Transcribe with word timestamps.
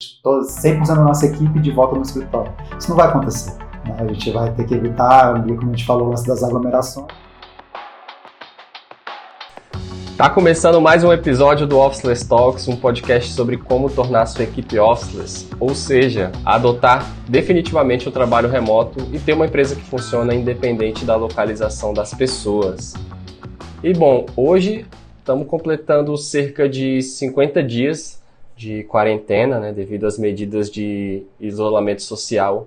100% 0.00 0.86
da 0.86 0.94
nossa 0.94 1.26
equipe 1.26 1.58
de 1.58 1.72
volta 1.72 1.96
no 1.96 2.02
escritório. 2.02 2.52
Isso 2.78 2.88
não 2.88 2.96
vai 2.96 3.08
acontecer. 3.08 3.58
Né? 3.84 3.96
A 3.98 4.06
gente 4.06 4.30
vai 4.30 4.52
ter 4.54 4.64
que 4.64 4.74
evitar, 4.74 5.42
como 5.42 5.62
a 5.62 5.64
gente 5.64 5.84
falou, 5.84 6.10
das 6.10 6.42
aglomerações. 6.44 7.08
Tá 10.16 10.30
começando 10.30 10.80
mais 10.80 11.02
um 11.02 11.12
episódio 11.12 11.66
do 11.66 11.78
Officeless 11.78 12.28
Talks, 12.28 12.68
um 12.68 12.76
podcast 12.76 13.32
sobre 13.32 13.56
como 13.56 13.90
tornar 13.90 14.26
sua 14.26 14.44
equipe 14.44 14.78
officeless, 14.78 15.48
ou 15.58 15.74
seja, 15.74 16.30
adotar 16.44 17.04
definitivamente 17.28 18.08
o 18.08 18.12
trabalho 18.12 18.48
remoto 18.48 19.04
e 19.12 19.18
ter 19.18 19.32
uma 19.32 19.46
empresa 19.46 19.74
que 19.74 19.82
funciona 19.82 20.32
independente 20.32 21.04
da 21.04 21.16
localização 21.16 21.92
das 21.92 22.14
pessoas. 22.14 22.94
E 23.82 23.92
bom, 23.92 24.26
hoje 24.36 24.86
estamos 25.18 25.46
completando 25.48 26.16
cerca 26.16 26.68
de 26.68 27.02
50 27.02 27.62
dias 27.62 28.18
de 28.58 28.82
quarentena, 28.82 29.60
né, 29.60 29.72
devido 29.72 30.04
às 30.04 30.18
medidas 30.18 30.68
de 30.68 31.22
isolamento 31.38 32.02
social 32.02 32.66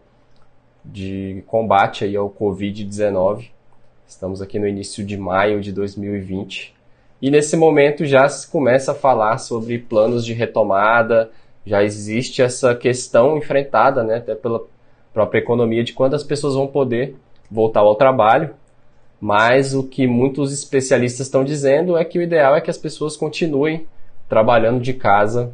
de 0.85 1.43
combate 1.45 2.05
aí 2.05 2.15
ao 2.15 2.29
Covid-19. 2.29 3.49
Estamos 4.07 4.41
aqui 4.41 4.57
no 4.57 4.65
início 4.65 5.05
de 5.05 5.17
maio 5.17 5.59
de 5.59 5.73
2020 5.73 6.73
e 7.21 7.29
nesse 7.29 7.57
momento 7.57 8.05
já 8.05 8.27
se 8.29 8.49
começa 8.49 8.93
a 8.93 8.95
falar 8.95 9.37
sobre 9.37 9.79
planos 9.79 10.25
de 10.25 10.31
retomada, 10.31 11.29
já 11.65 11.83
existe 11.83 12.41
essa 12.41 12.73
questão 12.73 13.37
enfrentada, 13.37 14.01
né, 14.01 14.15
até 14.15 14.33
pela 14.33 14.63
própria 15.13 15.39
economia, 15.39 15.83
de 15.83 15.91
quando 15.91 16.13
as 16.13 16.23
pessoas 16.23 16.55
vão 16.55 16.67
poder 16.67 17.17
voltar 17.49 17.81
ao 17.81 17.95
trabalho. 17.95 18.51
Mas 19.19 19.75
o 19.75 19.83
que 19.83 20.07
muitos 20.07 20.53
especialistas 20.53 21.27
estão 21.27 21.43
dizendo 21.43 21.97
é 21.97 22.05
que 22.05 22.17
o 22.17 22.21
ideal 22.21 22.55
é 22.55 22.61
que 22.61 22.71
as 22.71 22.77
pessoas 22.77 23.17
continuem 23.17 23.85
trabalhando 24.29 24.79
de 24.79 24.93
casa 24.93 25.53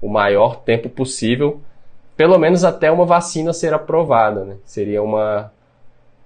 o 0.00 0.08
maior 0.08 0.56
tempo 0.56 0.88
possível, 0.88 1.60
pelo 2.16 2.38
menos 2.38 2.64
até 2.64 2.90
uma 2.90 3.04
vacina 3.04 3.52
ser 3.52 3.72
aprovada. 3.74 4.44
Né? 4.44 4.56
Seria 4.64 5.02
uma, 5.02 5.52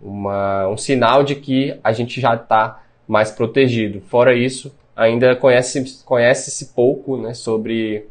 uma, 0.00 0.68
um 0.68 0.76
sinal 0.76 1.22
de 1.22 1.34
que 1.34 1.78
a 1.82 1.92
gente 1.92 2.20
já 2.20 2.34
está 2.34 2.82
mais 3.06 3.30
protegido. 3.30 4.00
Fora 4.00 4.34
isso, 4.34 4.74
ainda 4.96 5.34
conhece-se 5.36 6.04
conhece 6.04 6.72
pouco 6.74 7.16
né, 7.16 7.34
sobre 7.34 8.06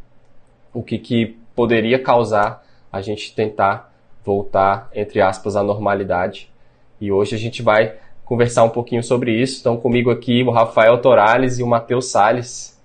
o 0.73 0.81
que, 0.81 0.97
que 0.97 1.37
poderia 1.55 1.99
causar 1.99 2.63
a 2.91 3.01
gente 3.01 3.33
tentar 3.33 3.91
voltar, 4.23 4.89
entre 4.93 5.21
aspas, 5.21 5.55
à 5.55 5.63
normalidade. 5.63 6.49
E 6.99 7.11
hoje 7.11 7.35
a 7.35 7.37
gente 7.37 7.61
vai 7.61 7.95
conversar 8.23 8.63
um 8.63 8.69
pouquinho 8.69 9.03
sobre 9.03 9.33
isso. 9.33 9.57
Estão 9.57 9.77
comigo 9.77 10.11
aqui 10.11 10.43
o 10.43 10.51
Rafael 10.51 10.97
Torales 10.99 11.57
e 11.57 11.63
o 11.63 11.67
Matheus 11.67 12.11
Sales 12.11 12.79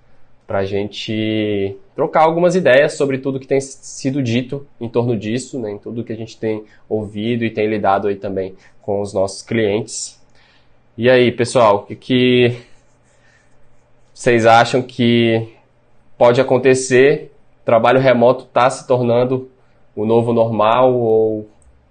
para 0.47 0.59
a 0.59 0.65
gente 0.65 1.77
trocar 1.93 2.23
algumas 2.23 2.55
ideias 2.55 2.93
sobre 2.93 3.17
tudo 3.17 3.39
que 3.39 3.45
tem 3.45 3.59
sido 3.59 4.23
dito 4.23 4.65
em 4.79 4.87
torno 4.87 5.17
disso, 5.17 5.59
né, 5.59 5.71
em 5.71 5.77
tudo 5.77 6.05
que 6.05 6.13
a 6.13 6.15
gente 6.15 6.37
tem 6.37 6.63
ouvido 6.87 7.43
e 7.43 7.51
tem 7.51 7.67
lidado 7.67 8.07
aí 8.07 8.15
também 8.15 8.55
com 8.81 9.01
os 9.01 9.13
nossos 9.13 9.41
clientes. 9.41 10.17
E 10.97 11.09
aí, 11.09 11.31
pessoal, 11.31 11.75
o 11.75 11.83
que, 11.83 11.95
que 11.95 12.57
vocês 14.13 14.45
acham 14.45 14.81
que 14.81 15.53
pode 16.17 16.39
acontecer? 16.39 17.35
Trabalho 17.65 17.99
remoto 17.99 18.45
está 18.45 18.69
se 18.69 18.87
tornando 18.87 19.51
o 19.95 20.05
novo 20.05 20.31
normal 20.31 20.93
ou 20.95 21.49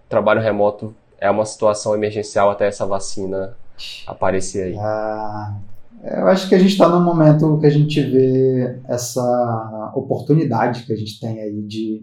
trabalho 0.09 0.41
remoto 0.41 0.95
é 1.21 1.31
uma 1.31 1.45
situação 1.45 1.95
emergencial 1.95 2.51
até 2.51 2.67
essa 2.67 2.87
vacina 2.87 3.57
aparecer 4.07 4.69
aí? 4.69 4.77
Ah, 4.79 5.55
eu 6.09 6.29
acho 6.29 6.49
que 6.49 6.55
a 6.55 6.59
gente 6.59 6.73
está 6.73 6.89
num 6.89 7.05
momento 7.05 7.59
que 7.59 7.67
a 7.67 7.71
gente 7.71 8.01
vê 8.01 8.81
essa 8.89 9.93
oportunidade 9.95 10.85
que 10.85 10.93
a 10.93 10.97
gente 10.97 11.19
tem 11.19 11.41
aí 11.41 11.63
de, 11.67 12.03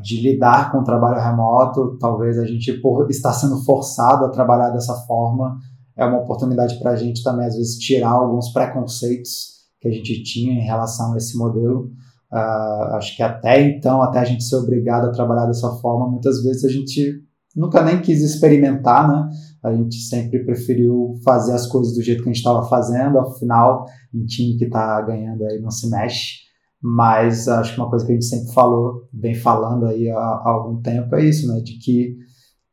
de 0.00 0.20
lidar 0.20 0.70
com 0.70 0.78
o 0.78 0.84
trabalho 0.84 1.20
remoto. 1.20 1.98
Talvez 1.98 2.38
a 2.38 2.46
gente, 2.46 2.72
por 2.74 3.10
estar 3.10 3.32
sendo 3.32 3.64
forçado 3.64 4.24
a 4.24 4.30
trabalhar 4.30 4.70
dessa 4.70 4.94
forma, 5.06 5.58
é 5.96 6.04
uma 6.04 6.20
oportunidade 6.20 6.78
para 6.78 6.92
a 6.92 6.96
gente 6.96 7.22
também, 7.22 7.46
às 7.46 7.56
vezes, 7.56 7.78
tirar 7.78 8.10
alguns 8.10 8.52
preconceitos 8.52 9.54
que 9.80 9.88
a 9.88 9.92
gente 9.92 10.22
tinha 10.22 10.52
em 10.52 10.64
relação 10.64 11.12
a 11.12 11.16
esse 11.16 11.36
modelo. 11.36 11.90
Uh, 12.32 12.94
acho 12.96 13.16
que 13.16 13.22
até 13.22 13.60
então, 13.60 14.02
até 14.02 14.18
a 14.18 14.24
gente 14.24 14.44
ser 14.44 14.56
obrigado 14.56 15.06
a 15.06 15.12
trabalhar 15.12 15.46
dessa 15.46 15.70
forma, 15.76 16.08
muitas 16.08 16.42
vezes 16.42 16.64
a 16.64 16.68
gente 16.68 17.22
nunca 17.54 17.82
nem 17.82 18.00
quis 18.00 18.22
experimentar, 18.22 19.08
né? 19.08 19.30
A 19.64 19.72
gente 19.74 19.96
sempre 19.96 20.44
preferiu 20.44 21.14
fazer 21.24 21.52
as 21.52 21.66
coisas 21.66 21.94
do 21.94 22.02
jeito 22.02 22.22
que 22.22 22.28
a 22.28 22.32
gente 22.32 22.40
estava 22.40 22.68
fazendo, 22.68 23.18
afinal, 23.18 23.86
em 24.12 24.24
time 24.26 24.58
que 24.58 24.66
está 24.66 25.00
ganhando 25.00 25.44
aí 25.44 25.58
não 25.60 25.70
se 25.70 25.88
mexe. 25.88 26.44
Mas 26.82 27.48
acho 27.48 27.74
que 27.74 27.80
uma 27.80 27.88
coisa 27.88 28.04
que 28.04 28.12
a 28.12 28.14
gente 28.14 28.26
sempre 28.26 28.52
falou, 28.52 29.08
vem 29.10 29.34
falando 29.34 29.86
aí 29.86 30.10
há, 30.10 30.18
há 30.18 30.50
algum 30.50 30.82
tempo, 30.82 31.16
é 31.16 31.24
isso, 31.24 31.48
né? 31.48 31.60
De 31.60 31.78
que 31.78 32.14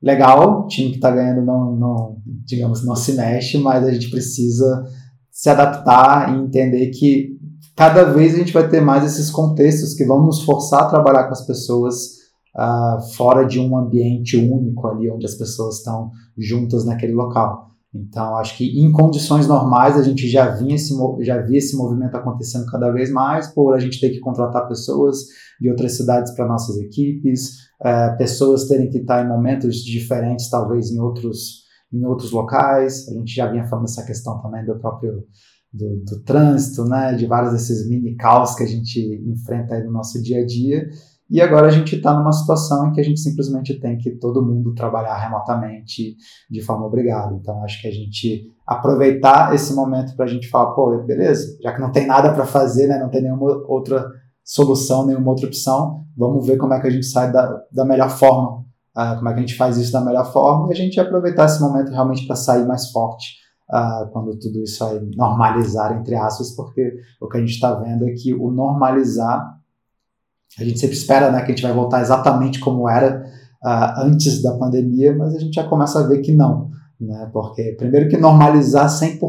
legal, 0.02 0.64
o 0.64 0.68
time 0.68 0.90
que 0.90 0.96
está 0.96 1.12
ganhando 1.12 1.46
não, 1.46 1.76
não, 1.78 2.18
digamos, 2.26 2.86
não 2.86 2.96
se 2.96 3.14
mexe, 3.14 3.58
mas 3.58 3.86
a 3.86 3.92
gente 3.94 4.10
precisa 4.10 4.84
se 5.32 5.50
adaptar 5.50 6.36
e 6.36 6.42
entender 6.44 6.88
que 6.90 7.40
cada 7.74 8.04
vez 8.04 8.36
a 8.36 8.40
gente 8.40 8.52
vai 8.52 8.68
ter 8.68 8.82
mais 8.82 9.06
esses 9.06 9.32
contextos 9.32 9.94
que 9.94 10.06
vão 10.06 10.22
nos 10.22 10.42
forçar 10.44 10.84
a 10.84 10.90
trabalhar 10.90 11.28
com 11.28 11.34
as 11.34 11.46
pessoas 11.46 12.21
uh, 12.56 13.02
fora 13.16 13.46
de 13.46 13.60
um 13.60 13.78
ambiente 13.78 14.38
único 14.38 14.88
ali, 14.88 15.10
onde 15.10 15.26
as 15.26 15.36
pessoas 15.36 15.78
estão 15.78 16.12
juntas 16.38 16.86
naquele 16.86 17.14
local. 17.14 17.72
Então, 17.94 18.38
acho 18.38 18.58
que 18.58 18.80
em 18.80 18.90
condições 18.92 19.48
normais 19.48 19.98
a 19.98 20.04
gente 20.04 20.28
já, 20.30 20.50
vinha 20.50 20.76
esse, 20.76 20.94
já 21.22 21.42
via 21.42 21.58
esse 21.58 21.76
movimento 21.76 22.16
acontecendo 22.16 22.66
cada 22.68 22.90
vez 22.90 23.12
mais, 23.12 23.54
por 23.54 23.74
a 23.74 23.80
gente 23.80 24.00
ter 24.00 24.12
que 24.12 24.20
contratar 24.20 24.68
pessoas 24.68 25.18
de 25.60 25.70
outras 25.70 25.98
cidades 25.98 26.34
para 26.34 26.48
nossas 26.48 26.78
equipes, 26.78 27.50
uh, 27.82 28.18
pessoas 28.18 28.68
terem 28.68 28.90
que 28.90 29.00
estar 29.00 29.26
em 29.26 29.28
momentos 29.28 29.78
diferentes, 29.78 30.50
talvez 30.50 30.90
em 30.90 31.00
outros, 31.00 31.66
em 31.92 32.06
outros 32.06 32.32
locais. 32.32 33.10
A 33.10 33.14
gente 33.14 33.36
já 33.36 33.52
vinha 33.52 33.68
falando 33.68 33.86
essa 33.86 34.06
questão 34.06 34.42
também 34.42 34.66
do 34.66 34.80
próprio 34.80 35.26
do, 35.74 36.04
do 36.04 36.24
trânsito, 36.24 36.84
né, 36.84 37.14
de 37.14 37.26
vários 37.26 37.54
desses 37.54 37.88
mini 37.88 38.16
caos 38.16 38.56
que 38.56 38.64
a 38.64 38.68
gente 38.68 39.00
enfrenta 39.26 39.82
no 39.84 39.92
nosso 39.92 40.22
dia 40.22 40.42
a 40.42 40.46
dia. 40.46 40.88
E 41.32 41.40
agora 41.40 41.68
a 41.68 41.70
gente 41.70 41.96
está 41.96 42.14
numa 42.14 42.34
situação 42.34 42.88
em 42.88 42.92
que 42.92 43.00
a 43.00 43.04
gente 43.04 43.22
simplesmente 43.22 43.80
tem 43.80 43.98
que 43.98 44.12
todo 44.12 44.46
mundo 44.46 44.76
trabalhar 44.76 45.16
remotamente 45.16 46.18
de 46.50 46.62
forma 46.62 46.86
obrigada. 46.86 47.34
Então 47.34 47.64
acho 47.64 47.82
que 47.82 47.88
a 47.88 47.92
gente 47.92 48.52
aproveitar 48.68 49.56
esse 49.56 49.74
momento 49.74 50.14
para 50.18 50.26
a 50.26 50.28
gente 50.28 50.50
falar, 50.50 50.72
pô, 50.74 51.02
beleza, 51.06 51.58
já 51.64 51.74
que 51.74 51.80
não 51.80 51.90
tem 51.90 52.06
nada 52.06 52.34
para 52.34 52.46
fazer, 52.46 52.88
né, 52.88 53.00
não 53.00 53.10
tem 53.10 53.22
nenhuma 53.22 53.64
outra 53.66 54.06
solução, 54.44 55.06
nenhuma 55.06 55.30
outra 55.30 55.48
opção, 55.48 56.04
vamos 56.18 56.46
ver 56.46 56.58
como 56.58 56.74
é 56.74 56.82
que 56.82 56.88
a 56.88 56.92
gente 56.92 57.06
sai 57.06 57.32
da, 57.32 57.64
da 57.72 57.86
melhor 57.86 58.10
forma, 58.10 58.66
uh, 58.98 59.16
como 59.16 59.30
é 59.30 59.34
que 59.34 59.40
a 59.40 59.42
gente 59.42 59.56
faz 59.56 59.78
isso 59.78 59.94
da 59.94 60.02
melhor 60.02 60.30
forma 60.34 60.68
e 60.68 60.74
a 60.74 60.76
gente 60.76 61.00
aproveitar 61.00 61.46
esse 61.46 61.62
momento 61.62 61.92
realmente 61.92 62.28
para 62.28 62.36
sair 62.36 62.68
mais 62.68 62.92
forte. 62.92 63.40
Uh, 63.70 64.12
quando 64.12 64.38
tudo 64.38 64.62
isso 64.62 64.84
aí 64.84 65.00
normalizar, 65.16 65.98
entre 65.98 66.14
aspas, 66.14 66.54
porque 66.54 66.94
o 67.22 67.30
que 67.30 67.38
a 67.38 67.40
gente 67.40 67.54
está 67.54 67.74
vendo 67.76 68.06
é 68.06 68.12
que 68.12 68.34
o 68.34 68.52
normalizar 68.52 69.61
a 70.60 70.64
gente 70.64 70.80
sempre 70.80 70.96
espera 70.96 71.32
né, 71.32 71.40
que 71.40 71.52
a 71.52 71.56
gente 71.56 71.64
vai 71.64 71.74
voltar 71.74 72.02
exatamente 72.02 72.60
como 72.60 72.90
era 72.90 73.24
uh, 73.64 74.02
antes 74.02 74.42
da 74.42 74.58
pandemia, 74.58 75.16
mas 75.16 75.36
a 75.36 75.40
gente 75.40 75.54
já 75.54 75.64
começa 75.64 76.00
a 76.00 76.08
ver 76.08 76.20
que 76.20 76.32
não. 76.32 76.70
Né? 77.00 77.30
Porque, 77.32 77.76
primeiro, 77.78 78.10
que 78.10 78.18
normalizar 78.18 78.88
100% 78.88 79.20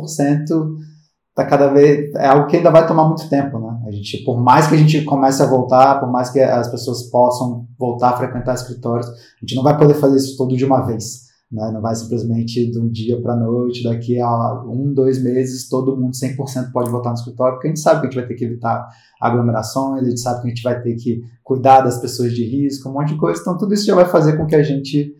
tá 1.34 1.46
cada 1.46 1.68
vez 1.68 2.14
é 2.14 2.26
algo 2.26 2.46
que 2.46 2.56
ainda 2.56 2.70
vai 2.70 2.86
tomar 2.86 3.06
muito 3.06 3.28
tempo, 3.28 3.58
né? 3.58 3.80
A 3.86 3.90
gente, 3.90 4.18
por 4.18 4.38
mais 4.38 4.66
que 4.66 4.74
a 4.74 4.78
gente 4.78 5.02
comece 5.02 5.42
a 5.42 5.46
voltar, 5.46 5.98
por 5.98 6.10
mais 6.10 6.28
que 6.28 6.38
as 6.38 6.68
pessoas 6.68 7.04
possam 7.04 7.66
voltar 7.78 8.10
a 8.10 8.16
frequentar 8.18 8.54
escritórios, 8.54 9.06
a 9.08 9.40
gente 9.40 9.54
não 9.56 9.62
vai 9.62 9.78
poder 9.78 9.94
fazer 9.94 10.16
isso 10.16 10.36
tudo 10.36 10.54
de 10.56 10.64
uma 10.64 10.84
vez. 10.84 11.31
Né? 11.52 11.70
Não 11.70 11.82
vai 11.82 11.94
simplesmente 11.94 12.70
de 12.70 12.78
um 12.78 12.88
dia 12.88 13.20
para 13.20 13.34
a 13.34 13.36
noite, 13.36 13.84
daqui 13.84 14.18
a 14.18 14.64
um, 14.66 14.94
dois 14.94 15.22
meses, 15.22 15.68
todo 15.68 15.96
mundo 15.96 16.12
100% 16.12 16.72
pode 16.72 16.90
voltar 16.90 17.10
no 17.10 17.16
escritório, 17.16 17.54
porque 17.54 17.68
a 17.68 17.70
gente 17.70 17.80
sabe 17.80 18.00
que 18.00 18.06
a 18.06 18.10
gente 18.10 18.20
vai 18.20 18.26
ter 18.26 18.34
que 18.34 18.44
evitar 18.44 18.88
aglomerações, 19.20 20.02
a 20.02 20.08
gente 20.08 20.20
sabe 20.20 20.40
que 20.40 20.46
a 20.46 20.50
gente 20.50 20.62
vai 20.62 20.80
ter 20.80 20.94
que 20.94 21.22
cuidar 21.44 21.82
das 21.82 21.98
pessoas 21.98 22.32
de 22.32 22.44
risco, 22.44 22.88
um 22.88 22.94
monte 22.94 23.08
de 23.08 23.16
coisa. 23.18 23.38
Então, 23.38 23.58
tudo 23.58 23.74
isso 23.74 23.84
já 23.84 23.94
vai 23.94 24.06
fazer 24.06 24.38
com 24.38 24.46
que 24.46 24.56
a 24.56 24.62
gente 24.62 25.14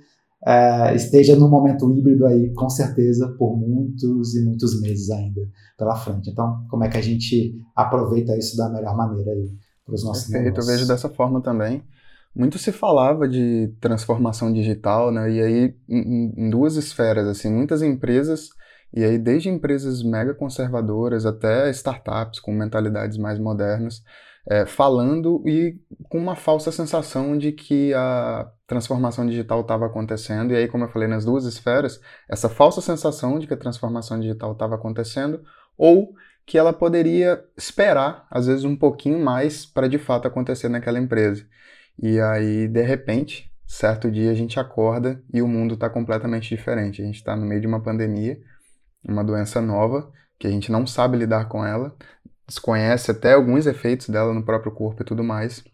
é, 0.47 0.95
esteja 0.95 1.37
no 1.37 1.49
momento 1.49 1.91
híbrido 1.91 2.25
aí, 2.25 2.51
com 2.55 2.71
certeza, 2.71 3.29
por 3.39 3.55
muitos 3.55 4.35
e 4.35 4.43
muitos 4.43 4.81
meses 4.81 5.11
ainda 5.11 5.43
pela 5.77 5.95
frente. 5.95 6.31
Então, 6.31 6.65
como 6.71 6.83
é 6.83 6.89
que 6.89 6.97
a 6.97 7.03
gente 7.03 7.55
aproveita 7.77 8.35
isso 8.39 8.57
da 8.57 8.71
melhor 8.71 8.97
maneira 8.97 9.33
aí 9.33 9.51
para 9.85 9.95
os 9.95 10.03
nossos 10.03 10.25
Perfeito, 10.25 10.45
negócios? 10.45 10.69
eu 10.69 10.75
vejo 10.75 10.89
dessa 10.89 11.11
forma 11.11 11.43
também 11.43 11.83
muito 12.35 12.59
se 12.59 12.73
falava 12.73 13.29
de 13.29 13.75
transformação 13.81 14.53
digital, 14.53 15.11
né? 15.13 15.31
E 15.31 15.41
aí 15.41 15.75
em, 15.89 16.33
em, 16.37 16.51
duas 16.51 16.77
esferas, 16.77 17.27
assim, 17.29 17.53
muitas 17.53 17.83
empresas 17.83 18.49
e 18.95 19.05
aí 19.05 19.19
desde 19.19 19.49
empresas 19.49 20.03
mega 20.03 20.35
conservadoras 20.35 21.25
até 21.27 21.71
startups 21.71 22.41
com 22.41 22.53
mentalidades 22.53 23.19
mais 23.19 23.39
modernas, 23.39 24.03
é, 24.49 24.67
falando 24.67 25.43
e 25.47 25.79
com 26.09 26.19
uma 26.19 26.35
falsa 26.35 26.73
sensação 26.73 27.39
de 27.39 27.53
que 27.53 27.95
a 27.95 28.51
transformação 28.67 29.27
digital 29.27 29.61
estava 29.61 29.87
acontecendo. 29.87 30.53
E 30.53 30.57
aí, 30.57 30.69
como 30.69 30.85
eu 30.85 30.89
falei 30.89 31.09
nas 31.09 31.25
duas 31.25 31.45
esferas, 31.45 32.01
essa 32.29 32.49
falsa 32.49 32.81
sensação 32.81 33.39
de 33.39 33.47
que 33.47 33.55
a 33.55 33.59
transformação 33.59 34.19
digital 34.19 34.53
estava 34.53 34.75
acontecendo 34.75 35.43
ou 35.77 36.13
que 36.45 36.59
ela 36.59 36.73
poderia 36.73 37.43
esperar, 37.57 38.27
às 38.31 38.47
vezes, 38.47 38.65
um 38.65 38.77
pouquinho 38.77 39.25
mais 39.25 39.65
para 39.65 39.89
de 39.89 39.99
fato 39.99 40.27
acontecer 40.27 40.69
naquela 40.69 40.99
empresa. 40.99 41.47
E 41.99 42.21
aí, 42.21 42.69
de 42.69 42.83
repente, 42.83 43.51
certo 43.67 44.11
dia 44.11 44.31
a 44.31 44.35
gente 44.35 44.59
acorda 44.61 45.23
e 45.33 45.41
o 45.41 45.49
mundo 45.49 45.75
está 45.75 45.89
completamente 45.89 46.49
diferente. 46.49 47.03
A 47.03 47.05
gente 47.05 47.17
está 47.17 47.37
no 47.37 47.47
meio 47.47 47.61
de 47.61 47.67
uma 47.67 47.83
pandemia, 47.83 48.39
uma 49.05 49.25
doença 49.25 49.61
nova, 49.61 50.13
que 50.39 50.47
a 50.47 50.51
gente 50.51 50.71
não 50.71 50.87
sabe 50.87 51.17
lidar 51.17 51.49
com 51.49 51.65
ela, 51.65 51.97
desconhece 52.47 53.11
até 53.11 53.33
alguns 53.33 53.67
efeitos 53.67 54.09
dela 54.09 54.35
no 54.35 54.45
próprio 54.45 54.73
corpo 54.73 55.03
e 55.03 55.07
tudo 55.07 55.23
mais. 55.23 55.65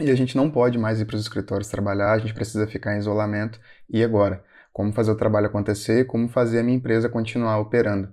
E 0.00 0.10
a 0.10 0.14
gente 0.14 0.36
não 0.36 0.50
pode 0.50 0.78
mais 0.78 1.00
ir 1.00 1.04
para 1.04 1.16
os 1.16 1.22
escritórios 1.22 1.68
trabalhar, 1.68 2.12
a 2.12 2.18
gente 2.18 2.34
precisa 2.34 2.66
ficar 2.66 2.94
em 2.94 2.98
isolamento. 2.98 3.60
E 3.88 4.02
agora? 4.02 4.42
Como 4.72 4.92
fazer 4.92 5.10
o 5.10 5.16
trabalho 5.16 5.46
acontecer? 5.46 6.06
Como 6.06 6.28
fazer 6.28 6.60
a 6.60 6.62
minha 6.62 6.76
empresa 6.76 7.08
continuar 7.08 7.58
operando? 7.58 8.12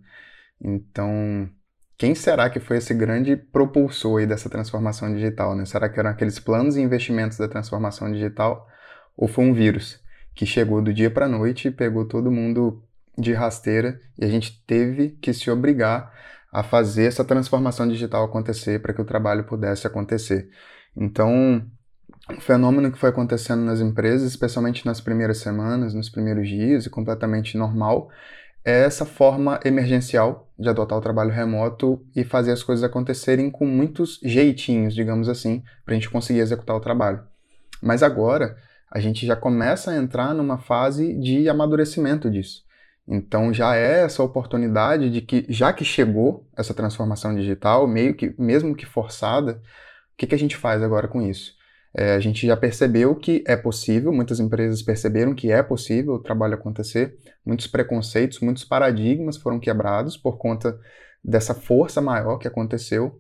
Então, 0.60 1.50
quem 1.98 2.14
será 2.14 2.50
que 2.50 2.60
foi 2.60 2.78
esse 2.78 2.94
grande 2.94 3.36
propulsor 3.36 4.26
dessa 4.28 4.50
transformação 4.50 5.14
digital? 5.14 5.56
Né? 5.56 5.66
Será 5.66 5.90
que 5.90 6.00
eram 6.00 6.12
aqueles 6.12 6.40
planos 6.40 6.78
e 6.78 6.82
investimentos 6.82 7.38
da 7.38 7.48
transformação 7.48 8.12
digital? 8.12 8.68
Ou 9.16 9.28
foi 9.28 9.46
um 9.46 9.54
vírus 9.54 10.00
que 10.36 10.46
chegou 10.46 10.82
do 10.82 10.94
dia 10.94 11.10
para 11.10 11.26
a 11.26 11.30
noite 11.30 11.70
e 11.70 11.72
pegou 11.72 12.06
todo 12.06 12.32
mundo 12.32 12.84
de 13.18 13.34
rasteira 13.34 14.00
e 14.18 14.24
a 14.24 14.28
gente 14.28 14.64
teve 14.68 15.10
que 15.20 15.34
se 15.34 15.50
obrigar 15.50 16.14
a 16.52 16.62
fazer 16.62 17.06
essa 17.06 17.26
transformação 17.26 17.88
digital 17.88 18.24
acontecer 18.24 18.80
para 18.80 18.94
que 18.94 19.02
o 19.02 19.06
trabalho 19.06 19.44
pudesse 19.44 19.88
acontecer. 19.88 20.50
Então, 20.96 21.66
o 22.30 22.40
fenômeno 22.40 22.92
que 22.92 23.00
foi 23.00 23.10
acontecendo 23.10 23.64
nas 23.64 23.80
empresas, 23.80 24.30
especialmente 24.30 24.86
nas 24.86 25.02
primeiras 25.02 25.40
semanas, 25.40 25.96
nos 25.96 26.10
primeiros 26.10 26.48
dias, 26.48 26.86
e 26.86 26.90
completamente 26.90 27.58
normal, 27.58 28.10
é 28.68 28.84
essa 28.84 29.06
forma 29.06 29.62
emergencial 29.64 30.52
de 30.60 30.68
adotar 30.68 30.98
o 30.98 31.02
trabalho 31.02 31.32
remoto 31.32 32.06
e 32.14 32.26
fazer 32.26 32.52
as 32.52 32.62
coisas 32.62 32.84
acontecerem 32.84 33.50
com 33.50 33.66
muitos 33.66 34.20
jeitinhos, 34.22 34.94
digamos 34.94 35.30
assim, 35.30 35.64
para 35.86 35.94
a 35.94 35.96
gente 35.96 36.10
conseguir 36.10 36.40
executar 36.40 36.76
o 36.76 36.82
trabalho. 36.82 37.24
Mas 37.82 38.04
agora 38.04 38.58
a 38.92 39.00
gente 39.00 39.26
já 39.26 39.38
começa 39.38 39.92
a 39.92 39.96
entrar 39.96 40.34
numa 40.34 40.58
fase 40.58 41.18
de 41.18 41.48
amadurecimento 41.48 42.30
disso. 42.30 42.66
Então 43.08 43.54
já 43.54 43.74
é 43.74 44.02
essa 44.04 44.22
oportunidade 44.22 45.10
de 45.10 45.22
que, 45.22 45.46
já 45.48 45.72
que 45.72 45.86
chegou 45.86 46.46
essa 46.58 46.74
transformação 46.74 47.34
digital, 47.34 47.88
meio 47.88 48.16
que, 48.16 48.36
mesmo 48.38 48.76
que 48.76 48.86
forçada, 48.86 49.62
o 50.14 50.18
que, 50.18 50.28
que 50.28 50.36
a 50.36 50.40
gente 50.40 50.58
faz 50.58 50.84
agora 50.84 51.08
com 51.08 51.22
isso? 51.22 51.57
É, 51.96 52.14
a 52.14 52.20
gente 52.20 52.46
já 52.46 52.56
percebeu 52.56 53.16
que 53.16 53.44
é 53.48 53.56
possível, 53.56 54.12
muitas 54.14 54.40
empresas 54.40 54.82
perceberam 54.82 55.34
que 55.34 55.52
é 55.52 55.64
possível 55.64 56.14
o 56.14 56.22
trabalho 56.22 56.56
acontecer, 56.56 57.18
muitos 57.46 57.68
preconceitos, 57.68 58.40
muitos 58.40 58.64
paradigmas 58.64 59.38
foram 59.38 59.60
quebrados 59.60 60.18
por 60.18 60.38
conta 60.38 60.78
dessa 61.24 61.54
força 61.54 62.02
maior 62.02 62.38
que 62.38 62.48
aconteceu. 62.48 63.18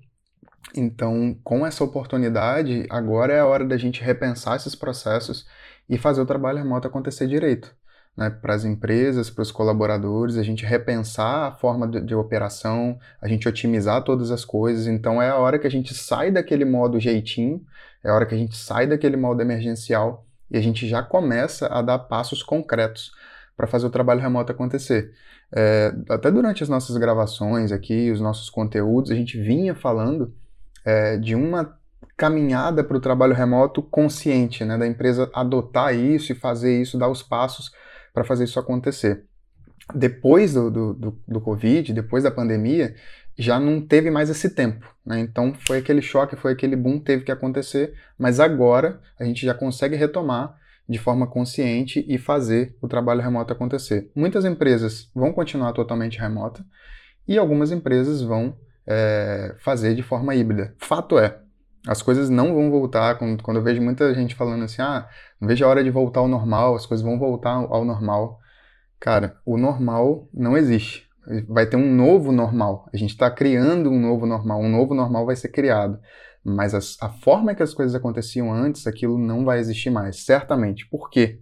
Então, 0.76 1.38
com 1.44 1.66
essa 1.66 1.84
oportunidade, 1.84 2.86
agora 2.90 3.34
é 3.34 3.40
a 3.40 3.46
hora 3.46 3.66
da 3.66 3.78
gente 3.78 4.04
repensar 4.04 4.58
esses 4.58 4.76
processos 4.76 5.46
e 5.90 5.98
fazer 5.98 6.22
o 6.22 6.26
trabalho 6.26 6.58
remoto 6.58 6.88
acontecer 6.88 7.28
direito. 7.28 7.74
Né, 8.16 8.32
para 8.32 8.56
as 8.56 8.66
empresas, 8.66 9.30
para 9.30 9.44
os 9.44 9.52
colaboradores, 9.52 10.38
a 10.38 10.44
gente 10.44 10.66
repensar 10.66 11.50
a 11.50 11.52
forma 11.52 11.88
de, 11.88 12.02
de, 12.02 12.16
operação, 12.16 12.98
a 13.22 13.28
gente 13.28 13.48
otimizar 13.48 14.04
todas 14.04 14.32
as 14.32 14.44
coisas. 14.44 14.88
Então 14.88 15.22
é 15.22 15.30
a 15.30 15.36
hora 15.36 15.60
que 15.60 15.68
a 15.68 15.70
gente 15.70 15.94
sai 15.94 16.32
daquele 16.32 16.66
modo 16.66 17.00
jeitinho 17.00 17.62
é 18.08 18.10
a 18.10 18.14
hora 18.14 18.26
que 18.26 18.34
a 18.34 18.38
gente 18.38 18.56
sai 18.56 18.88
daquele 18.88 19.18
modo 19.18 19.42
emergencial 19.42 20.26
e 20.50 20.58
a 20.58 20.62
gente 20.62 20.88
já 20.88 21.04
começa 21.04 21.68
a 21.68 21.82
dar 21.82 22.00
passos 22.00 22.42
concretos 22.42 23.12
para 23.56 23.68
fazer 23.68 23.86
o 23.86 23.90
trabalho 23.90 24.22
remoto 24.22 24.52
acontecer. 24.52 25.12
É, 25.54 25.94
até 26.10 26.32
durante 26.32 26.64
as 26.64 26.70
nossas 26.70 26.96
gravações 26.96 27.72
aqui, 27.72 28.10
os 28.10 28.22
nossos 28.22 28.50
conteúdos, 28.50 29.12
a 29.12 29.16
gente 29.16 29.38
vinha 29.38 29.76
falando 29.76 30.34
é, 30.86 31.18
de 31.18 31.36
uma 31.36 31.78
caminhada 32.16 32.82
para 32.82 32.96
o 32.96 33.02
trabalho 33.02 33.34
remoto 33.34 33.82
consciente, 33.82 34.64
né, 34.64 34.78
da 34.78 34.88
empresa 34.88 35.30
adotar 35.34 35.94
isso 35.94 36.32
e 36.32 36.36
fazer 36.36 36.82
isso, 36.82 36.98
dar 36.98 37.10
os 37.10 37.22
passos 37.22 37.72
para 38.14 38.24
fazer 38.24 38.46
isso 38.46 38.60
acontecer. 38.60 39.26
Depois 39.94 40.54
do, 40.54 40.72
do, 40.72 40.94
do, 40.94 41.20
do 41.28 41.42
Covid, 41.42 41.94
depois 41.94 42.24
da 42.24 42.32
pandemia, 42.32 42.96
já 43.38 43.60
não 43.60 43.80
teve 43.80 44.10
mais 44.10 44.30
esse 44.30 44.50
tempo. 44.50 44.88
Né? 45.06 45.20
Então 45.20 45.54
foi 45.54 45.78
aquele 45.78 46.02
choque, 46.02 46.36
foi 46.36 46.54
aquele 46.54 46.76
boom, 46.76 47.00
teve 47.00 47.24
que 47.24 47.32
acontecer, 47.32 47.94
mas 48.18 48.40
agora 48.40 49.00
a 49.20 49.24
gente 49.24 49.46
já 49.46 49.54
consegue 49.54 49.96
retomar 49.96 50.56
de 50.90 50.98
forma 50.98 51.28
consciente 51.28 52.04
e 52.08 52.18
fazer 52.18 52.76
o 52.82 52.88
trabalho 52.88 53.22
remoto 53.22 53.54
acontecer. 53.54 54.10
Muitas 54.16 54.46
empresas 54.46 55.12
vão 55.14 55.34
continuar 55.34 55.74
totalmente 55.74 56.18
remota 56.18 56.66
e 57.28 57.38
algumas 57.38 57.72
empresas 57.72 58.22
vão 58.22 58.58
é, 58.86 59.56
fazer 59.60 59.94
de 59.94 60.02
forma 60.02 60.34
híbrida. 60.34 60.74
Fato 60.80 61.20
é, 61.20 61.40
as 61.86 62.02
coisas 62.02 62.30
não 62.30 62.54
vão 62.54 62.72
voltar. 62.72 63.18
Quando, 63.18 63.44
quando 63.44 63.58
eu 63.58 63.64
vejo 63.64 63.82
muita 63.82 64.14
gente 64.16 64.34
falando 64.34 64.64
assim, 64.64 64.82
ah, 64.82 65.08
não 65.40 65.48
vejo 65.48 65.64
a 65.64 65.68
hora 65.68 65.84
de 65.84 65.90
voltar 65.90 66.22
ao 66.22 66.28
normal, 66.28 66.76
as 66.76 66.86
coisas 66.86 67.06
vão 67.06 67.20
voltar 67.20 67.52
ao 67.52 67.86
normal. 67.86 68.40
Cara, 69.00 69.38
o 69.46 69.58
normal 69.58 70.28
não 70.34 70.58
existe 70.58 71.07
vai 71.48 71.66
ter 71.66 71.78
um 71.78 71.94
novo 71.94 72.32
normal. 72.32 72.88
A 72.94 72.98
gente 72.98 73.12
está 73.12 73.30
criando 73.30 73.90
um 73.90 74.00
novo 74.00 74.26
normal. 74.26 74.62
Um 74.62 74.70
novo 74.70 74.94
normal 74.94 75.26
vai 75.26 75.36
ser 75.36 75.50
criado. 75.50 76.00
Mas 76.44 76.74
as, 76.74 76.96
a 77.02 77.10
forma 77.10 77.54
que 77.54 77.62
as 77.64 77.74
coisas 77.74 77.94
aconteciam 77.94 78.54
antes, 78.54 78.88
aquilo 78.88 79.18
não 79.18 79.44
vai 79.44 79.60
existir 79.60 79.90
mais, 79.90 80.24
certamente. 80.24 80.88
Por 80.88 81.10
quê? 81.10 81.42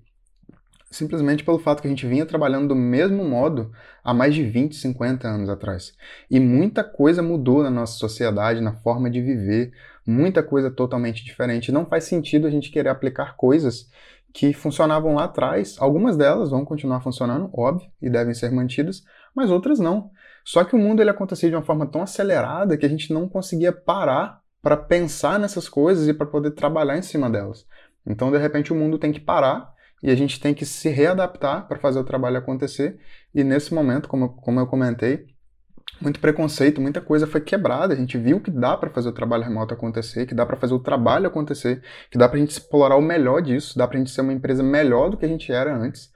Simplesmente 0.90 1.44
pelo 1.44 1.60
fato 1.60 1.82
que 1.82 1.88
a 1.88 1.90
gente 1.90 2.08
vinha 2.08 2.26
trabalhando 2.26 2.70
do 2.70 2.76
mesmo 2.76 3.24
modo 3.24 3.72
há 4.04 4.14
mais 4.14 4.34
de 4.34 4.44
20, 4.44 4.76
50 4.76 5.28
anos 5.28 5.50
atrás. 5.50 5.94
E 6.32 6.40
muita 6.40 6.84
coisa 6.84 7.22
mudou 7.22 7.62
na 7.62 7.70
nossa 7.70 7.94
sociedade, 7.94 8.62
na 8.62 8.74
forma 8.74 9.10
de 9.10 9.22
viver, 9.22 9.72
muita 10.08 10.42
coisa 10.42 10.72
totalmente 10.72 11.24
diferente. 11.24 11.72
Não 11.72 11.86
faz 11.86 12.06
sentido 12.06 12.48
a 12.48 12.50
gente 12.50 12.72
querer 12.72 12.90
aplicar 12.90 13.36
coisas 13.36 13.90
que 14.34 14.54
funcionavam 14.54 15.16
lá 15.16 15.26
atrás. 15.26 15.76
Algumas 15.80 16.18
delas 16.18 16.50
vão 16.50 16.66
continuar 16.66 17.02
funcionando, 17.02 17.50
óbvio, 17.54 17.90
e 18.02 18.10
devem 18.10 18.34
ser 18.34 18.52
mantidas, 18.52 19.04
mas 19.36 19.52
outras 19.52 19.80
não. 19.80 20.10
Só 20.44 20.64
que 20.64 20.76
o 20.76 20.80
mundo 20.80 21.02
ele 21.02 21.10
acontecia 21.10 21.50
de 21.50 21.56
uma 21.56 21.64
forma 21.64 21.86
tão 21.86 22.02
acelerada 22.02 22.78
que 22.78 22.86
a 22.86 22.90
gente 22.90 23.12
não 23.14 23.28
conseguia 23.28 23.72
parar 23.72 24.42
para 24.62 24.78
pensar 24.78 25.40
nessas 25.40 25.68
coisas 25.68 26.08
e 26.08 26.14
para 26.14 26.26
poder 26.26 26.52
trabalhar 26.52 26.98
em 26.98 27.02
cima 27.02 27.30
delas. 27.30 27.68
Então, 28.06 28.32
de 28.32 28.38
repente, 28.38 28.72
o 28.72 28.76
mundo 28.76 28.98
tem 28.98 29.12
que 29.12 29.20
parar 29.20 29.74
e 30.02 30.10
a 30.10 30.16
gente 30.16 30.40
tem 30.40 30.54
que 30.54 30.66
se 30.66 30.90
readaptar 30.90 31.68
para 31.68 31.80
fazer 31.80 32.00
o 32.00 32.04
trabalho 32.04 32.38
acontecer. 32.38 33.00
E 33.34 33.44
nesse 33.44 33.74
momento, 33.74 34.08
como, 34.08 34.30
como 34.30 34.60
eu 34.60 34.68
comentei, 34.68 35.26
muito 36.02 36.20
preconceito, 36.20 36.82
muita 36.82 37.02
coisa 37.02 37.26
foi 37.26 37.42
quebrada. 37.42 37.94
A 37.94 37.98
gente 37.98 38.18
viu 38.18 38.40
que 38.40 38.52
dá 38.52 38.78
para 38.78 38.90
fazer 38.90 39.10
o 39.10 39.14
trabalho 39.14 39.44
remoto 39.44 39.74
acontecer, 39.74 40.26
que 40.26 40.36
dá 40.36 40.46
para 40.46 40.58
fazer 40.58 40.74
o 40.74 40.80
trabalho 40.80 41.28
acontecer, 41.28 41.82
que 42.12 42.18
dá 42.18 42.28
para 42.28 42.38
a 42.38 42.40
gente 42.40 42.52
explorar 42.52 42.98
o 42.98 43.02
melhor 43.02 43.42
disso, 43.42 43.78
dá 43.78 43.88
para 43.88 43.98
a 43.98 44.00
gente 44.00 44.12
ser 44.12 44.22
uma 44.22 44.34
empresa 44.34 44.62
melhor 44.62 45.10
do 45.10 45.18
que 45.18 45.26
a 45.26 45.30
gente 45.30 45.52
era 45.52 45.76
antes. 45.76 46.12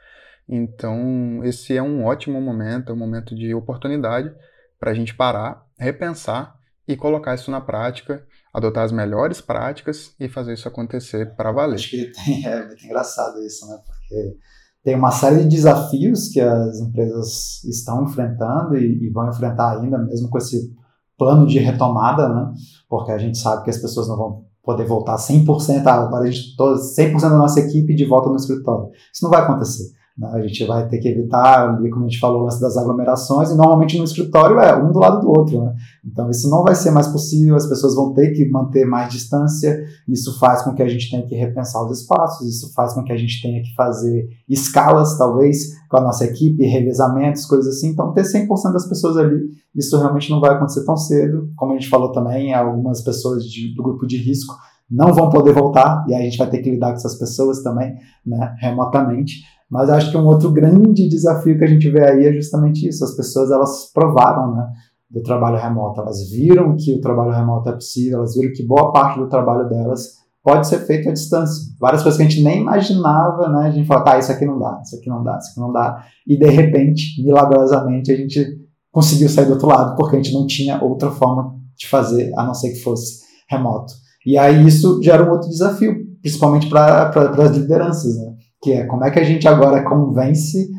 Então, 0.50 1.42
esse 1.44 1.78
é 1.78 1.82
um 1.82 2.04
ótimo 2.04 2.42
momento, 2.42 2.92
é 2.92 2.94
um 2.94 2.98
momento 2.98 3.36
de 3.36 3.54
oportunidade 3.54 4.34
para 4.80 4.90
a 4.90 4.94
gente 4.96 5.14
parar, 5.14 5.64
repensar 5.78 6.56
e 6.88 6.98
colocar 6.98 7.36
isso 7.36 7.52
na 7.52 7.62
prática, 7.62 8.26
adotar 8.52 8.84
as 8.84 8.92
melhores 8.92 9.40
práticas 9.40 10.16
e 10.20 10.28
fazer 10.28 10.54
isso 10.54 10.68
acontecer 10.68 11.36
para 11.36 11.52
valer. 11.52 11.76
Acho 11.76 11.92
que 11.92 12.12
tem, 12.12 12.46
é 12.50 12.66
muito 12.66 12.84
engraçado 12.84 13.40
isso, 13.44 13.68
né? 13.68 13.78
Porque 13.86 14.38
tem 14.84 14.96
uma 14.96 15.12
série 15.12 15.44
de 15.44 15.50
desafios 15.50 16.30
que 16.30 16.42
as 16.42 16.80
empresas 16.80 17.64
estão 17.66 18.04
enfrentando 18.06 18.76
e, 18.76 19.06
e 19.06 19.10
vão 19.12 19.30
enfrentar 19.30 19.78
ainda, 19.78 20.00
mesmo 20.00 20.30
com 20.30 20.38
esse 20.40 20.74
plano 21.16 21.46
de 21.46 21.60
retomada, 21.60 22.28
né? 22.28 22.52
Porque 22.90 23.12
a 23.12 23.20
gente 23.20 23.38
sabe 23.38 23.64
que 23.64 23.70
as 23.70 23.78
pessoas 23.78 24.08
não 24.08 24.18
vão 24.18 24.46
poder 24.64 24.86
voltar 24.86 25.16
100%, 25.18 25.86
ah, 25.86 25.94
agora 25.94 26.24
a 26.24 26.32
gente 26.32 26.56
100% 26.58 27.22
da 27.22 27.38
nossa 27.38 27.60
equipe 27.60 27.94
de 27.94 28.06
volta 28.06 28.30
no 28.30 28.36
escritório. 28.36 28.90
Isso 29.14 29.24
não 29.24 29.30
vai 29.30 29.42
acontecer. 29.42 29.99
Né? 30.20 30.30
A 30.34 30.42
gente 30.42 30.66
vai 30.66 30.86
ter 30.88 30.98
que 30.98 31.08
evitar, 31.08 31.70
ali, 31.70 31.90
como 31.90 32.06
a 32.06 32.10
gente 32.10 32.20
falou, 32.20 32.42
o 32.42 32.44
lance 32.44 32.60
das 32.60 32.76
aglomerações, 32.76 33.50
e 33.50 33.56
normalmente 33.56 33.98
no 33.98 34.04
escritório 34.04 34.60
é 34.60 34.76
um 34.76 34.92
do 34.92 35.00
lado 35.00 35.22
do 35.22 35.30
outro. 35.30 35.64
Né? 35.64 35.74
Então 36.06 36.30
isso 36.30 36.50
não 36.50 36.64
vai 36.64 36.76
ser 36.76 36.92
mais 36.92 37.08
possível, 37.08 37.56
as 37.56 37.66
pessoas 37.66 37.96
vão 37.96 38.14
ter 38.14 38.32
que 38.32 38.50
manter 38.50 38.86
mais 38.86 39.12
distância, 39.12 39.82
isso 40.08 40.38
faz 40.38 40.62
com 40.62 40.74
que 40.74 40.84
a 40.84 40.90
gente 40.90 41.10
tenha 41.10 41.26
que 41.26 41.36
repensar 41.36 41.86
os 41.86 42.02
espaços, 42.02 42.48
isso 42.48 42.74
faz 42.74 42.94
com 42.94 43.04
que 43.04 43.14
a 43.14 43.18
gente 43.18 43.42
tenha 43.42 43.62
que 43.62 43.74
fazer 43.76 44.28
escalas, 44.48 45.18
talvez, 45.18 45.70
com 45.90 45.98
a 45.98 46.02
nossa 46.02 46.26
equipe, 46.26 46.66
revezamentos, 46.66 47.46
coisas 47.46 47.78
assim. 47.78 47.90
Então 47.90 48.14
ter 48.14 48.24
100% 48.24 48.74
das 48.74 48.88
pessoas 48.88 49.16
ali, 49.16 49.50
isso 49.74 49.98
realmente 49.98 50.30
não 50.30 50.42
vai 50.42 50.52
acontecer 50.52 50.84
tão 50.84 50.98
cedo. 50.98 51.50
Como 51.56 51.72
a 51.72 51.76
gente 51.76 51.90
falou 51.90 52.12
também, 52.12 52.54
algumas 52.54 53.02
pessoas 53.02 53.46
de, 53.46 53.74
do 53.74 53.84
grupo 53.84 54.06
de 54.06 54.18
risco 54.18 54.54
não 54.90 55.14
vão 55.14 55.30
poder 55.30 55.54
voltar, 55.54 56.04
e 56.08 56.16
aí 56.16 56.22
a 56.22 56.26
gente 56.26 56.38
vai 56.38 56.50
ter 56.50 56.60
que 56.60 56.72
lidar 56.72 56.90
com 56.90 56.96
essas 56.96 57.16
pessoas 57.16 57.62
também, 57.62 57.96
né, 58.26 58.56
remotamente. 58.60 59.44
Mas 59.70 59.90
acho 59.90 60.12
que 60.12 60.18
um 60.18 60.26
outro 60.26 60.52
grande 60.52 61.08
desafio 61.08 61.58
que 61.58 61.64
a 61.64 61.68
gente 61.68 61.90
vê 61.90 62.04
aí 62.04 62.26
é 62.26 62.34
justamente 62.34 62.88
isso. 62.88 63.04
As 63.04 63.16
pessoas 63.16 63.52
elas 63.52 63.92
provaram, 63.94 64.56
né, 64.56 64.68
do 65.10 65.22
trabalho 65.22 65.58
remoto. 65.58 66.02
Elas 66.02 66.30
viram 66.30 66.76
que 66.76 66.94
o 66.94 67.02
trabalho 67.02 67.32
remoto 67.32 67.70
é 67.70 67.74
possível. 67.74 68.20
Elas 68.20 68.36
viram 68.36 68.54
que 68.54 68.66
boa 68.66 68.92
parte 68.92 69.20
do 69.20 69.30
trabalho 69.30 69.68
delas 69.70 70.20
pode 70.44 70.68
ser 70.68 70.80
feito 70.80 71.10
à 71.10 71.14
distância. 71.14 71.72
Várias 71.80 72.02
coisas 72.02 72.18
que 72.18 72.26
a 72.26 72.30
gente 72.30 72.44
nem 72.44 72.62
imaginava, 72.62 73.50
né? 73.50 73.68
A 73.68 73.72
gente 73.72 73.88
fala, 73.88 74.04
tá, 74.04 74.20
isso 74.20 74.32
aqui 74.32 74.46
não 74.46 74.58
dá, 74.58 74.82
isso 74.84 74.96
aqui 74.96 75.10
não 75.10 75.24
dá, 75.24 75.38
isso 75.38 75.52
aqui 75.52 75.60
não 75.60 75.72
dá. 75.72 76.04
E 76.28 76.38
de 76.38 76.50
repente, 76.50 77.24
milagrosamente, 77.24 78.12
a 78.12 78.16
gente 78.16 78.60
conseguiu 78.92 79.30
sair 79.30 79.46
do 79.46 79.54
outro 79.54 79.68
lado 79.68 79.96
porque 79.96 80.16
a 80.16 80.20
gente 80.20 80.34
não 80.34 80.48
tinha 80.48 80.84
outra 80.84 81.12
forma 81.12 81.56
de 81.78 81.88
fazer 81.88 82.32
a 82.36 82.44
não 82.44 82.54
ser 82.54 82.72
que 82.72 82.82
fosse 82.82 83.20
remoto. 83.50 83.94
E 84.26 84.38
aí 84.38 84.66
isso 84.68 85.02
gera 85.02 85.24
um 85.24 85.32
outro 85.32 85.50
desafio, 85.50 85.96
principalmente 86.22 86.68
para 86.68 87.10
as 87.10 87.52
lideranças, 87.56 88.18
né? 88.18 88.34
Que 88.62 88.74
é 88.74 88.86
como 88.86 89.06
é 89.06 89.12
que 89.12 89.20
a 89.20 89.24
gente 89.24 89.48
agora 89.48 89.84
convence 89.84 90.70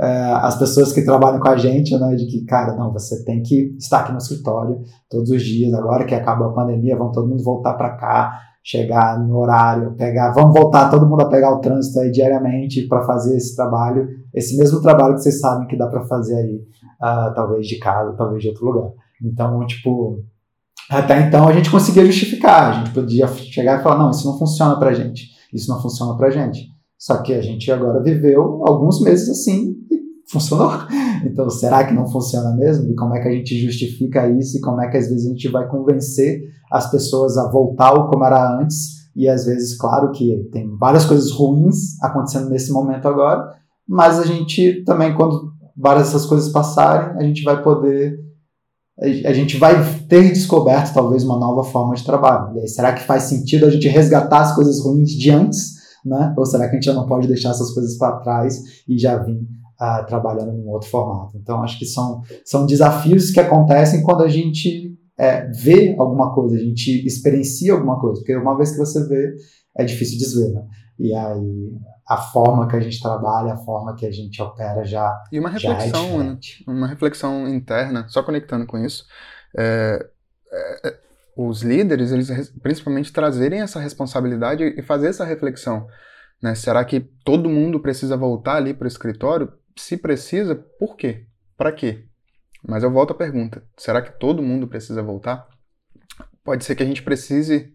é, 0.00 0.32
as 0.32 0.58
pessoas 0.58 0.92
que 0.92 1.04
trabalham 1.04 1.38
com 1.38 1.48
a 1.48 1.56
gente, 1.56 1.96
né? 1.98 2.14
De 2.14 2.26
que, 2.26 2.44
cara, 2.46 2.74
não, 2.74 2.90
você 2.90 3.22
tem 3.24 3.42
que 3.42 3.74
estar 3.78 4.00
aqui 4.00 4.12
no 4.12 4.18
escritório 4.18 4.80
todos 5.10 5.30
os 5.30 5.42
dias, 5.42 5.74
agora 5.74 6.06
que 6.06 6.14
acaba 6.14 6.46
a 6.46 6.52
pandemia, 6.52 6.96
vamos 6.96 7.14
todo 7.14 7.28
mundo 7.28 7.44
voltar 7.44 7.74
para 7.74 7.96
cá, 7.96 8.40
chegar 8.64 9.18
no 9.18 9.36
horário, 9.36 9.94
pegar, 9.96 10.32
vamos 10.32 10.54
voltar 10.54 10.88
todo 10.88 11.06
mundo 11.06 11.20
a 11.22 11.28
pegar 11.28 11.52
o 11.52 11.60
trânsito 11.60 12.00
aí 12.00 12.10
diariamente 12.10 12.86
para 12.88 13.02
fazer 13.02 13.36
esse 13.36 13.54
trabalho, 13.54 14.08
esse 14.32 14.56
mesmo 14.56 14.80
trabalho 14.80 15.14
que 15.14 15.20
vocês 15.20 15.38
sabem 15.38 15.66
que 15.66 15.76
dá 15.76 15.86
para 15.86 16.04
fazer 16.06 16.36
aí, 16.36 16.62
uh, 17.02 17.34
talvez 17.34 17.66
de 17.66 17.78
casa, 17.78 18.14
talvez 18.16 18.42
de 18.42 18.48
outro 18.48 18.64
lugar. 18.64 18.90
Então, 19.22 19.66
tipo, 19.66 20.24
até 20.90 21.20
então 21.20 21.46
a 21.46 21.52
gente 21.52 21.70
conseguia 21.70 22.06
justificar, 22.06 22.70
a 22.70 22.72
gente 22.72 22.90
podia 22.92 23.26
chegar 23.28 23.80
e 23.80 23.82
falar, 23.82 23.98
não, 23.98 24.10
isso 24.10 24.26
não 24.26 24.38
funciona 24.38 24.78
pra 24.78 24.94
gente, 24.94 25.28
isso 25.52 25.70
não 25.70 25.80
funciona 25.80 26.16
pra 26.16 26.30
gente. 26.30 26.69
Só 27.00 27.22
que 27.22 27.32
a 27.32 27.40
gente 27.40 27.72
agora 27.72 28.02
viveu 28.02 28.62
alguns 28.66 29.00
meses 29.00 29.30
assim 29.30 29.74
e 29.90 30.30
funcionou. 30.30 30.70
Então, 31.22 31.50
será 31.50 31.84
que 31.86 31.92
não 31.92 32.08
funciona 32.08 32.56
mesmo? 32.56 32.90
E 32.90 32.94
como 32.94 33.14
é 33.14 33.20
que 33.20 33.28
a 33.28 33.30
gente 33.30 33.54
justifica 33.60 34.26
isso? 34.26 34.56
E 34.56 34.60
como 34.62 34.80
é 34.80 34.88
que 34.88 34.96
às 34.96 35.06
vezes 35.06 35.26
a 35.26 35.28
gente 35.28 35.48
vai 35.48 35.68
convencer 35.68 36.40
as 36.72 36.90
pessoas 36.90 37.36
a 37.36 37.50
voltar 37.50 37.88
ao 37.88 38.08
como 38.08 38.24
era 38.24 38.58
antes? 38.58 39.10
E 39.14 39.28
às 39.28 39.44
vezes, 39.44 39.76
claro 39.76 40.12
que 40.12 40.48
tem 40.50 40.74
várias 40.78 41.04
coisas 41.04 41.30
ruins 41.30 42.02
acontecendo 42.02 42.48
nesse 42.48 42.72
momento 42.72 43.06
agora, 43.06 43.54
mas 43.86 44.18
a 44.18 44.24
gente 44.24 44.82
também, 44.84 45.14
quando 45.14 45.52
várias 45.76 46.06
dessas 46.06 46.24
coisas 46.24 46.50
passarem, 46.50 47.18
a 47.18 47.22
gente 47.22 47.42
vai 47.42 47.62
poder 47.62 48.18
a 49.26 49.32
gente 49.32 49.58
vai 49.58 49.74
ter 50.08 50.30
descoberto 50.30 50.92
talvez 50.92 51.22
uma 51.22 51.38
nova 51.38 51.64
forma 51.64 51.94
de 51.94 52.04
trabalho. 52.04 52.56
E 52.56 52.60
aí, 52.60 52.68
será 52.68 52.92
que 52.92 53.02
faz 53.02 53.24
sentido 53.24 53.66
a 53.66 53.70
gente 53.70 53.88
resgatar 53.88 54.40
as 54.40 54.54
coisas 54.54 54.82
ruins 54.82 55.10
de 55.10 55.30
antes, 55.30 55.79
né? 56.04 56.34
Ou 56.36 56.46
será 56.46 56.64
que 56.64 56.72
a 56.72 56.74
gente 56.74 56.84
já 56.84 56.94
não 56.94 57.06
pode 57.06 57.26
deixar 57.26 57.50
essas 57.50 57.72
coisas 57.72 57.96
para 57.96 58.18
trás 58.18 58.82
e 58.88 58.98
já 58.98 59.16
vir 59.18 59.36
uh, 59.36 60.06
trabalhando 60.06 60.52
num 60.52 60.68
outro 60.68 60.88
formato? 60.88 61.36
Então, 61.36 61.62
acho 61.62 61.78
que 61.78 61.86
são, 61.86 62.22
são 62.44 62.66
desafios 62.66 63.30
que 63.30 63.40
acontecem 63.40 64.02
quando 64.02 64.22
a 64.22 64.28
gente 64.28 64.96
é, 65.18 65.46
vê 65.50 65.94
alguma 65.98 66.34
coisa, 66.34 66.56
a 66.56 66.60
gente 66.60 67.06
experiencia 67.06 67.72
alguma 67.72 68.00
coisa, 68.00 68.20
porque 68.20 68.36
uma 68.36 68.56
vez 68.56 68.72
que 68.72 68.78
você 68.78 69.06
vê, 69.06 69.34
é 69.76 69.84
difícil 69.84 70.18
desver, 70.18 70.52
né? 70.52 70.66
E 70.98 71.14
aí 71.14 71.72
a 72.10 72.16
forma 72.16 72.66
que 72.66 72.74
a 72.74 72.80
gente 72.80 73.00
trabalha, 73.00 73.52
a 73.52 73.56
forma 73.58 73.94
que 73.94 74.04
a 74.04 74.10
gente 74.10 74.42
opera 74.42 74.84
já. 74.84 75.22
E 75.30 75.38
uma 75.38 75.48
é 75.48 75.52
reflexão, 75.52 76.20
é 76.66 76.70
uma 76.70 76.88
reflexão 76.88 77.48
interna, 77.48 78.06
só 78.08 78.22
conectando 78.22 78.66
com 78.66 78.78
isso. 78.78 79.06
É, 79.56 80.04
é, 80.52 80.88
é, 80.88 80.98
os 81.36 81.62
líderes, 81.62 82.12
eles 82.12 82.50
principalmente 82.62 83.12
trazerem 83.12 83.60
essa 83.60 83.80
responsabilidade 83.80 84.62
e 84.64 84.82
fazer 84.82 85.08
essa 85.08 85.24
reflexão. 85.24 85.86
Né? 86.42 86.54
Será 86.54 86.84
que 86.84 87.00
todo 87.24 87.48
mundo 87.48 87.80
precisa 87.80 88.16
voltar 88.16 88.56
ali 88.56 88.74
para 88.74 88.84
o 88.84 88.88
escritório? 88.88 89.52
Se 89.76 89.96
precisa, 89.96 90.54
por 90.54 90.96
quê? 90.96 91.26
Para 91.56 91.72
quê? 91.72 92.04
Mas 92.66 92.82
eu 92.82 92.90
volto 92.90 93.12
à 93.12 93.14
pergunta: 93.14 93.62
será 93.76 94.02
que 94.02 94.18
todo 94.18 94.42
mundo 94.42 94.68
precisa 94.68 95.02
voltar? 95.02 95.46
Pode 96.44 96.64
ser 96.64 96.74
que 96.74 96.82
a 96.82 96.86
gente 96.86 97.02
precise 97.02 97.74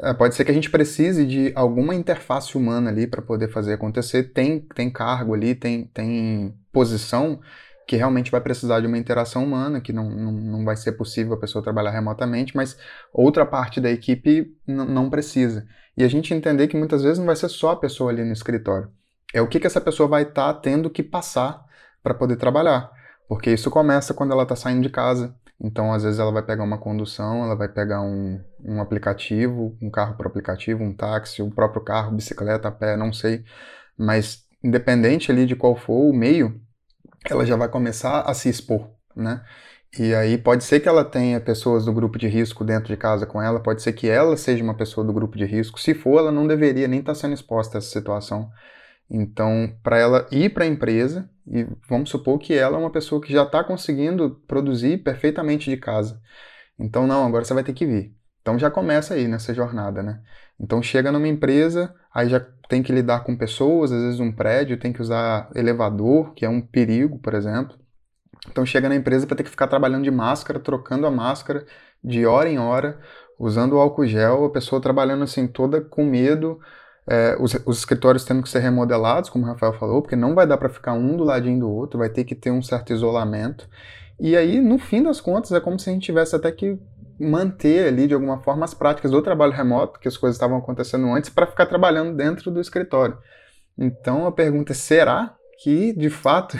é, 0.00 0.14
pode 0.14 0.36
ser 0.36 0.44
que 0.44 0.50
a 0.52 0.54
gente 0.54 0.70
precise 0.70 1.26
de 1.26 1.52
alguma 1.56 1.92
interface 1.92 2.56
humana 2.56 2.88
ali 2.88 3.06
para 3.06 3.20
poder 3.20 3.48
fazer 3.48 3.72
acontecer. 3.72 4.32
Tem, 4.32 4.60
tem 4.60 4.88
cargo 4.88 5.34
ali, 5.34 5.56
tem, 5.56 5.86
tem 5.86 6.54
posição 6.72 7.40
que 7.88 7.96
realmente 7.96 8.30
vai 8.30 8.42
precisar 8.42 8.80
de 8.80 8.86
uma 8.86 8.98
interação 8.98 9.42
humana, 9.42 9.80
que 9.80 9.94
não, 9.94 10.10
não, 10.10 10.30
não 10.30 10.64
vai 10.64 10.76
ser 10.76 10.92
possível 10.92 11.32
a 11.32 11.40
pessoa 11.40 11.64
trabalhar 11.64 11.90
remotamente, 11.90 12.54
mas 12.54 12.78
outra 13.10 13.46
parte 13.46 13.80
da 13.80 13.90
equipe 13.90 14.54
não 14.66 15.08
precisa. 15.08 15.66
E 15.96 16.04
a 16.04 16.08
gente 16.08 16.34
entender 16.34 16.68
que 16.68 16.76
muitas 16.76 17.02
vezes 17.02 17.18
não 17.18 17.24
vai 17.24 17.34
ser 17.34 17.48
só 17.48 17.70
a 17.70 17.76
pessoa 17.76 18.10
ali 18.10 18.22
no 18.22 18.32
escritório. 18.34 18.90
É 19.32 19.40
o 19.40 19.48
que, 19.48 19.58
que 19.58 19.66
essa 19.66 19.80
pessoa 19.80 20.06
vai 20.06 20.24
estar 20.24 20.52
tá 20.52 20.60
tendo 20.60 20.90
que 20.90 21.02
passar 21.02 21.64
para 22.02 22.12
poder 22.12 22.36
trabalhar. 22.36 22.90
Porque 23.26 23.50
isso 23.50 23.70
começa 23.70 24.12
quando 24.12 24.32
ela 24.32 24.42
está 24.42 24.54
saindo 24.54 24.82
de 24.82 24.90
casa, 24.90 25.34
então, 25.58 25.92
às 25.92 26.02
vezes, 26.04 26.20
ela 26.20 26.30
vai 26.30 26.42
pegar 26.42 26.62
uma 26.62 26.78
condução, 26.78 27.42
ela 27.42 27.56
vai 27.56 27.68
pegar 27.68 28.02
um, 28.02 28.40
um 28.62 28.80
aplicativo, 28.80 29.76
um 29.82 29.90
carro 29.90 30.14
por 30.14 30.26
aplicativo, 30.26 30.84
um 30.84 30.94
táxi, 30.94 31.42
o 31.42 31.50
próprio 31.50 31.82
carro, 31.82 32.14
bicicleta, 32.14 32.68
a 32.68 32.70
pé, 32.70 32.96
não 32.96 33.12
sei. 33.12 33.44
Mas, 33.96 34.44
independente 34.62 35.32
ali 35.32 35.46
de 35.46 35.56
qual 35.56 35.74
for 35.74 36.08
o 36.08 36.12
meio, 36.12 36.60
ela 37.32 37.46
já 37.46 37.56
vai 37.56 37.68
começar 37.68 38.22
a 38.22 38.34
se 38.34 38.48
expor, 38.48 38.90
né? 39.14 39.42
E 39.98 40.14
aí 40.14 40.36
pode 40.36 40.64
ser 40.64 40.80
que 40.80 40.88
ela 40.88 41.04
tenha 41.04 41.40
pessoas 41.40 41.84
do 41.86 41.92
grupo 41.92 42.18
de 42.18 42.28
risco 42.28 42.62
dentro 42.64 42.88
de 42.88 42.96
casa 42.96 43.26
com 43.26 43.40
ela, 43.40 43.60
pode 43.60 43.82
ser 43.82 43.92
que 43.94 44.08
ela 44.08 44.36
seja 44.36 44.62
uma 44.62 44.76
pessoa 44.76 45.06
do 45.06 45.12
grupo 45.12 45.36
de 45.38 45.44
risco. 45.46 45.80
Se 45.80 45.94
for, 45.94 46.18
ela 46.18 46.32
não 46.32 46.46
deveria 46.46 46.86
nem 46.86 47.00
estar 47.00 47.12
tá 47.12 47.18
sendo 47.18 47.34
exposta 47.34 47.76
a 47.76 47.78
essa 47.78 47.88
situação. 47.88 48.50
Então, 49.10 49.74
para 49.82 49.98
ela 49.98 50.26
ir 50.30 50.52
para 50.52 50.64
a 50.64 50.66
empresa, 50.66 51.30
e 51.46 51.66
vamos 51.88 52.10
supor 52.10 52.38
que 52.38 52.52
ela 52.54 52.76
é 52.76 52.80
uma 52.80 52.90
pessoa 52.90 53.20
que 53.20 53.32
já 53.32 53.44
está 53.44 53.64
conseguindo 53.64 54.42
produzir 54.46 54.98
perfeitamente 54.98 55.70
de 55.70 55.76
casa. 55.78 56.20
Então, 56.78 57.06
não, 57.06 57.26
agora 57.26 57.44
você 57.44 57.54
vai 57.54 57.64
ter 57.64 57.72
que 57.72 57.86
vir. 57.86 58.17
Então 58.48 58.58
já 58.58 58.70
começa 58.70 59.12
aí 59.12 59.28
nessa 59.28 59.52
jornada, 59.52 60.02
né? 60.02 60.22
Então 60.58 60.82
chega 60.82 61.12
numa 61.12 61.28
empresa, 61.28 61.94
aí 62.10 62.30
já 62.30 62.40
tem 62.66 62.82
que 62.82 62.90
lidar 62.90 63.20
com 63.20 63.36
pessoas, 63.36 63.92
às 63.92 64.02
vezes 64.02 64.20
um 64.20 64.32
prédio 64.32 64.78
tem 64.78 64.90
que 64.90 65.02
usar 65.02 65.50
elevador, 65.54 66.32
que 66.32 66.46
é 66.46 66.48
um 66.48 66.58
perigo, 66.58 67.18
por 67.18 67.34
exemplo. 67.34 67.76
Então 68.50 68.64
chega 68.64 68.88
na 68.88 68.96
empresa 68.96 69.26
para 69.26 69.36
ter 69.36 69.42
que 69.42 69.50
ficar 69.50 69.66
trabalhando 69.66 70.04
de 70.04 70.10
máscara, 70.10 70.58
trocando 70.58 71.06
a 71.06 71.10
máscara 71.10 71.66
de 72.02 72.24
hora 72.24 72.48
em 72.48 72.58
hora, 72.58 72.98
usando 73.38 73.74
o 73.74 73.78
álcool 73.78 74.06
gel, 74.06 74.46
a 74.46 74.50
pessoa 74.50 74.80
trabalhando 74.80 75.24
assim 75.24 75.46
toda 75.46 75.82
com 75.82 76.02
medo, 76.02 76.58
é, 77.06 77.36
os, 77.38 77.52
os, 77.66 77.80
escritórios 77.80 78.24
tendo 78.24 78.42
que 78.42 78.48
ser 78.48 78.60
remodelados, 78.60 79.28
como 79.28 79.44
o 79.44 79.46
Rafael 79.46 79.74
falou, 79.74 80.00
porque 80.00 80.16
não 80.16 80.34
vai 80.34 80.46
dar 80.46 80.56
para 80.56 80.70
ficar 80.70 80.94
um 80.94 81.18
do 81.18 81.24
ladinho 81.24 81.60
do 81.60 81.70
outro, 81.70 81.98
vai 81.98 82.08
ter 82.08 82.24
que 82.24 82.34
ter 82.34 82.50
um 82.50 82.62
certo 82.62 82.94
isolamento. 82.94 83.68
E 84.18 84.34
aí, 84.34 84.58
no 84.58 84.78
fim 84.78 85.02
das 85.02 85.20
contas, 85.20 85.52
é 85.52 85.60
como 85.60 85.78
se 85.78 85.90
a 85.90 85.92
gente 85.92 86.06
tivesse 86.06 86.34
até 86.34 86.50
que 86.50 86.78
manter 87.18 87.88
ali, 87.88 88.06
de 88.06 88.14
alguma 88.14 88.38
forma, 88.38 88.64
as 88.64 88.74
práticas 88.74 89.10
do 89.10 89.22
trabalho 89.22 89.52
remoto, 89.52 89.98
que 89.98 90.08
as 90.08 90.16
coisas 90.16 90.36
estavam 90.36 90.58
acontecendo 90.58 91.06
antes, 91.12 91.30
para 91.30 91.46
ficar 91.46 91.66
trabalhando 91.66 92.16
dentro 92.16 92.50
do 92.50 92.60
escritório. 92.60 93.18
Então, 93.76 94.26
a 94.26 94.32
pergunta 94.32 94.72
é: 94.72 94.74
será 94.74 95.34
que, 95.62 95.92
de 95.92 96.10
fato, 96.10 96.56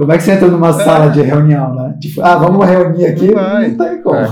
Como 0.00 0.10
é 0.12 0.16
que 0.16 0.24
você 0.24 0.32
entra 0.32 0.48
numa 0.48 0.72
sala 0.72 1.10
de 1.10 1.20
reunião, 1.20 1.74
né? 1.74 1.94
Tipo, 2.00 2.22
ah, 2.22 2.34
vamos 2.36 2.66
reunir 2.66 3.04
aqui? 3.04 3.34
Não, 3.34 3.68
não 3.68 3.76
tem 3.76 4.00
como. 4.00 4.16
É. 4.16 4.28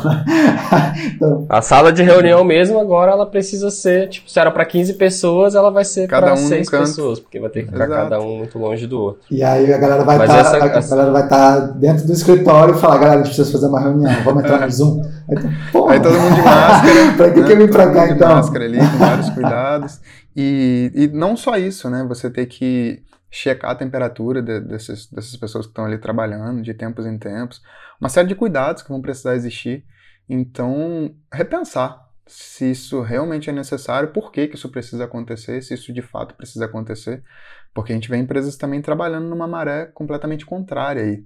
então, 1.15 1.45
a 1.47 1.61
sala 1.61 1.93
de 1.93 2.03
reunião 2.03 2.43
mesmo 2.43 2.81
agora 2.81 3.13
ela 3.13 3.27
precisa 3.27 3.71
ser, 3.71 4.09
tipo, 4.09 4.31
se 4.31 4.41
era 4.41 4.51
para 4.51 4.65
15 4.65 4.95
pessoas, 4.95 5.55
ela 5.55 5.71
vai 5.71 5.85
ser 5.85 6.09
para 6.09 6.33
um 6.33 6.39
6 6.39 6.71
pessoas, 6.71 7.21
porque 7.21 7.39
vai 7.39 7.51
ter 7.51 7.65
que 7.65 7.71
ficar 7.71 7.85
Exato. 7.85 8.03
cada 8.03 8.19
um 8.19 8.39
muito 8.39 8.59
longe 8.59 8.87
do 8.87 8.99
outro. 8.99 9.21
E 9.31 9.43
aí 9.43 9.71
a 9.71 9.77
galera 9.77 10.05
vai 10.05 10.17
estar 10.17 10.43
tá, 10.43 10.65
a, 10.65 10.79
essa... 10.79 10.97
galera 10.97 11.13
vai 11.13 11.25
estar 11.25 11.61
tá 11.61 11.67
dentro 11.67 12.07
do 12.07 12.13
escritório 12.15 12.75
e 12.75 12.79
falar, 12.79 12.97
galera, 12.97 13.21
a 13.21 13.25
gente 13.25 13.35
precisa 13.35 13.53
fazer 13.53 13.67
uma 13.67 13.81
reunião, 13.81 14.23
vamos 14.25 14.45
entrar 14.45 14.61
no 14.61 14.71
Zoom. 14.71 15.03
Aí, 15.29 15.37
então, 15.37 15.89
aí 15.91 16.01
todo 16.01 16.19
mundo 16.19 16.35
de 16.35 16.43
máscara. 16.43 17.13
pra 17.15 17.31
que, 17.31 17.41
né? 17.41 17.47
que 17.47 17.53
eu 17.53 17.59
vim 17.59 17.69
pra 17.71 17.91
cá, 17.91 18.07
então? 18.07 18.29
De 18.29 18.35
máscara 18.37 18.65
ali, 18.65 18.79
com 18.79 18.97
vários 18.97 19.29
cuidados. 19.29 20.01
E, 20.35 20.91
e 20.95 21.09
não 21.09 21.37
só 21.37 21.59
isso, 21.59 21.91
né? 21.91 22.07
Você 22.09 22.31
ter 22.31 22.47
que 22.47 23.03
checar 23.30 23.73
a 23.73 23.75
temperatura 23.75 24.42
de, 24.42 24.61
desses, 24.61 25.11
dessas 25.11 25.37
pessoas 25.37 25.66
que 25.66 25.70
estão 25.70 25.85
ali 25.85 25.99
trabalhando 25.99 26.62
de 26.62 26.73
tempos 26.75 27.06
em 27.06 27.18
tempos, 27.18 27.62
uma 28.00 28.08
série 28.08 28.28
de 28.28 28.35
cuidados 28.35 28.82
que 28.82 28.88
vão 28.88 29.00
precisar 29.00 29.35
existir. 29.35 29.85
Então, 30.28 31.14
repensar 31.32 32.08
se 32.28 32.70
isso 32.70 33.00
realmente 33.00 33.49
é 33.49 33.52
necessário, 33.52 34.12
por 34.12 34.30
que, 34.30 34.47
que 34.47 34.54
isso 34.54 34.68
precisa 34.68 35.04
acontecer, 35.04 35.62
se 35.62 35.75
isso 35.75 35.92
de 35.92 36.02
fato 36.02 36.35
precisa 36.35 36.66
acontecer, 36.66 37.25
porque 37.73 37.92
a 37.92 37.94
gente 37.94 38.08
vê 38.08 38.18
empresas 38.18 38.56
também 38.56 38.82
trabalhando 38.82 39.28
numa 39.28 39.49
maré 39.49 39.87
completamente 39.87 40.44
contrária 40.44 41.02
aí. 41.02 41.25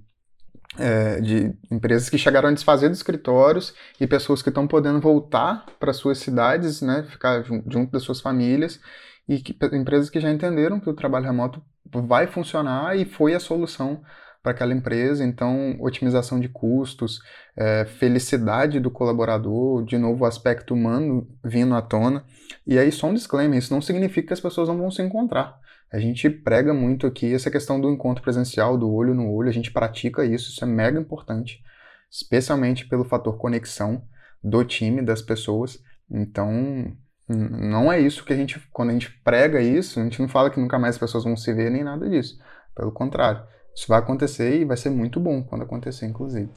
É, 0.79 1.21
de 1.21 1.53
empresas 1.69 2.09
que 2.09 2.17
chegaram 2.17 2.49
a 2.49 2.51
desfazer 2.51 2.89
dos 2.89 2.97
escritórios 2.97 3.75
e 4.01 4.07
pessoas 4.07 4.41
que 4.41 4.49
estão 4.49 4.67
podendo 4.67 4.99
voltar 4.99 5.67
para 5.79 5.93
suas 5.93 6.17
cidades, 6.17 6.81
né, 6.81 7.03
ficar 7.03 7.43
junto 7.43 7.91
das 7.91 8.01
suas 8.01 8.19
famílias 8.19 8.79
e 9.27 9.39
que, 9.39 9.55
empresas 9.75 10.09
que 10.09 10.19
já 10.19 10.31
entenderam 10.31 10.79
que 10.79 10.89
o 10.89 10.95
trabalho 10.95 11.25
remoto 11.25 11.63
vai 11.91 12.27
funcionar 12.27 12.97
e 12.97 13.05
foi 13.05 13.33
a 13.33 13.39
solução 13.39 14.01
para 14.41 14.51
aquela 14.51 14.73
empresa. 14.73 15.23
Então, 15.23 15.77
otimização 15.79 16.39
de 16.39 16.49
custos, 16.49 17.21
é, 17.55 17.85
felicidade 17.85 18.79
do 18.79 18.91
colaborador, 18.91 19.83
de 19.85 19.97
novo, 19.97 20.23
o 20.23 20.27
aspecto 20.27 20.73
humano 20.73 21.27
vindo 21.43 21.73
à 21.73 21.81
tona. 21.81 22.25
E 22.67 22.77
aí, 22.77 22.91
só 22.91 23.07
um 23.07 23.13
disclaimer: 23.13 23.57
isso 23.57 23.73
não 23.73 23.81
significa 23.81 24.27
que 24.27 24.33
as 24.33 24.41
pessoas 24.41 24.67
não 24.67 24.77
vão 24.77 24.91
se 24.91 25.01
encontrar. 25.01 25.57
A 25.91 25.99
gente 25.99 26.29
prega 26.29 26.73
muito 26.73 27.05
aqui 27.05 27.33
essa 27.33 27.51
questão 27.51 27.79
do 27.79 27.89
encontro 27.89 28.23
presencial, 28.23 28.77
do 28.77 28.91
olho 28.91 29.13
no 29.13 29.31
olho, 29.31 29.49
a 29.49 29.53
gente 29.53 29.71
pratica 29.71 30.25
isso, 30.25 30.49
isso 30.49 30.63
é 30.63 30.67
mega 30.67 30.99
importante, 30.99 31.63
especialmente 32.11 32.87
pelo 32.87 33.05
fator 33.05 33.37
conexão 33.37 34.03
do 34.43 34.63
time, 34.65 35.03
das 35.03 35.21
pessoas. 35.21 35.79
Então, 36.09 36.97
não 37.33 37.91
é 37.91 37.99
isso 37.99 38.23
que 38.23 38.33
a 38.33 38.35
gente, 38.35 38.59
quando 38.71 38.89
a 38.89 38.93
gente 38.93 39.11
prega 39.23 39.61
isso, 39.61 39.99
a 39.99 40.03
gente 40.03 40.21
não 40.21 40.27
fala 40.27 40.49
que 40.49 40.59
nunca 40.59 40.79
mais 40.79 40.95
as 40.95 40.99
pessoas 40.99 41.23
vão 41.23 41.35
se 41.35 41.51
ver 41.53 41.69
nem 41.69 41.83
nada 41.83 42.09
disso. 42.09 42.39
Pelo 42.75 42.91
contrário, 42.91 43.41
isso 43.75 43.87
vai 43.87 43.99
acontecer 43.99 44.61
e 44.61 44.65
vai 44.65 44.77
ser 44.77 44.89
muito 44.89 45.19
bom 45.19 45.43
quando 45.43 45.63
acontecer, 45.63 46.05
inclusive. 46.05 46.49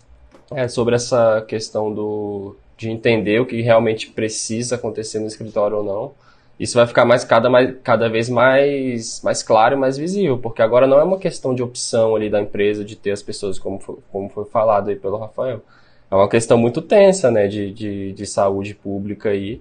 É, 0.52 0.68
sobre 0.68 0.95
essa 0.95 1.45
questão 1.49 1.92
do, 1.92 2.56
de 2.76 2.90
entender 2.90 3.40
o 3.40 3.47
que 3.47 3.61
realmente 3.62 4.11
precisa 4.11 4.76
acontecer 4.76 5.18
no 5.18 5.26
escritório 5.26 5.78
ou 5.78 5.85
não. 5.85 6.12
isso 6.59 6.76
vai 6.76 6.87
ficar 6.87 7.04
mais 7.04 7.25
cada, 7.25 7.50
mais, 7.50 7.75
cada 7.83 8.09
vez 8.09 8.28
mais, 8.28 9.21
mais 9.23 9.42
claro 9.42 9.75
e 9.75 9.78
mais 9.78 9.97
visível, 9.97 10.38
porque 10.38 10.62
agora 10.62 10.87
não 10.87 10.99
é 10.99 11.04
uma 11.04 11.18
questão 11.18 11.54
de 11.54 11.62
opção 11.62 12.14
ali 12.14 12.30
da 12.30 12.40
empresa 12.40 12.85
de 12.85 12.97
ter 12.97 13.11
as 13.11 13.23
pessoas, 13.23 13.59
como 13.59 13.78
foi, 13.80 13.97
como 14.12 14.28
foi 14.28 14.45
falado 14.45 14.88
aí 14.88 14.97
pelo 14.97 15.18
Rafael. 15.18 15.62
É 16.11 16.14
uma 16.14 16.28
questão 16.28 16.56
muito 16.56 16.80
tensa, 16.80 17.30
né, 17.30 17.49
de, 17.49 17.73
de, 17.73 18.12
de 18.12 18.26
saúde 18.26 18.75
pública 18.75 19.30
aí, 19.30 19.61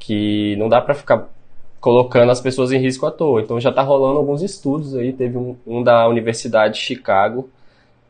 que 0.00 0.56
não 0.56 0.68
dá 0.68 0.80
para 0.80 0.94
ficar 0.94 1.28
colocando 1.78 2.32
as 2.32 2.40
pessoas 2.40 2.72
em 2.72 2.78
risco 2.78 3.06
à 3.06 3.10
toa. 3.12 3.40
Então 3.40 3.60
já 3.60 3.70
está 3.70 3.82
rolando 3.82 4.18
alguns 4.18 4.42
estudos 4.42 4.96
aí, 4.96 5.12
teve 5.12 5.38
um, 5.38 5.56
um 5.64 5.82
da 5.84 6.08
Universidade 6.08 6.74
de 6.74 6.80
Chicago, 6.80 7.48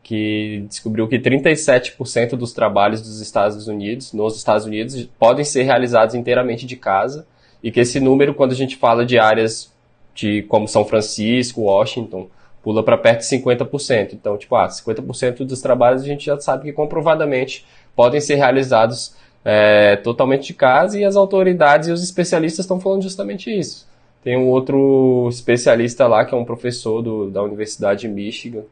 que 0.01 0.65
descobriu 0.67 1.07
que 1.07 1.19
37% 1.19 2.31
dos 2.31 2.53
trabalhos 2.53 3.01
dos 3.01 3.21
Estados 3.21 3.67
Unidos, 3.67 4.13
nos 4.13 4.35
Estados 4.35 4.65
Unidos, 4.65 5.07
podem 5.19 5.45
ser 5.45 5.63
realizados 5.63 6.15
inteiramente 6.15 6.65
de 6.65 6.75
casa, 6.75 7.27
e 7.61 7.71
que 7.71 7.79
esse 7.79 7.99
número, 7.99 8.33
quando 8.33 8.53
a 8.53 8.55
gente 8.55 8.75
fala 8.75 9.05
de 9.05 9.19
áreas 9.19 9.71
de 10.15 10.41
como 10.43 10.67
São 10.67 10.83
Francisco, 10.83 11.61
Washington, 11.61 12.27
pula 12.63 12.83
para 12.83 12.97
perto 12.97 13.19
de 13.19 13.25
50%. 13.25 14.13
Então, 14.13 14.37
tipo, 14.37 14.55
ah, 14.55 14.67
50% 14.67 15.45
dos 15.45 15.61
trabalhos 15.61 16.01
a 16.01 16.05
gente 16.05 16.25
já 16.25 16.39
sabe 16.39 16.65
que 16.65 16.73
comprovadamente 16.73 17.65
podem 17.95 18.19
ser 18.19 18.35
realizados 18.35 19.15
é, 19.43 19.95
totalmente 19.97 20.47
de 20.47 20.53
casa 20.53 20.99
e 20.99 21.03
as 21.03 21.15
autoridades 21.15 21.87
e 21.87 21.91
os 21.91 22.03
especialistas 22.03 22.65
estão 22.65 22.79
falando 22.79 23.03
justamente 23.03 23.49
isso. 23.49 23.87
Tem 24.23 24.37
um 24.37 24.49
outro 24.49 25.27
especialista 25.29 26.07
lá, 26.07 26.23
que 26.23 26.33
é 26.33 26.37
um 26.37 26.45
professor 26.45 27.01
do, 27.01 27.29
da 27.29 27.41
Universidade 27.41 28.01
de 28.01 28.07
Michigan, 28.07 28.63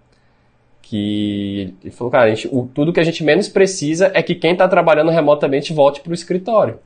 que 0.81 1.73
ele 1.83 1.91
falou, 1.91 2.11
cara, 2.11 2.33
gente, 2.35 2.47
o, 2.51 2.69
tudo 2.73 2.93
que 2.93 2.99
a 2.99 3.03
gente 3.03 3.23
menos 3.23 3.47
precisa 3.47 4.11
é 4.13 4.21
que 4.21 4.35
quem 4.35 4.51
está 4.51 4.67
trabalhando 4.67 5.11
remotamente 5.11 5.73
volte 5.73 6.01
para 6.01 6.11
o 6.11 6.15
escritório. 6.15 6.79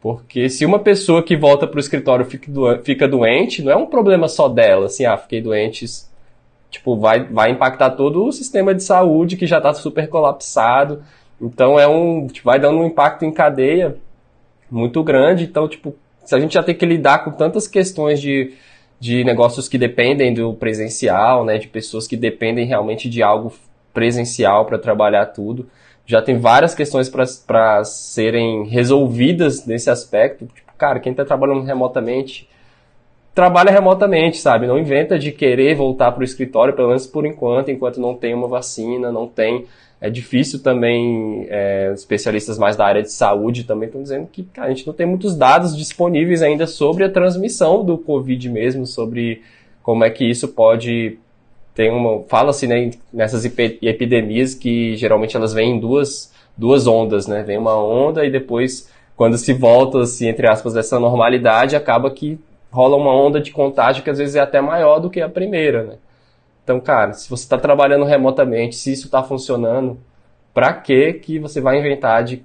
Porque 0.00 0.48
se 0.48 0.66
uma 0.66 0.78
pessoa 0.78 1.22
que 1.22 1.36
volta 1.36 1.66
para 1.66 1.76
o 1.76 1.80
escritório 1.80 2.24
fica, 2.24 2.50
do, 2.50 2.78
fica 2.82 3.06
doente, 3.06 3.62
não 3.62 3.72
é 3.72 3.76
um 3.76 3.86
problema 3.86 4.26
só 4.26 4.48
dela, 4.48 4.86
assim, 4.86 5.06
ah, 5.06 5.16
fiquei 5.16 5.40
doente, 5.40 5.86
tipo, 6.70 6.96
vai, 6.96 7.24
vai 7.24 7.50
impactar 7.50 7.90
todo 7.90 8.24
o 8.24 8.32
sistema 8.32 8.74
de 8.74 8.82
saúde 8.82 9.36
que 9.36 9.46
já 9.46 9.58
está 9.58 9.72
super 9.72 10.08
colapsado. 10.08 11.02
Então 11.42 11.78
é 11.78 11.86
um, 11.88 12.26
tipo, 12.26 12.46
vai 12.46 12.58
dando 12.58 12.78
um 12.78 12.86
impacto 12.86 13.24
em 13.24 13.32
cadeia 13.32 13.96
muito 14.70 15.02
grande. 15.02 15.44
Então, 15.44 15.68
tipo, 15.68 15.94
se 16.24 16.34
a 16.34 16.40
gente 16.40 16.54
já 16.54 16.62
tem 16.62 16.74
que 16.74 16.86
lidar 16.86 17.24
com 17.24 17.32
tantas 17.32 17.66
questões 17.66 18.20
de, 18.20 18.54
de 19.00 19.24
negócios 19.24 19.68
que 19.68 19.76
dependem 19.76 20.32
do 20.32 20.54
presencial, 20.54 21.44
né, 21.44 21.58
de 21.58 21.68
pessoas 21.68 22.06
que 22.06 22.16
dependem 22.16 22.66
realmente 22.66 23.10
de 23.10 23.22
algo 23.22 23.52
presencial 23.92 24.64
para 24.64 24.78
trabalhar 24.78 25.26
tudo 25.26 25.68
já 26.04 26.20
tem 26.20 26.38
várias 26.38 26.74
questões 26.74 27.08
para 27.08 27.84
serem 27.84 28.64
resolvidas 28.64 29.66
nesse 29.66 29.88
aspecto. 29.88 30.46
Tipo, 30.46 30.72
cara, 30.76 31.00
quem 31.00 31.12
está 31.12 31.24
trabalhando 31.24 31.62
remotamente, 31.62 32.48
trabalha 33.34 33.70
remotamente, 33.70 34.38
sabe? 34.38 34.66
Não 34.66 34.78
inventa 34.78 35.18
de 35.18 35.30
querer 35.32 35.74
voltar 35.74 36.12
para 36.12 36.20
o 36.20 36.24
escritório, 36.24 36.74
pelo 36.74 36.88
menos 36.88 37.06
por 37.06 37.24
enquanto, 37.24 37.70
enquanto 37.70 38.00
não 38.00 38.14
tem 38.14 38.34
uma 38.34 38.48
vacina, 38.48 39.12
não 39.12 39.26
tem. 39.26 39.66
É 40.02 40.10
difícil 40.10 40.60
também, 40.60 41.46
é, 41.48 41.92
especialistas 41.94 42.58
mais 42.58 42.74
da 42.74 42.84
área 42.84 43.02
de 43.02 43.12
saúde 43.12 43.62
também 43.62 43.86
estão 43.86 44.02
dizendo 44.02 44.26
que 44.26 44.42
cara, 44.42 44.66
a 44.66 44.70
gente 44.74 44.84
não 44.84 44.92
tem 44.92 45.06
muitos 45.06 45.36
dados 45.36 45.76
disponíveis 45.76 46.42
ainda 46.42 46.66
sobre 46.66 47.04
a 47.04 47.08
transmissão 47.08 47.84
do 47.84 47.96
Covid 47.96 48.48
mesmo, 48.50 48.84
sobre 48.84 49.42
como 49.80 50.02
é 50.02 50.10
que 50.10 50.24
isso 50.24 50.48
pode 50.48 51.18
tem 51.72 51.88
uma 51.88 52.24
fala-se 52.24 52.66
né, 52.66 52.90
nessas 53.12 53.44
epidemias 53.44 54.56
que 54.56 54.96
geralmente 54.96 55.36
elas 55.36 55.52
vêm 55.52 55.76
em 55.76 55.78
duas 55.78 56.32
duas 56.58 56.88
ondas, 56.88 57.28
né? 57.28 57.44
Vem 57.44 57.56
uma 57.56 57.76
onda 57.76 58.26
e 58.26 58.30
depois 58.30 58.90
quando 59.16 59.38
se 59.38 59.52
volta 59.52 60.00
assim 60.00 60.26
entre 60.26 60.48
aspas 60.48 60.74
dessa 60.74 60.98
normalidade 60.98 61.76
acaba 61.76 62.10
que 62.10 62.40
rola 62.72 62.96
uma 62.96 63.14
onda 63.14 63.40
de 63.40 63.52
contágio 63.52 64.02
que 64.02 64.10
às 64.10 64.18
vezes 64.18 64.34
é 64.34 64.40
até 64.40 64.60
maior 64.60 64.98
do 64.98 65.08
que 65.08 65.20
a 65.20 65.28
primeira, 65.28 65.84
né? 65.84 65.94
Então, 66.64 66.80
cara, 66.80 67.12
se 67.12 67.28
você 67.28 67.42
está 67.44 67.58
trabalhando 67.58 68.04
remotamente, 68.04 68.76
se 68.76 68.92
isso 68.92 69.06
está 69.06 69.22
funcionando, 69.22 69.98
para 70.54 70.72
que 70.74 71.14
que 71.14 71.38
você 71.38 71.60
vai 71.60 71.78
inventar 71.78 72.22
de 72.22 72.44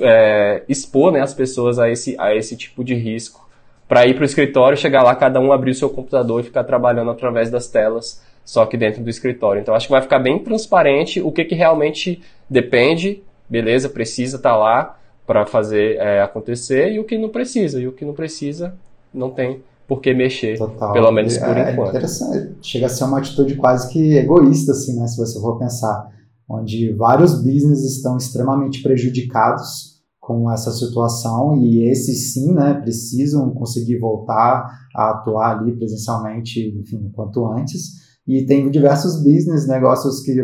é, 0.00 0.62
expor 0.68 1.12
né, 1.12 1.20
as 1.20 1.34
pessoas 1.34 1.78
a 1.78 1.90
esse, 1.90 2.16
a 2.18 2.34
esse 2.34 2.56
tipo 2.56 2.82
de 2.82 2.94
risco? 2.94 3.46
Para 3.86 4.06
ir 4.06 4.14
para 4.14 4.22
o 4.22 4.26
escritório, 4.26 4.76
chegar 4.76 5.02
lá, 5.02 5.14
cada 5.14 5.38
um 5.38 5.52
abrir 5.52 5.70
o 5.70 5.74
seu 5.74 5.90
computador 5.90 6.40
e 6.40 6.44
ficar 6.44 6.64
trabalhando 6.64 7.10
através 7.10 7.50
das 7.50 7.68
telas 7.68 8.24
só 8.44 8.64
que 8.64 8.76
dentro 8.76 9.02
do 9.02 9.10
escritório. 9.10 9.60
Então 9.60 9.74
acho 9.74 9.86
que 9.86 9.92
vai 9.92 10.00
ficar 10.00 10.20
bem 10.20 10.38
transparente 10.38 11.20
o 11.20 11.32
que, 11.32 11.44
que 11.44 11.54
realmente 11.54 12.22
depende, 12.48 13.22
beleza, 13.48 13.88
precisa 13.88 14.36
estar 14.36 14.50
tá 14.50 14.56
lá 14.56 14.98
para 15.26 15.44
fazer 15.44 15.96
é, 15.96 16.22
acontecer 16.22 16.92
e 16.92 17.00
o 17.00 17.04
que 17.04 17.18
não 17.18 17.28
precisa. 17.28 17.80
E 17.80 17.88
o 17.88 17.92
que 17.92 18.04
não 18.04 18.14
precisa 18.14 18.76
não 19.12 19.30
tem 19.30 19.62
por 19.86 20.00
que 20.00 20.12
mexer, 20.12 20.58
Total. 20.58 20.92
pelo 20.92 21.12
menos 21.12 21.36
por 21.38 21.56
é, 21.56 21.72
enquanto. 21.72 21.88
É 21.88 21.90
interessante. 21.90 22.56
Chega 22.62 22.86
a 22.86 22.88
ser 22.88 23.04
uma 23.04 23.18
atitude 23.18 23.54
quase 23.56 23.88
que 23.92 24.16
egoísta, 24.16 24.72
assim, 24.72 24.98
né? 24.98 25.06
Se 25.06 25.16
você 25.16 25.40
for 25.40 25.58
pensar, 25.58 26.08
onde 26.48 26.92
vários 26.92 27.34
business 27.34 27.84
estão 27.84 28.16
extremamente 28.16 28.82
prejudicados 28.82 29.96
com 30.20 30.50
essa 30.50 30.72
situação 30.72 31.56
e 31.56 31.88
esses 31.88 32.32
sim, 32.32 32.52
né, 32.52 32.74
precisam 32.74 33.48
conseguir 33.50 33.98
voltar 34.00 34.68
a 34.94 35.10
atuar 35.10 35.56
ali 35.56 35.76
presencialmente, 35.76 36.76
enfim, 36.80 37.10
quanto 37.14 37.46
antes 37.46 38.06
e 38.26 38.44
tem 38.44 38.70
diversos 38.70 39.22
business, 39.22 39.68
negócios 39.68 40.20
que 40.20 40.34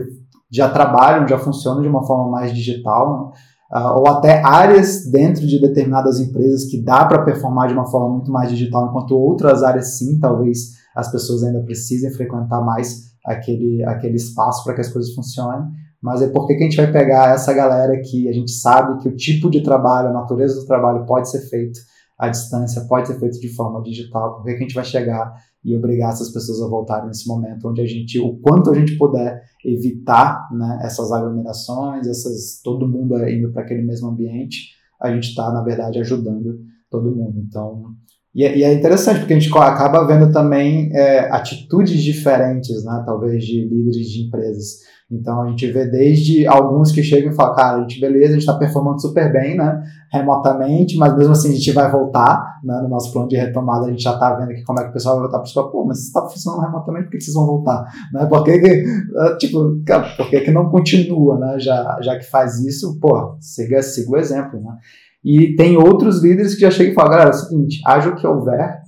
já 0.50 0.70
trabalham, 0.70 1.26
já 1.26 1.38
funcionam 1.38 1.83
de 1.83 1.88
uma 1.88 2.07
forma 2.07 2.31
mais 2.31 2.55
digital, 2.55 3.33
uh, 3.72 3.98
ou 3.98 4.06
até 4.06 4.42
áreas 4.42 5.06
dentro 5.11 5.46
de 5.46 5.61
determinadas 5.61 6.20
empresas 6.20 6.64
que 6.64 6.82
dá 6.82 7.04
para 7.04 7.22
performar 7.22 7.68
de 7.68 7.74
uma 7.74 7.87
forma 7.87 8.11
muito 8.11 8.30
mais 8.30 8.50
digital, 8.50 8.88
enquanto 8.88 9.16
outras 9.16 9.62
áreas 9.62 9.98
sim, 9.98 10.18
talvez 10.20 10.82
as 10.94 11.11
pessoas 11.11 11.42
ainda 11.42 11.61
precisem 11.61 12.12
frequentar 12.12 12.61
mais 12.61 13.12
aquele, 13.24 13.82
aquele 13.85 14.16
espaço 14.16 14.64
para 14.64 14.74
que 14.74 14.80
as 14.82 14.88
coisas 14.88 15.14
funcionem. 15.14 15.66
Mas 16.02 16.20
é 16.20 16.28
porque 16.28 16.56
que 16.56 16.64
a 16.64 16.66
gente 16.66 16.76
vai 16.76 16.90
pegar 16.90 17.32
essa 17.32 17.52
galera 17.52 18.00
que 18.00 18.28
a 18.28 18.32
gente 18.32 18.50
sabe 18.50 19.00
que 19.00 19.08
o 19.08 19.16
tipo 19.16 19.48
de 19.48 19.62
trabalho, 19.62 20.08
a 20.08 20.12
natureza 20.12 20.61
do 20.61 20.66
trabalho 20.66 21.06
pode 21.06 21.30
ser 21.30 21.40
feito 21.48 21.78
à 22.18 22.28
distância, 22.28 22.85
pode 22.88 23.06
ser 23.06 23.18
feito 23.20 23.40
de 23.40 23.48
forma 23.54 23.80
digital, 23.82 24.35
por 24.35 24.44
que 24.44 24.50
a 24.50 24.58
gente 24.58 24.74
vai 24.74 24.85
chegar 24.85 25.32
e 25.64 25.77
obrigar 25.77 26.12
essas 26.12 26.31
pessoas 26.31 26.61
a 26.61 26.68
voltarem 26.68 27.07
nesse 27.07 27.27
momento 27.29 27.68
onde 27.68 27.81
a 27.81 27.87
gente, 27.87 28.18
o 28.18 28.37
quanto 28.38 28.70
a 28.70 28.75
gente 28.75 28.96
puder 28.98 29.42
evitar 29.64 30.48
né, 30.53 30.81
essas 30.83 31.12
aglomerações, 31.12 32.07
essas 32.07 32.61
todo 32.62 32.88
mundo 32.88 33.16
indo 33.29 33.53
para 33.53 33.62
aquele 33.62 33.83
mesmo 33.83 34.09
ambiente, 34.09 34.72
a 35.01 35.12
gente 35.12 35.29
está, 35.29 35.53
na 35.53 35.62
verdade, 35.62 35.98
ajudando 35.98 36.61
todo 36.90 37.14
mundo. 37.14 37.40
Então, 37.40 37.94
e 38.35 38.45
é, 38.45 38.57
e 38.57 38.64
é, 38.64 38.73
interessante, 38.73 39.21
porque 39.21 39.35
a 39.35 39.38
gente 39.38 39.59
acaba 39.59 40.07
vendo 40.07 40.33
também 40.33 40.90
é, 40.95 41.31
atitudes 41.31 42.03
diferentes, 42.03 42.83
né, 42.83 43.03
talvez, 43.05 43.45
de 43.45 43.62
líderes 43.64 44.09
de 44.09 44.27
empresas. 44.27 44.79
Então 45.11 45.42
a 45.42 45.49
gente 45.51 45.71
vê 45.71 45.85
desde 45.85 46.47
alguns 46.47 46.90
que 46.90 47.03
chegam 47.03 47.31
e 47.31 47.35
falam, 47.35 47.55
cara, 47.55 47.77
a 47.77 47.81
gente, 47.83 48.01
beleza, 48.01 48.29
a 48.29 48.33
gente 48.33 48.38
está 48.38 48.55
performando 48.55 49.03
super 49.03 49.31
bem, 49.31 49.59
né, 49.59 49.83
remotamente, 50.11 50.97
mas 50.97 51.14
mesmo 51.14 51.33
assim 51.33 51.51
a 51.51 51.55
gente 51.55 51.71
vai 51.73 51.90
voltar, 51.90 52.59
né, 52.64 52.81
no 52.83 52.88
nosso 52.88 53.12
plano 53.12 53.29
de 53.29 53.37
retomada 53.37 53.87
a 53.87 53.90
gente 53.90 54.03
já 54.03 54.14
está 54.14 54.35
vendo 54.35 54.53
aqui 54.53 54.62
como 54.62 54.81
é 54.81 54.85
que 54.85 54.90
o 54.90 54.92
pessoal 54.95 55.16
vai 55.16 55.25
voltar 55.25 55.38
para 55.38 55.47
escola, 55.47 55.71
pô, 55.71 55.85
mas 55.85 55.99
se 55.99 56.07
está 56.07 56.23
funcionando 56.27 56.62
remotamente, 56.62 57.05
por 57.05 57.11
que 57.11 57.21
vocês 57.21 57.35
vão 57.35 57.45
voltar? 57.45 57.85
Né, 58.14 58.25
por 58.25 58.42
que, 58.42 58.59
que 58.59 58.85
ah, 59.18 59.37
tipo, 59.38 59.83
cara, 59.85 60.09
por 60.16 60.31
que, 60.31 60.40
que 60.40 60.51
não 60.51 60.71
continua, 60.71 61.38
né, 61.38 61.61
já, 61.61 61.99
já 62.01 62.18
que 62.18 62.25
faz 62.25 62.61
isso, 62.61 62.99
pô, 62.99 63.37
siga, 63.38 63.83
siga 63.83 64.12
o 64.12 64.16
exemplo, 64.16 64.59
né. 64.62 64.79
E 65.24 65.54
tem 65.54 65.76
outros 65.76 66.22
líderes 66.22 66.54
que 66.54 66.61
já 66.62 66.70
chegam 66.70 66.92
e 66.92 66.94
falam, 66.94 67.12
galera, 67.12 67.30
é 67.30 67.35
o 67.35 67.37
seguinte, 67.37 67.80
haja 67.87 68.11
o 68.11 68.16
que 68.16 68.26
houver, 68.26 68.80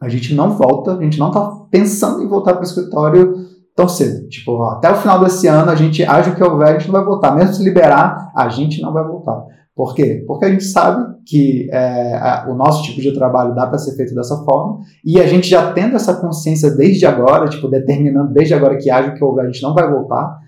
a 0.00 0.08
gente 0.08 0.34
não 0.34 0.50
volta, 0.50 0.96
a 0.96 1.02
gente 1.02 1.18
não 1.18 1.28
está 1.28 1.50
pensando 1.70 2.22
em 2.22 2.28
voltar 2.28 2.52
para 2.52 2.62
o 2.62 2.66
escritório 2.66 3.34
tão 3.74 3.88
cedo. 3.88 4.28
Tipo, 4.28 4.62
até 4.64 4.90
o 4.90 4.96
final 4.96 5.20
desse 5.22 5.46
ano, 5.46 5.70
a 5.70 5.74
gente 5.74 6.02
age 6.04 6.30
o 6.30 6.34
que 6.34 6.42
houver, 6.42 6.68
a 6.68 6.72
gente 6.78 6.86
não 6.86 6.94
vai 6.94 7.04
voltar. 7.04 7.34
Mesmo 7.34 7.54
se 7.54 7.62
liberar, 7.62 8.32
a 8.34 8.48
gente 8.48 8.80
não 8.80 8.92
vai 8.92 9.04
voltar. 9.04 9.44
Por 9.74 9.94
quê? 9.94 10.24
Porque 10.26 10.46
a 10.46 10.50
gente 10.50 10.64
sabe 10.64 11.04
que 11.26 11.68
é, 11.70 12.44
o 12.48 12.54
nosso 12.54 12.82
tipo 12.82 13.00
de 13.00 13.12
trabalho 13.12 13.54
dá 13.54 13.66
para 13.66 13.76
ser 13.76 13.94
feito 13.94 14.14
dessa 14.14 14.42
forma 14.42 14.78
e 15.04 15.20
a 15.20 15.26
gente 15.26 15.48
já 15.48 15.70
tendo 15.72 15.96
essa 15.96 16.14
consciência 16.14 16.70
desde 16.70 17.04
agora, 17.04 17.46
tipo, 17.48 17.68
determinando 17.68 18.32
desde 18.32 18.54
agora 18.54 18.78
que 18.78 18.90
age 18.90 19.10
o 19.10 19.14
que 19.14 19.22
houver, 19.22 19.44
a 19.44 19.50
gente 19.50 19.62
não 19.62 19.74
vai 19.74 19.90
voltar, 19.90 20.38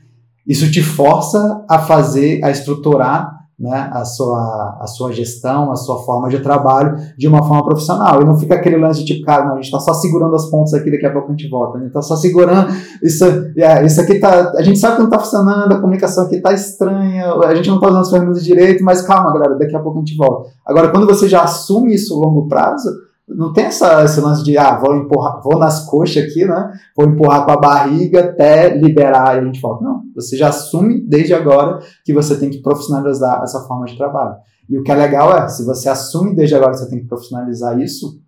isso 0.47 0.71
te 0.71 0.83
força 0.83 1.63
a 1.69 1.79
fazer, 1.79 2.43
a 2.43 2.51
estruturar 2.51 3.38
né, 3.59 3.91
a, 3.93 4.05
sua, 4.05 4.79
a 4.81 4.87
sua 4.87 5.11
gestão, 5.13 5.73
a 5.73 5.77
sua 5.77 5.99
forma 6.05 6.29
de 6.29 6.39
trabalho 6.39 6.95
de 7.17 7.27
uma 7.27 7.43
forma 7.43 7.65
profissional. 7.65 8.23
E 8.23 8.25
não 8.25 8.39
fica 8.39 8.55
aquele 8.55 8.77
lance 8.77 9.01
de 9.01 9.15
tipo, 9.15 9.27
cara, 9.27 9.47
não, 9.47 9.53
a 9.53 9.57
gente 9.57 9.65
está 9.65 9.81
só 9.81 9.93
segurando 9.95 10.37
as 10.37 10.49
pontas 10.49 10.75
aqui, 10.75 10.91
daqui 10.91 11.05
a 11.05 11.13
pouco 11.13 11.29
a 11.29 11.31
gente 11.33 11.49
volta. 11.49 11.77
A 11.77 11.81
gente 11.81 11.89
está 11.89 12.01
só 12.01 12.15
segurando. 12.15 12.73
Isso, 13.03 13.25
é, 13.57 13.85
isso 13.85 14.01
aqui 14.01 14.21
tá. 14.21 14.53
A 14.57 14.63
gente 14.63 14.79
sabe 14.79 14.95
que 14.95 15.03
não 15.03 15.09
está 15.09 15.19
funcionando, 15.19 15.73
a 15.73 15.81
comunicação 15.81 16.25
aqui 16.25 16.37
está 16.37 16.53
estranha, 16.53 17.33
a 17.33 17.55
gente 17.55 17.69
não 17.69 17.77
está 17.77 17.89
usando 17.89 18.01
as 18.03 18.11
ferramentas 18.11 18.45
direito, 18.45 18.85
mas 18.85 19.03
calma, 19.03 19.33
galera, 19.33 19.59
daqui 19.59 19.75
a 19.75 19.81
pouco 19.81 19.99
a 19.99 20.01
gente 20.03 20.17
volta. 20.17 20.51
Agora, 20.65 20.91
quando 20.91 21.07
você 21.07 21.29
já 21.29 21.43
assume 21.43 21.95
isso 21.95 22.15
a 22.15 22.25
longo 22.25 22.47
prazo, 22.47 22.89
não 23.29 23.53
tem 23.53 23.67
essa, 23.67 24.03
esse 24.05 24.21
lance 24.21 24.43
de, 24.43 24.57
ah, 24.57 24.79
vou 24.79 24.97
empurrar, 24.97 25.43
vou 25.43 25.59
nas 25.59 25.85
coxas 25.87 26.25
aqui, 26.25 26.45
né? 26.45 26.73
Vou 26.97 27.07
empurrar 27.07 27.45
com 27.45 27.53
a 27.53 27.57
barriga 27.57 28.21
até 28.21 28.75
liberar 28.77 29.37
e 29.37 29.41
a 29.41 29.45
gente 29.45 29.61
volta. 29.61 29.85
Não, 29.85 30.03
você 30.15 30.37
já 30.37 30.49
assume 30.49 31.01
desde 31.07 31.35
agora 31.35 31.79
que 32.05 32.13
você 32.13 32.37
tem 32.37 32.51
que 32.51 32.63
profissionalizar 32.63 33.43
essa 33.43 33.61
forma 33.65 33.87
de 33.87 33.97
trabalho. 33.97 34.37
E 34.69 34.79
o 34.79 34.83
que 34.83 34.93
é 34.93 34.95
legal 34.95 35.37
é, 35.37 35.49
se 35.49 35.65
você 35.65 35.89
assume 35.89 36.35
desde 36.35 36.55
agora 36.55 36.73
que 36.73 36.79
você 36.79 36.89
tem 36.89 37.01
que 37.01 37.07
profissionalizar 37.07 37.79
isso, 37.81 38.21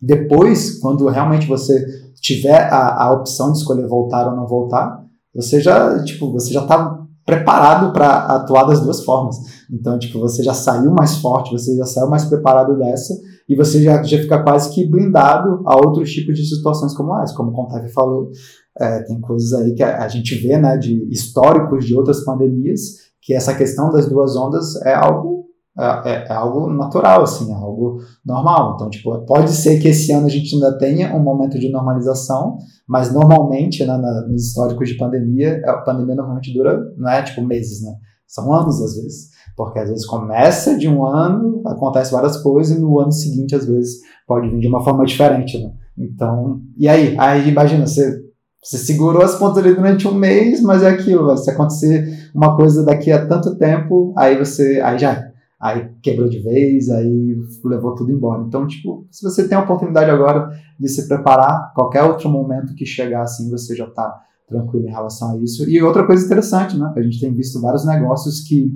Depois, 0.00 0.78
quando 0.80 1.08
realmente 1.08 1.46
você 1.46 1.82
tiver 2.20 2.70
a, 2.70 3.04
a 3.04 3.12
opção 3.12 3.52
de 3.52 3.58
escolher 3.58 3.86
voltar 3.86 4.28
ou 4.28 4.36
não 4.36 4.46
voltar, 4.46 5.02
você 5.34 5.60
já, 5.60 6.02
tipo, 6.04 6.30
você 6.30 6.52
já 6.52 6.60
está 6.60 7.00
preparado 7.24 7.90
para 7.90 8.26
atuar 8.26 8.64
das 8.64 8.80
duas 8.80 9.02
formas. 9.02 9.36
Então, 9.70 9.98
tipo, 9.98 10.18
você 10.20 10.42
já 10.42 10.52
saiu 10.52 10.90
mais 10.90 11.16
forte, 11.16 11.52
você 11.52 11.74
já 11.74 11.86
saiu 11.86 12.08
mais 12.08 12.24
preparado 12.26 12.76
dessa 12.76 13.14
e 13.48 13.54
você 13.54 13.82
já, 13.82 14.02
já 14.02 14.18
fica 14.18 14.42
quase 14.42 14.74
que 14.74 14.88
blindado 14.88 15.62
a 15.66 15.76
outros 15.76 16.10
tipos 16.10 16.36
de 16.36 16.46
situações 16.46 16.94
como 16.94 17.18
essa. 17.20 17.34
Como 17.34 17.50
o 17.50 17.52
Contave 17.52 17.88
falou, 17.92 18.30
é, 18.78 19.02
tem 19.02 19.20
coisas 19.20 19.52
aí 19.52 19.74
que 19.74 19.82
a, 19.82 20.02
a, 20.02 20.08
gente 20.08 20.34
vê, 20.36 20.56
né, 20.58 20.76
de 20.76 21.06
históricos 21.10 21.84
de 21.84 21.94
outras 21.94 22.24
pandemias, 22.24 22.80
que 23.20 23.34
essa 23.34 23.54
questão 23.54 23.90
das 23.90 24.08
duas 24.08 24.34
ondas 24.36 24.76
é 24.82 24.94
algo 24.94 25.34
é, 25.76 25.84
é, 25.84 26.26
é, 26.28 26.32
algo 26.32 26.72
natural, 26.72 27.24
assim, 27.24 27.50
é 27.50 27.54
algo 27.54 27.98
normal. 28.24 28.74
Então, 28.74 28.88
tipo, 28.88 29.18
pode 29.26 29.50
ser 29.50 29.80
que 29.80 29.88
esse 29.88 30.12
ano 30.12 30.26
a 30.26 30.30
gente 30.30 30.54
ainda 30.54 30.78
tenha 30.78 31.12
um 31.12 31.20
momento 31.20 31.58
de 31.58 31.68
normalização, 31.68 32.58
mas 32.86 33.12
normalmente, 33.12 33.84
né, 33.84 33.96
na, 33.96 34.28
nos 34.28 34.46
históricos 34.46 34.88
de 34.88 34.96
pandemia, 34.96 35.60
a 35.66 35.78
pandemia 35.78 36.14
normalmente 36.14 36.54
dura, 36.54 36.80
não 36.96 37.10
é 37.10 37.22
tipo 37.22 37.42
meses, 37.42 37.82
né? 37.82 37.92
São 38.26 38.52
anos 38.52 38.80
às 38.82 38.94
vezes. 38.96 39.34
Porque 39.56 39.78
às 39.78 39.88
vezes 39.88 40.06
começa 40.06 40.76
de 40.76 40.88
um 40.88 41.06
ano, 41.06 41.62
acontece 41.66 42.12
várias 42.12 42.36
coisas, 42.38 42.76
e 42.76 42.80
no 42.80 42.98
ano 42.98 43.12
seguinte, 43.12 43.54
às 43.54 43.66
vezes, 43.66 44.00
pode 44.26 44.50
vir 44.50 44.58
de 44.60 44.68
uma 44.68 44.82
forma 44.82 45.04
diferente, 45.04 45.62
né? 45.62 45.72
Então, 45.96 46.60
e 46.76 46.88
aí? 46.88 47.14
Aí 47.18 47.48
imagina, 47.48 47.86
você, 47.86 48.20
você 48.62 48.78
segurou 48.78 49.22
as 49.22 49.36
pontas 49.36 49.58
ali 49.58 49.74
durante 49.74 50.08
um 50.08 50.14
mês, 50.14 50.60
mas 50.60 50.82
é 50.82 50.88
aquilo, 50.88 51.36
se 51.36 51.50
acontecer 51.50 52.30
uma 52.34 52.56
coisa 52.56 52.84
daqui 52.84 53.12
a 53.12 53.26
tanto 53.26 53.56
tempo, 53.56 54.12
aí 54.16 54.36
você. 54.36 54.80
Aí 54.80 54.98
já 54.98 55.30
aí 55.60 55.88
quebrou 56.02 56.28
de 56.28 56.40
vez, 56.40 56.90
aí 56.90 57.36
levou 57.64 57.94
tudo 57.94 58.12
embora. 58.12 58.42
Então, 58.42 58.66
tipo, 58.66 59.06
se 59.10 59.22
você 59.22 59.48
tem 59.48 59.56
a 59.56 59.62
oportunidade 59.62 60.10
agora 60.10 60.50
de 60.78 60.88
se 60.88 61.08
preparar, 61.08 61.72
qualquer 61.74 62.02
outro 62.02 62.28
momento 62.28 62.74
que 62.74 62.84
chegar 62.84 63.22
assim, 63.22 63.50
você 63.50 63.74
já 63.74 63.86
está 63.86 64.14
tranquilo 64.54 64.86
em 64.86 64.90
relação 64.90 65.32
a 65.32 65.38
isso. 65.38 65.68
E 65.68 65.82
outra 65.82 66.06
coisa 66.06 66.24
interessante, 66.24 66.76
né? 66.76 66.92
A 66.96 67.02
gente 67.02 67.20
tem 67.20 67.32
visto 67.34 67.60
vários 67.60 67.84
negócios 67.84 68.40
que 68.40 68.70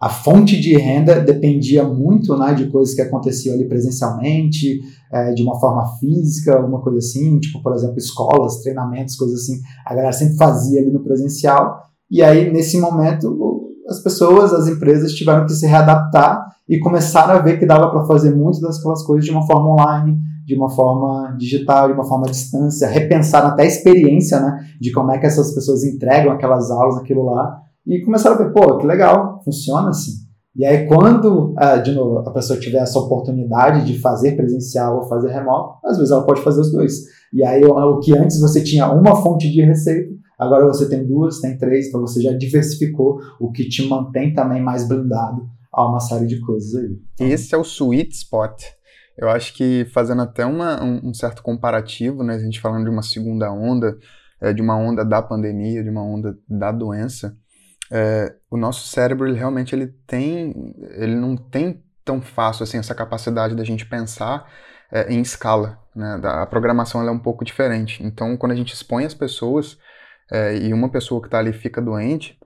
a 0.00 0.08
fonte 0.08 0.60
de 0.60 0.76
renda 0.76 1.20
dependia 1.20 1.82
muito 1.82 2.36
né, 2.36 2.54
de 2.54 2.66
coisas 2.66 2.94
que 2.94 3.02
aconteciam 3.02 3.54
ali 3.54 3.66
presencialmente, 3.66 4.80
é, 5.12 5.32
de 5.32 5.42
uma 5.42 5.58
forma 5.58 5.84
física, 5.98 6.56
alguma 6.56 6.80
coisa 6.80 6.98
assim, 6.98 7.40
tipo, 7.40 7.60
por 7.60 7.74
exemplo, 7.74 7.98
escolas, 7.98 8.60
treinamentos, 8.62 9.16
coisas 9.16 9.40
assim. 9.40 9.60
A 9.84 9.94
galera 9.94 10.12
sempre 10.12 10.36
fazia 10.36 10.80
ali 10.80 10.92
no 10.92 11.02
presencial. 11.02 11.82
E 12.08 12.22
aí, 12.22 12.50
nesse 12.52 12.78
momento, 12.78 13.74
as 13.88 14.00
pessoas, 14.00 14.52
as 14.52 14.68
empresas 14.68 15.12
tiveram 15.12 15.44
que 15.46 15.52
se 15.52 15.66
readaptar 15.66 16.46
e 16.68 16.78
começaram 16.78 17.34
a 17.34 17.38
ver 17.38 17.58
que 17.58 17.66
dava 17.66 17.90
para 17.90 18.04
fazer 18.04 18.36
muitas 18.36 18.60
daquelas 18.60 19.02
coisas 19.02 19.24
de 19.24 19.32
uma 19.32 19.46
forma 19.46 19.72
online, 19.72 20.20
de 20.48 20.54
uma 20.54 20.70
forma 20.70 21.36
digital, 21.38 21.88
de 21.88 21.92
uma 21.92 22.08
forma 22.08 22.26
à 22.26 22.30
distância, 22.30 22.88
repensar 22.88 23.44
até 23.44 23.64
a 23.64 23.66
experiência, 23.66 24.40
né, 24.40 24.66
de 24.80 24.90
como 24.90 25.12
é 25.12 25.18
que 25.18 25.26
essas 25.26 25.54
pessoas 25.54 25.84
entregam 25.84 26.32
aquelas 26.32 26.70
aulas, 26.70 26.96
aquilo 26.96 27.26
lá, 27.26 27.60
e 27.86 28.00
começaram 28.00 28.36
a 28.36 28.38
ver, 28.38 28.52
pô, 28.54 28.78
que 28.78 28.86
legal, 28.86 29.42
funciona 29.44 29.90
assim. 29.90 30.12
E 30.56 30.64
aí, 30.64 30.86
quando, 30.86 31.54
ah, 31.58 31.76
de 31.76 31.92
novo, 31.92 32.20
a 32.26 32.32
pessoa 32.32 32.58
tiver 32.58 32.78
essa 32.78 32.98
oportunidade 32.98 33.84
de 33.84 34.00
fazer 34.00 34.32
presencial 34.36 34.96
ou 34.96 35.04
fazer 35.04 35.30
remoto, 35.30 35.74
às 35.84 35.98
vezes 35.98 36.10
ela 36.10 36.24
pode 36.24 36.40
fazer 36.40 36.62
os 36.62 36.72
dois. 36.72 36.94
E 37.32 37.44
aí, 37.44 37.62
o 37.62 38.00
que 38.00 38.16
antes 38.16 38.40
você 38.40 38.64
tinha 38.64 38.90
uma 38.90 39.14
fonte 39.16 39.52
de 39.52 39.62
receita, 39.62 40.18
Agora 40.38 40.64
você 40.66 40.88
tem 40.88 41.04
duas, 41.04 41.40
tem 41.40 41.58
três, 41.58 41.88
então 41.88 42.00
você 42.00 42.22
já 42.22 42.32
diversificou, 42.32 43.18
o 43.40 43.50
que 43.50 43.68
te 43.68 43.88
mantém 43.88 44.32
também 44.32 44.62
mais 44.62 44.86
blindado 44.86 45.50
a 45.72 45.84
uma 45.84 45.98
série 45.98 46.28
de 46.28 46.38
coisas 46.40 46.76
aí. 46.76 46.96
Esse 47.18 47.56
é 47.56 47.58
o 47.58 47.62
sweet 47.62 48.14
spot. 48.14 48.62
Eu 49.18 49.28
acho 49.28 49.52
que 49.54 49.84
fazendo 49.86 50.22
até 50.22 50.46
uma, 50.46 50.82
um, 50.82 51.08
um, 51.08 51.14
certo 51.14 51.42
comparativo, 51.42 52.22
né, 52.22 52.36
a 52.36 52.38
gente 52.38 52.60
falando 52.60 52.84
de 52.84 52.90
uma 52.90 53.02
segunda 53.02 53.50
onda, 53.50 53.98
é, 54.40 54.52
de 54.52 54.62
uma 54.62 54.76
onda 54.76 55.04
da 55.04 55.20
pandemia, 55.20 55.82
de 55.82 55.90
uma 55.90 56.02
onda 56.02 56.38
da 56.48 56.70
doença, 56.70 57.36
é, 57.90 58.32
o 58.48 58.56
nosso 58.56 58.86
cérebro 58.86 59.26
ele 59.26 59.36
realmente 59.36 59.74
ele 59.74 59.88
tem, 60.06 60.74
ele 60.92 61.16
não 61.16 61.36
tem 61.36 61.82
tão 62.04 62.22
fácil 62.22 62.62
assim 62.62 62.78
essa 62.78 62.94
capacidade 62.94 63.56
da 63.56 63.64
gente 63.64 63.84
pensar 63.84 64.48
é, 64.92 65.12
em 65.12 65.20
escala, 65.20 65.80
né? 65.96 66.20
A 66.22 66.46
programação 66.46 67.06
é 67.06 67.10
um 67.10 67.18
pouco 67.18 67.44
diferente. 67.44 68.02
Então, 68.04 68.36
quando 68.36 68.52
a 68.52 68.56
gente 68.56 68.72
expõe 68.72 69.04
as 69.04 69.14
pessoas 69.14 69.78
e 70.60 70.74
uma 70.74 70.90
pessoa 70.90 71.22
que 71.22 71.26
está 71.26 71.38
ali 71.38 71.54
fica 71.54 71.80
doente, 71.80 72.37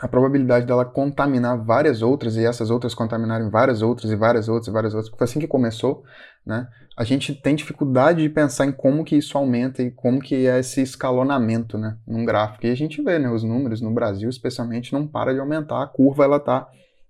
a 0.00 0.08
probabilidade 0.08 0.66
dela 0.66 0.84
contaminar 0.84 1.62
várias 1.64 2.02
outras 2.02 2.36
e 2.36 2.44
essas 2.44 2.70
outras 2.70 2.94
contaminarem 2.94 3.50
várias 3.50 3.82
outras 3.82 4.10
e 4.10 4.16
várias 4.16 4.48
outras 4.48 4.68
e 4.68 4.70
várias 4.70 4.94
outras, 4.94 5.14
foi 5.16 5.24
assim 5.24 5.40
que 5.40 5.46
começou, 5.46 6.02
né? 6.44 6.68
A 6.96 7.04
gente 7.04 7.34
tem 7.34 7.54
dificuldade 7.54 8.22
de 8.22 8.28
pensar 8.28 8.66
em 8.66 8.72
como 8.72 9.04
que 9.04 9.16
isso 9.16 9.38
aumenta 9.38 9.82
e 9.82 9.90
como 9.90 10.20
que 10.20 10.46
é 10.46 10.58
esse 10.58 10.82
escalonamento, 10.82 11.78
né, 11.78 11.96
num 12.06 12.24
gráfico. 12.24 12.66
E 12.66 12.70
a 12.70 12.74
gente 12.74 13.00
vê, 13.02 13.18
né, 13.18 13.30
os 13.30 13.42
números 13.42 13.80
no 13.80 13.90
Brasil, 13.90 14.28
especialmente, 14.28 14.92
não 14.92 15.06
para 15.06 15.32
de 15.32 15.40
aumentar, 15.40 15.82
a 15.82 15.86
curva 15.86 16.24
ela 16.24 16.38
tá 16.38 16.68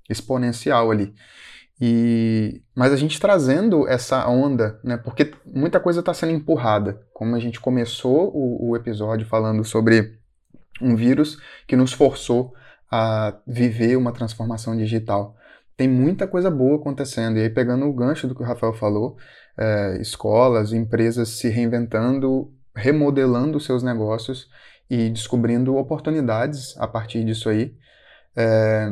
exponencial 0.08 0.90
ali. 0.90 1.12
E, 1.80 2.62
mas 2.76 2.92
a 2.92 2.96
gente 2.96 3.18
trazendo 3.18 3.88
essa 3.88 4.28
onda, 4.28 4.78
né, 4.84 4.98
porque 4.98 5.32
muita 5.46 5.80
coisa 5.80 6.00
está 6.00 6.12
sendo 6.12 6.32
empurrada. 6.32 7.00
Como 7.12 7.34
a 7.34 7.38
gente 7.40 7.58
começou 7.58 8.30
o, 8.34 8.70
o, 8.70 8.76
episódio 8.76 9.26
falando 9.26 9.64
sobre 9.64 10.18
um 10.80 10.94
vírus 10.94 11.38
que 11.66 11.76
nos 11.76 11.92
forçou 11.92 12.52
a 12.90 13.38
viver 13.46 13.96
uma 13.96 14.12
transformação 14.12 14.76
digital. 14.76 15.36
Tem 15.76 15.88
muita 15.88 16.26
coisa 16.26 16.50
boa 16.50 16.76
acontecendo. 16.76 17.38
E 17.38 17.42
aí, 17.42 17.50
pegando 17.50 17.86
o 17.86 17.92
gancho 17.92 18.26
do 18.26 18.34
que 18.34 18.42
o 18.42 18.46
Rafael 18.46 18.74
falou, 18.74 19.16
é, 19.56 19.98
escolas, 20.00 20.72
empresas 20.72 21.28
se 21.30 21.48
reinventando, 21.48 22.52
remodelando 22.74 23.60
seus 23.60 23.82
negócios 23.82 24.48
e 24.88 25.08
descobrindo 25.08 25.76
oportunidades 25.76 26.76
a 26.78 26.86
partir 26.88 27.24
disso 27.24 27.48
aí. 27.48 27.74
É, 28.36 28.88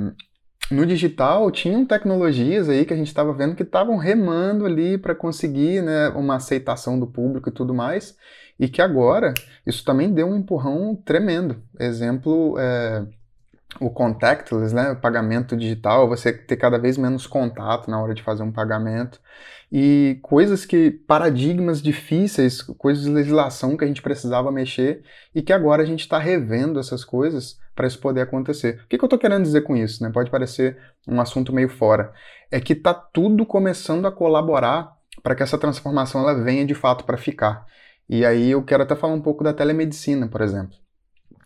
no 0.70 0.84
digital 0.84 1.50
tinham 1.50 1.86
tecnologias 1.86 2.68
aí 2.68 2.84
que 2.84 2.92
a 2.92 2.96
gente 2.96 3.06
estava 3.06 3.32
vendo 3.32 3.56
que 3.56 3.62
estavam 3.62 3.96
remando 3.96 4.66
ali 4.66 4.98
para 4.98 5.14
conseguir 5.14 5.82
né, 5.82 6.08
uma 6.10 6.36
aceitação 6.36 7.00
do 7.00 7.06
público 7.06 7.48
e 7.48 7.52
tudo 7.52 7.74
mais, 7.74 8.16
e 8.60 8.68
que 8.68 8.82
agora 8.82 9.32
isso 9.66 9.84
também 9.84 10.12
deu 10.12 10.28
um 10.28 10.36
empurrão 10.36 10.94
tremendo. 10.94 11.62
Exemplo, 11.80 12.58
é, 12.58 13.06
o 13.80 13.90
contactless, 13.90 14.74
né, 14.74 14.92
o 14.92 14.96
pagamento 14.96 15.56
digital, 15.56 16.08
você 16.08 16.32
ter 16.32 16.56
cada 16.56 16.78
vez 16.78 16.96
menos 16.96 17.26
contato 17.26 17.90
na 17.90 18.00
hora 18.00 18.14
de 18.14 18.22
fazer 18.22 18.42
um 18.42 18.50
pagamento 18.50 19.20
e 19.70 20.18
coisas 20.22 20.64
que 20.64 20.90
paradigmas 20.90 21.82
difíceis, 21.82 22.62
coisas 22.62 23.04
de 23.04 23.10
legislação 23.10 23.76
que 23.76 23.84
a 23.84 23.86
gente 23.86 24.00
precisava 24.00 24.50
mexer 24.50 25.02
e 25.34 25.42
que 25.42 25.52
agora 25.52 25.82
a 25.82 25.86
gente 25.86 26.00
está 26.00 26.18
revendo 26.18 26.80
essas 26.80 27.04
coisas 27.04 27.58
para 27.76 27.86
isso 27.86 28.00
poder 28.00 28.22
acontecer. 28.22 28.80
O 28.84 28.88
que, 28.88 28.96
que 28.96 29.04
eu 29.04 29.06
estou 29.06 29.18
querendo 29.18 29.42
dizer 29.42 29.60
com 29.60 29.76
isso? 29.76 30.02
Né? 30.02 30.10
Pode 30.10 30.30
parecer 30.30 30.78
um 31.06 31.20
assunto 31.20 31.52
meio 31.52 31.68
fora. 31.68 32.12
É 32.50 32.60
que 32.60 32.72
está 32.72 32.94
tudo 32.94 33.44
começando 33.44 34.06
a 34.06 34.12
colaborar 34.12 34.96
para 35.22 35.34
que 35.34 35.42
essa 35.42 35.58
transformação 35.58 36.22
ela 36.22 36.42
venha 36.42 36.64
de 36.64 36.74
fato 36.74 37.04
para 37.04 37.18
ficar. 37.18 37.66
E 38.08 38.24
aí 38.24 38.50
eu 38.50 38.64
quero 38.64 38.82
até 38.82 38.96
falar 38.96 39.12
um 39.12 39.20
pouco 39.20 39.44
da 39.44 39.52
telemedicina, 39.52 40.26
por 40.26 40.40
exemplo 40.40 40.76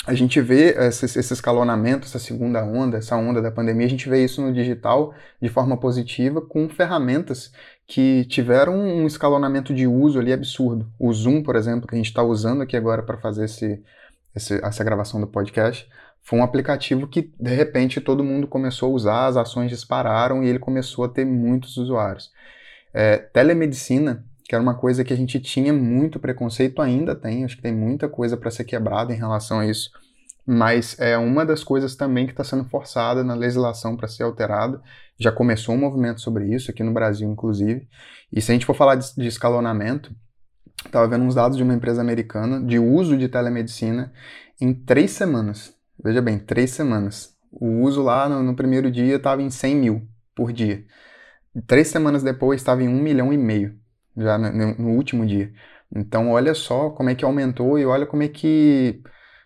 a 0.05 0.15
gente 0.15 0.41
vê 0.41 0.75
esse, 0.79 1.19
escalonamento, 1.33 2.07
essa 2.07 2.19
segunda 2.19 2.65
onda, 2.65 2.99
essa 2.99 3.17
onda 3.17 3.41
da 3.41 3.53
pandemia, 3.53 3.87
a 3.87 3.91
gente 3.91 4.09
vê 4.09 4.25
isso 4.25 4.43
no 4.43 4.53
digital 4.53 5.15
de 5.41 5.49
forma 5.49 5.77
positiva 5.77 6.41
com 6.41 6.69
ferramentas 6.69 7.53
que 7.87 8.25
tiveram 8.25 8.75
um 8.75 9.07
escalonamento 9.07 9.73
de 9.73 9.87
uso 9.87 10.19
ali 10.19 10.33
absurdo. 10.33 10.91
O 10.99 11.13
Zoom, 11.13 11.43
por 11.43 11.55
exemplo, 11.55 11.87
que 11.87 11.95
a 11.95 11.99
gente 11.99 12.09
está 12.09 12.23
usando 12.23 12.63
aqui 12.63 12.77
agora 12.77 13.03
para 13.03 13.17
fazer 13.19 13.45
esse, 13.45 13.81
esse, 14.35 14.55
essa 14.65 14.83
gravação 14.83 15.21
do 15.21 15.27
podcast, 15.27 15.89
foi 16.21 16.39
um 16.39 16.43
aplicativo 16.43 17.07
que 17.07 17.33
de 17.39 17.55
repente 17.55 18.01
todo 18.01 18.25
mundo 18.25 18.49
começou 18.49 18.91
a 18.91 18.95
usar, 18.95 19.27
as 19.27 19.37
ações 19.37 19.71
dispararam 19.71 20.43
e 20.43 20.49
ele 20.49 20.59
começou 20.59 21.05
a 21.05 21.09
ter 21.09 21.25
muitos 21.25 21.77
usuários. 21.77 22.33
É, 22.93 23.19
telemedicina 23.19 24.25
que 24.53 24.55
era 24.55 24.63
uma 24.63 24.75
coisa 24.75 25.03
que 25.03 25.15
a 25.15 25.17
gente 25.17 25.41
tinha 25.41 25.73
muito 25.73 26.21
preconceito, 26.21 26.83
ainda 26.83 27.17
tem, 27.17 27.43
acho 27.43 27.57
que 27.57 27.63
tem 27.63 27.75
muita 27.75 28.07
coisa 28.07 28.37
para 28.37 28.51
ser 28.51 28.65
quebrada 28.65 29.11
em 29.11 29.17
relação 29.17 29.61
a 29.61 29.67
isso, 29.67 29.91
mas 30.47 30.95
é 31.01 31.17
uma 31.17 31.47
das 31.47 31.65
coisas 31.65 31.97
também 31.97 32.27
que 32.27 32.33
está 32.33 32.45
sendo 32.45 32.67
forçada 32.67 33.25
na 33.25 33.33
legislação 33.33 33.97
para 33.97 34.09
ser 34.09 34.25
alterada. 34.25 34.83
Já 35.19 35.33
começou 35.33 35.75
um 35.75 35.79
movimento 35.79 36.21
sobre 36.21 36.55
isso 36.55 36.71
aqui 36.71 36.83
no 36.83 36.93
Brasil, 36.93 37.27
inclusive. 37.33 37.89
E 38.31 38.43
se 38.43 38.51
a 38.51 38.55
gente 38.55 38.67
for 38.67 38.77
falar 38.77 38.97
de, 38.97 39.15
de 39.17 39.27
escalonamento, 39.27 40.15
estava 40.85 41.09
vendo 41.09 41.25
uns 41.25 41.35
dados 41.35 41.57
de 41.57 41.63
uma 41.63 41.73
empresa 41.73 42.03
americana 42.03 42.63
de 42.63 42.79
uso 42.79 43.17
de 43.17 43.31
telemedicina 43.31 44.13
em 44.61 44.75
três 44.75 45.13
semanas. 45.13 45.75
Veja 46.05 46.21
bem, 46.21 46.39
três 46.39 46.73
semanas. 46.73 47.35
O 47.51 47.81
uso 47.85 48.03
lá 48.03 48.29
no, 48.29 48.43
no 48.43 48.55
primeiro 48.55 48.91
dia 48.91 49.17
estava 49.17 49.41
em 49.41 49.49
100 49.49 49.77
mil 49.77 50.07
por 50.37 50.53
dia. 50.53 50.85
Três 51.67 51.89
semanas 51.89 52.23
depois 52.23 52.61
estava 52.61 52.83
em 52.83 52.89
um 52.89 53.01
milhão 53.01 53.33
e 53.33 53.39
meio 53.39 53.81
já 54.17 54.39
no, 54.39 54.75
no, 54.75 54.91
último 54.91 55.27
dia. 55.27 55.53
Então, 55.95 56.31
olha 56.31 56.55
só 56.55 56.91
como 56.91 57.11
é 57.11 57.15
que 57.15 57.25
aumentou 57.25 57.79
e 57.79 57.87
olha 57.87 58.07
como 58.07 58.23
é 58.23 58.29
que 58.29 59.03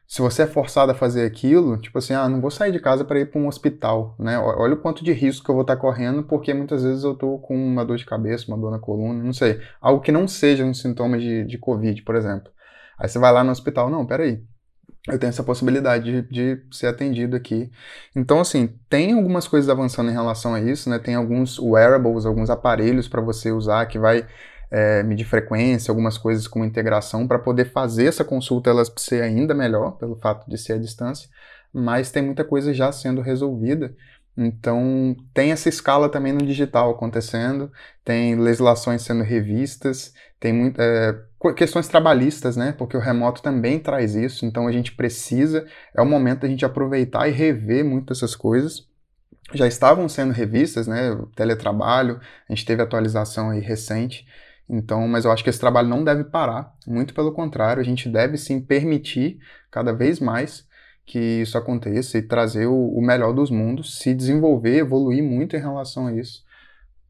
se 0.06 0.22
você 0.22 0.42
é 0.42 0.46
forçado 0.46 0.92
a 0.92 0.94
fazer 0.94 1.26
aquilo, 1.26 1.76
tipo 1.78 1.98
assim, 1.98 2.14
ah, 2.14 2.28
não 2.28 2.40
vou 2.40 2.50
sair 2.50 2.70
de 2.70 2.78
casa 2.78 3.04
para 3.04 3.18
ir 3.20 3.30
para 3.30 3.40
um 3.40 3.48
hospital, 3.48 4.14
né? 4.18 4.38
Olha 4.38 4.74
o 4.74 4.80
quanto 4.80 5.04
de 5.04 5.12
risco 5.12 5.44
que 5.44 5.50
eu 5.50 5.54
vou 5.54 5.62
estar 5.62 5.74
tá 5.74 5.80
correndo, 5.80 6.22
porque 6.22 6.54
muitas 6.54 6.84
vezes 6.84 7.02
eu 7.02 7.14
tô 7.14 7.38
com 7.38 7.56
uma 7.56 7.84
dor 7.84 7.96
de 7.96 8.06
cabeça, 8.06 8.46
uma 8.48 8.58
dor 8.58 8.70
na 8.70 8.78
coluna, 8.78 9.22
não 9.22 9.32
sei. 9.32 9.60
Algo 9.80 10.00
que 10.00 10.12
não 10.12 10.28
seja 10.28 10.64
um 10.64 10.72
sintoma 10.72 11.18
de, 11.18 11.44
de 11.44 11.58
Covid, 11.58 12.02
por 12.02 12.14
exemplo. 12.14 12.52
Aí 12.98 13.08
você 13.08 13.18
vai 13.18 13.32
lá 13.32 13.42
no 13.42 13.50
hospital, 13.50 13.90
não, 13.90 14.06
peraí, 14.06 14.42
eu 15.08 15.18
tenho 15.18 15.28
essa 15.28 15.42
possibilidade 15.44 16.22
de, 16.22 16.56
de, 16.56 16.62
ser 16.70 16.88
atendido 16.88 17.36
aqui. 17.36 17.70
Então, 18.14 18.40
assim, 18.40 18.74
tem 18.88 19.12
algumas 19.12 19.46
coisas 19.46 19.70
avançando 19.70 20.10
em 20.10 20.14
relação 20.14 20.54
a 20.54 20.60
isso, 20.60 20.90
né? 20.90 20.98
Tem 20.98 21.14
alguns 21.14 21.58
wearables, 21.58 22.26
alguns 22.26 22.50
aparelhos 22.50 23.08
para 23.08 23.20
você 23.20 23.52
usar 23.52 23.86
que 23.86 23.98
vai 23.98 24.26
é, 24.70 25.02
medir 25.02 25.24
frequência, 25.24 25.90
algumas 25.90 26.18
coisas 26.18 26.46
com 26.48 26.64
integração 26.64 27.26
para 27.26 27.38
poder 27.38 27.66
fazer 27.66 28.06
essa 28.06 28.24
consulta 28.24 28.70
ela 28.70 28.82
ser 28.96 29.22
ainda 29.22 29.54
melhor, 29.54 29.92
pelo 29.92 30.16
fato 30.16 30.48
de 30.48 30.58
ser 30.58 30.74
à 30.74 30.78
distância, 30.78 31.28
mas 31.72 32.10
tem 32.10 32.22
muita 32.22 32.44
coisa 32.44 32.72
já 32.72 32.90
sendo 32.90 33.20
resolvida. 33.20 33.94
Então, 34.36 35.16
tem 35.32 35.50
essa 35.50 35.68
escala 35.68 36.10
também 36.10 36.32
no 36.32 36.44
digital 36.44 36.90
acontecendo, 36.90 37.72
tem 38.04 38.36
legislações 38.38 39.00
sendo 39.00 39.22
revistas, 39.22 40.12
tem 40.38 40.74
é, 40.76 41.16
questões 41.54 41.88
trabalhistas, 41.88 42.54
né? 42.54 42.72
Porque 42.76 42.96
o 42.96 43.00
remoto 43.00 43.40
também 43.40 43.78
traz 43.78 44.14
isso, 44.14 44.44
então 44.44 44.66
a 44.66 44.72
gente 44.72 44.92
precisa, 44.92 45.66
é 45.94 46.02
o 46.02 46.06
momento 46.06 46.40
da 46.40 46.48
gente 46.48 46.66
aproveitar 46.66 47.26
e 47.28 47.32
rever 47.32 47.82
muitas 47.84 48.18
dessas 48.18 48.36
coisas. 48.36 48.86
Já 49.54 49.66
estavam 49.66 50.06
sendo 50.08 50.32
revistas, 50.32 50.86
né? 50.86 51.12
O 51.12 51.26
teletrabalho, 51.28 52.20
a 52.48 52.52
gente 52.54 52.66
teve 52.66 52.82
atualização 52.82 53.50
aí 53.50 53.60
recente, 53.60 54.26
então, 54.68 55.06
mas 55.06 55.24
eu 55.24 55.30
acho 55.30 55.44
que 55.44 55.50
esse 55.50 55.60
trabalho 55.60 55.88
não 55.88 56.02
deve 56.02 56.24
parar, 56.24 56.74
muito 56.86 57.14
pelo 57.14 57.32
contrário, 57.32 57.80
a 57.80 57.84
gente 57.84 58.08
deve 58.08 58.36
sim 58.36 58.60
permitir 58.60 59.38
cada 59.70 59.92
vez 59.92 60.18
mais 60.18 60.66
que 61.04 61.18
isso 61.18 61.56
aconteça 61.56 62.18
e 62.18 62.22
trazer 62.22 62.66
o, 62.66 62.88
o 62.88 63.00
melhor 63.00 63.32
dos 63.32 63.48
mundos, 63.48 63.98
se 63.98 64.12
desenvolver, 64.12 64.78
evoluir 64.78 65.22
muito 65.22 65.56
em 65.56 65.60
relação 65.60 66.08
a 66.08 66.12
isso, 66.12 66.44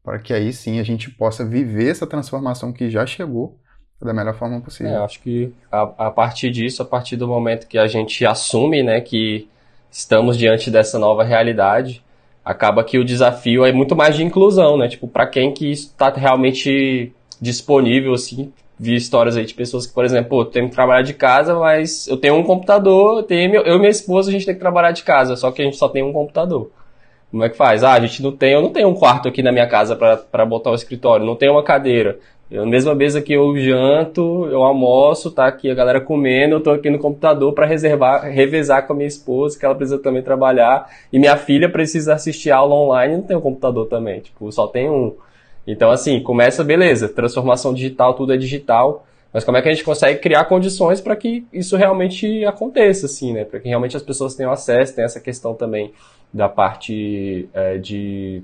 para 0.03 0.19
que 0.19 0.33
aí 0.33 0.53
sim 0.53 0.79
a 0.79 0.83
gente 0.83 1.09
possa 1.09 1.43
viver 1.43 1.89
essa 1.89 2.05
transformação 2.05 2.71
que 2.71 2.89
já 2.91 3.05
chegou 3.07 3.59
da 3.99 4.13
melhor 4.13 4.35
forma 4.35 4.61
possível. 4.61 4.93
É, 4.93 4.97
acho 4.97 5.19
que 5.19 5.51
a, 5.71 5.81
a, 6.07 6.11
partir 6.11 6.51
disso, 6.51 6.83
a 6.83 6.85
partir 6.85 7.15
do 7.15 7.27
momento 7.27 7.67
que 7.67 7.79
a 7.79 7.87
gente 7.87 8.23
assume, 8.23 8.83
né, 8.83 9.01
que 9.01 9.49
estamos 9.89 10.37
diante 10.37 10.69
dessa 10.69 10.99
nova 10.99 11.23
realidade, 11.23 12.03
acaba 12.45 12.83
que 12.83 12.99
o 12.99 13.03
desafio 13.03 13.65
é 13.65 13.71
muito 13.71 13.95
mais 13.95 14.15
de 14.15 14.23
inclusão, 14.23 14.77
né? 14.77 14.87
Tipo, 14.87 15.07
para 15.07 15.25
quem 15.25 15.51
que 15.51 15.71
está 15.71 16.09
realmente 16.09 17.11
disponível, 17.41 18.13
assim, 18.13 18.51
vi 18.79 18.95
histórias 18.95 19.35
aí 19.35 19.45
de 19.45 19.53
pessoas 19.53 19.87
que, 19.87 19.93
por 19.93 20.05
exemplo, 20.05 20.29
pô, 20.29 20.45
tenho 20.45 20.69
que 20.69 20.75
trabalhar 20.75 21.01
de 21.01 21.13
casa, 21.13 21.55
mas 21.55 22.07
eu 22.07 22.17
tenho 22.17 22.35
um 22.35 22.43
computador, 22.43 23.23
tenho, 23.23 23.55
eu 23.55 23.75
e 23.75 23.79
minha 23.79 23.89
esposa, 23.89 24.29
a 24.29 24.31
gente 24.31 24.45
tem 24.45 24.53
que 24.53 24.59
trabalhar 24.59 24.91
de 24.91 25.03
casa, 25.03 25.35
só 25.35 25.51
que 25.51 25.61
a 25.61 25.65
gente 25.65 25.77
só 25.77 25.89
tem 25.89 26.03
um 26.03 26.13
computador. 26.13 26.69
Como 27.31 27.43
é 27.43 27.49
que 27.49 27.57
faz? 27.57 27.83
Ah, 27.83 27.93
a 27.93 27.99
gente 27.99 28.23
não 28.23 28.31
tem, 28.31 28.53
eu 28.53 28.61
não 28.61 28.69
tenho 28.69 28.87
um 28.87 28.93
quarto 28.93 29.27
aqui 29.27 29.43
na 29.43 29.51
minha 29.51 29.67
casa 29.67 29.95
para 29.95 30.45
botar 30.45 30.71
o 30.71 30.75
escritório, 30.75 31.25
não 31.25 31.35
tenho 31.35 31.53
uma 31.53 31.63
cadeira. 31.63 32.19
Eu, 32.49 32.63
na 32.63 32.71
mesma 32.71 32.95
mesa 32.95 33.21
que 33.21 33.33
eu 33.33 33.57
janto, 33.57 34.47
eu 34.49 34.63
almoço, 34.63 35.29
tá 35.29 35.45
aqui 35.47 35.69
a 35.69 35.75
galera 35.75 35.99
comendo, 35.99 36.55
eu 36.55 36.61
tô 36.61 36.71
aqui 36.71 36.89
no 36.89 36.97
computador 36.97 37.51
para 37.51 37.65
reservar, 37.65 38.23
revezar 38.23 38.87
com 38.87 38.93
a 38.93 38.95
minha 38.95 39.07
esposa, 39.07 39.59
que 39.59 39.65
ela 39.65 39.75
precisa 39.75 39.99
também 39.99 40.23
trabalhar, 40.23 40.89
e 41.11 41.19
minha 41.19 41.35
filha 41.35 41.67
precisa 41.67 42.13
assistir 42.13 42.51
aula 42.51 42.73
online, 42.73 43.17
não 43.17 43.23
tem 43.23 43.35
um 43.35 43.41
computador 43.41 43.87
também, 43.87 44.21
tipo, 44.21 44.49
só 44.51 44.65
tem 44.65 44.89
um. 44.89 45.13
Então, 45.67 45.91
assim, 45.91 46.21
começa, 46.21 46.63
beleza, 46.63 47.09
transformação 47.09 47.73
digital, 47.73 48.13
tudo 48.13 48.33
é 48.33 48.37
digital, 48.37 49.05
mas 49.33 49.43
como 49.43 49.57
é 49.57 49.61
que 49.61 49.67
a 49.67 49.71
gente 49.73 49.83
consegue 49.83 50.19
criar 50.19 50.45
condições 50.45 51.01
para 51.01 51.15
que 51.15 51.45
isso 51.51 51.75
realmente 51.75 52.45
aconteça, 52.45 53.05
assim, 53.05 53.33
né? 53.33 53.43
Para 53.43 53.59
que 53.59 53.67
realmente 53.67 53.97
as 53.97 54.01
pessoas 54.01 54.33
tenham 54.33 54.51
acesso, 54.51 54.95
tem 54.95 55.03
essa 55.03 55.19
questão 55.19 55.53
também 55.53 55.91
da 56.33 56.47
parte 56.47 57.49
é, 57.53 57.77
de 57.77 58.41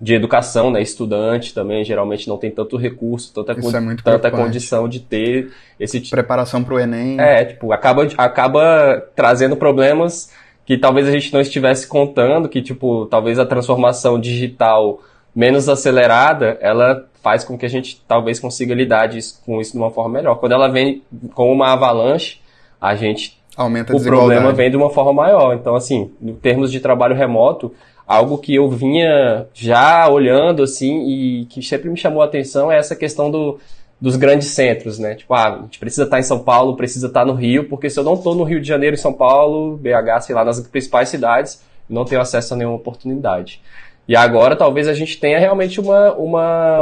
de 0.00 0.14
educação, 0.14 0.70
né? 0.70 0.80
Estudante 0.80 1.52
também 1.52 1.84
geralmente 1.84 2.28
não 2.28 2.38
tem 2.38 2.50
tanto 2.50 2.76
recurso, 2.76 3.32
tanta, 3.34 3.54
con 3.54 3.68
é 3.68 3.96
tanta 3.96 4.30
condição 4.30 4.88
de 4.88 5.00
ter 5.00 5.50
esse 5.78 6.00
tipo. 6.00 6.12
Preparação 6.12 6.62
para 6.62 6.74
o 6.74 6.78
Enem. 6.78 7.20
É, 7.20 7.44
tipo, 7.44 7.72
acaba, 7.72 8.06
acaba 8.16 9.02
trazendo 9.16 9.56
problemas 9.56 10.32
que 10.64 10.78
talvez 10.78 11.08
a 11.08 11.10
gente 11.10 11.32
não 11.32 11.40
estivesse 11.40 11.86
contando, 11.86 12.48
que, 12.48 12.62
tipo, 12.62 13.06
talvez 13.06 13.38
a 13.38 13.46
transformação 13.46 14.20
digital 14.20 15.00
menos 15.38 15.68
acelerada, 15.68 16.58
ela 16.60 17.06
faz 17.22 17.44
com 17.44 17.56
que 17.56 17.64
a 17.64 17.68
gente 17.68 18.02
talvez 18.08 18.40
consiga 18.40 18.74
lidar 18.74 19.06
disso, 19.06 19.40
com 19.46 19.60
isso 19.60 19.70
de 19.70 19.78
uma 19.78 19.88
forma 19.88 20.14
melhor. 20.14 20.34
Quando 20.34 20.50
ela 20.50 20.66
vem 20.66 21.00
com 21.32 21.52
uma 21.52 21.72
avalanche, 21.72 22.40
a 22.80 22.96
gente 22.96 23.40
aumenta 23.56 23.92
a 23.92 23.96
o 23.96 24.02
problema 24.02 24.52
vem 24.52 24.68
de 24.68 24.76
uma 24.76 24.90
forma 24.90 25.12
maior. 25.12 25.54
Então, 25.54 25.76
assim, 25.76 26.10
em 26.20 26.34
termos 26.34 26.72
de 26.72 26.80
trabalho 26.80 27.14
remoto, 27.14 27.72
algo 28.04 28.36
que 28.36 28.52
eu 28.52 28.68
vinha 28.68 29.46
já 29.54 30.08
olhando 30.08 30.64
assim 30.64 31.06
e 31.06 31.44
que 31.44 31.62
sempre 31.62 31.88
me 31.88 31.96
chamou 31.96 32.20
a 32.20 32.24
atenção 32.24 32.72
é 32.72 32.76
essa 32.76 32.96
questão 32.96 33.30
do, 33.30 33.60
dos 34.00 34.16
grandes 34.16 34.48
centros, 34.48 34.98
né? 34.98 35.14
Tipo, 35.14 35.34
ah, 35.34 35.54
a 35.54 35.62
gente 35.62 35.78
precisa 35.78 36.02
estar 36.02 36.18
em 36.18 36.24
São 36.24 36.40
Paulo, 36.40 36.74
precisa 36.74 37.06
estar 37.06 37.24
no 37.24 37.34
Rio, 37.34 37.68
porque 37.68 37.88
se 37.88 38.00
eu 38.00 38.02
não 38.02 38.14
estou 38.14 38.34
no 38.34 38.42
Rio 38.42 38.60
de 38.60 38.66
Janeiro, 38.66 38.94
em 38.94 38.98
São 38.98 39.12
Paulo, 39.12 39.76
BH, 39.76 40.22
sei 40.22 40.34
lá, 40.34 40.44
nas 40.44 40.58
principais 40.58 41.08
cidades, 41.08 41.62
não 41.88 42.04
tenho 42.04 42.20
acesso 42.20 42.54
a 42.54 42.56
nenhuma 42.56 42.74
oportunidade. 42.74 43.62
E 44.08 44.16
agora 44.16 44.56
talvez 44.56 44.88
a 44.88 44.94
gente 44.94 45.20
tenha 45.20 45.38
realmente 45.38 45.78
uma, 45.78 46.14
uma, 46.14 46.80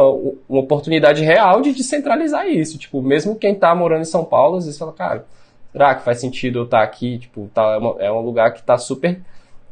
uma 0.49 0.61
oportunidade 0.61 1.25
real 1.25 1.61
de 1.61 1.73
descentralizar 1.73 2.47
isso. 2.47 2.79
Tipo, 2.79 3.03
mesmo 3.03 3.35
quem 3.35 3.53
está 3.53 3.75
morando 3.75 4.03
em 4.03 4.07
São 4.07 4.25
Paulo, 4.25 4.59
às 4.59 4.65
vezes 4.65 4.79
fala, 4.79 4.93
cara, 4.93 5.27
será 5.73 5.95
que 5.97 6.05
faz 6.05 6.21
sentido 6.21 6.61
eu 6.61 6.65
estar 6.65 6.83
aqui? 6.83 7.19
Tipo, 7.19 7.51
tá, 7.53 7.81
é, 7.99 8.07
é 8.07 8.13
um 8.13 8.21
lugar 8.21 8.53
que 8.53 8.61
está 8.61 8.79
super 8.79 9.21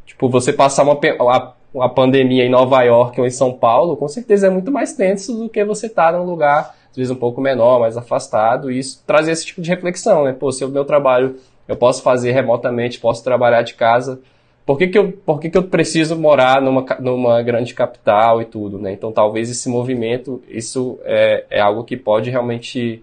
Tipo, 0.07 0.29
você 0.29 0.53
passar 0.53 0.83
uma, 0.83 0.99
uma, 1.21 1.55
uma 1.73 1.89
pandemia 1.89 2.45
em 2.45 2.51
Nova 2.51 2.83
York 2.83 3.19
ou 3.21 3.27
em 3.27 3.31
São 3.31 3.53
Paulo, 3.53 3.97
com 3.97 4.09
certeza 4.09 4.47
é 4.47 4.51
muito 4.51 4.71
mais 4.71 4.93
tenso 4.93 5.35
do 5.35 5.49
que 5.49 5.65
você 5.65 5.87
estar 5.87 6.13
tá 6.13 6.19
num 6.19 6.25
lugar, 6.25 6.75
às 6.91 6.97
vezes, 6.97 7.11
um 7.11 7.17
pouco 7.17 7.41
menor, 7.41 7.81
mais 7.81 7.97
afastado, 7.97 8.71
e 8.71 8.79
isso 8.79 9.03
trazer 9.07 9.33
esse 9.33 9.47
tipo 9.47 9.63
de 9.63 9.71
reflexão, 9.71 10.25
né? 10.25 10.33
Pô, 10.33 10.53
se 10.53 10.65
o 10.65 10.69
meu 10.69 10.85
trabalho 10.85 11.37
eu 11.67 11.77
posso 11.77 12.03
fazer 12.03 12.33
remotamente, 12.33 13.01
posso 13.01 13.25
trabalhar 13.25 13.63
de 13.63 13.75
casa, 13.75 14.21
por 14.67 14.79
que, 14.79 14.89
que, 14.89 14.99
eu, 14.99 15.13
por 15.13 15.39
que, 15.39 15.51
que 15.51 15.59
eu 15.59 15.65
preciso 15.65 16.17
morar 16.17 16.63
numa, 16.63 16.85
numa 17.01 17.43
grande 17.43 17.75
capital 17.75 18.41
e 18.41 18.47
tudo, 18.47 18.79
né? 18.79 18.93
Então, 18.93 19.13
talvez 19.13 19.51
esse 19.51 19.69
movimento, 19.69 20.43
isso 20.49 20.99
é, 21.05 21.45
é 21.51 21.61
algo 21.61 21.85
que 21.85 21.97
pode 21.97 22.31
realmente 22.31 23.03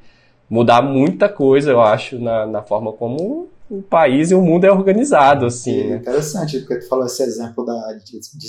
mudar 0.50 0.82
muita 0.82 1.30
coisa, 1.30 1.72
eu 1.72 1.82
acho, 1.82 2.20
na, 2.20 2.46
na 2.48 2.62
forma 2.64 2.92
como 2.92 3.48
o 3.70 3.82
país 3.82 4.32
e 4.32 4.36
o 4.36 4.42
mundo 4.42 4.66
é 4.66 4.72
organizado, 4.72 5.46
assim. 5.46 5.92
É 5.92 5.96
interessante, 5.96 6.60
porque 6.60 6.80
tu 6.80 6.90
falou 6.90 7.06
esse 7.06 7.24
exemplo 7.24 7.64
da, 7.64 7.94
de, 7.94 8.20
de, 8.20 8.48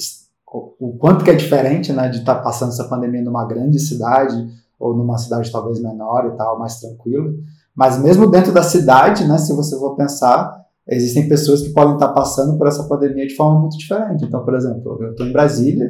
o 0.81 0.97
quanto 0.99 1.25
que 1.25 1.31
é 1.31 1.35
diferente, 1.35 1.93
né, 1.93 2.09
de 2.09 2.19
estar 2.19 2.37
tá 2.37 2.43
passando 2.43 2.71
essa 2.71 2.89
pandemia 2.89 3.23
numa 3.23 3.47
grande 3.47 3.79
cidade 3.79 4.35
ou 4.81 4.97
numa 4.97 5.17
cidade 5.17 5.53
talvez 5.53 5.81
menor 5.81 6.33
e 6.33 6.37
tal, 6.37 6.59
mais 6.59 6.81
tranquilo. 6.81 7.35
Mas 7.75 7.99
mesmo 7.99 8.27
dentro 8.27 8.53
da 8.53 8.63
cidade, 8.63 9.27
né, 9.27 9.39
se 9.39 9.55
você 9.55 9.79
for 9.79 9.95
pensar, 9.95 10.62
existem 10.89 11.29
pessoas 11.29 11.63
que 11.63 11.73
podem 11.73 11.95
estar 11.95 12.09
passando 12.09 12.59
por 12.59 12.67
essa 12.67 12.85
pandemia 12.85 13.27
de 13.27 13.37
forma 13.37 13.61
muito 13.61 13.79
diferente. 13.79 14.25
Então, 14.25 14.45
por 14.45 14.55
exemplo, 14.55 14.99
eu 15.01 15.11
estou 15.11 15.27
em 15.27 15.33
Brasília, 15.33 15.89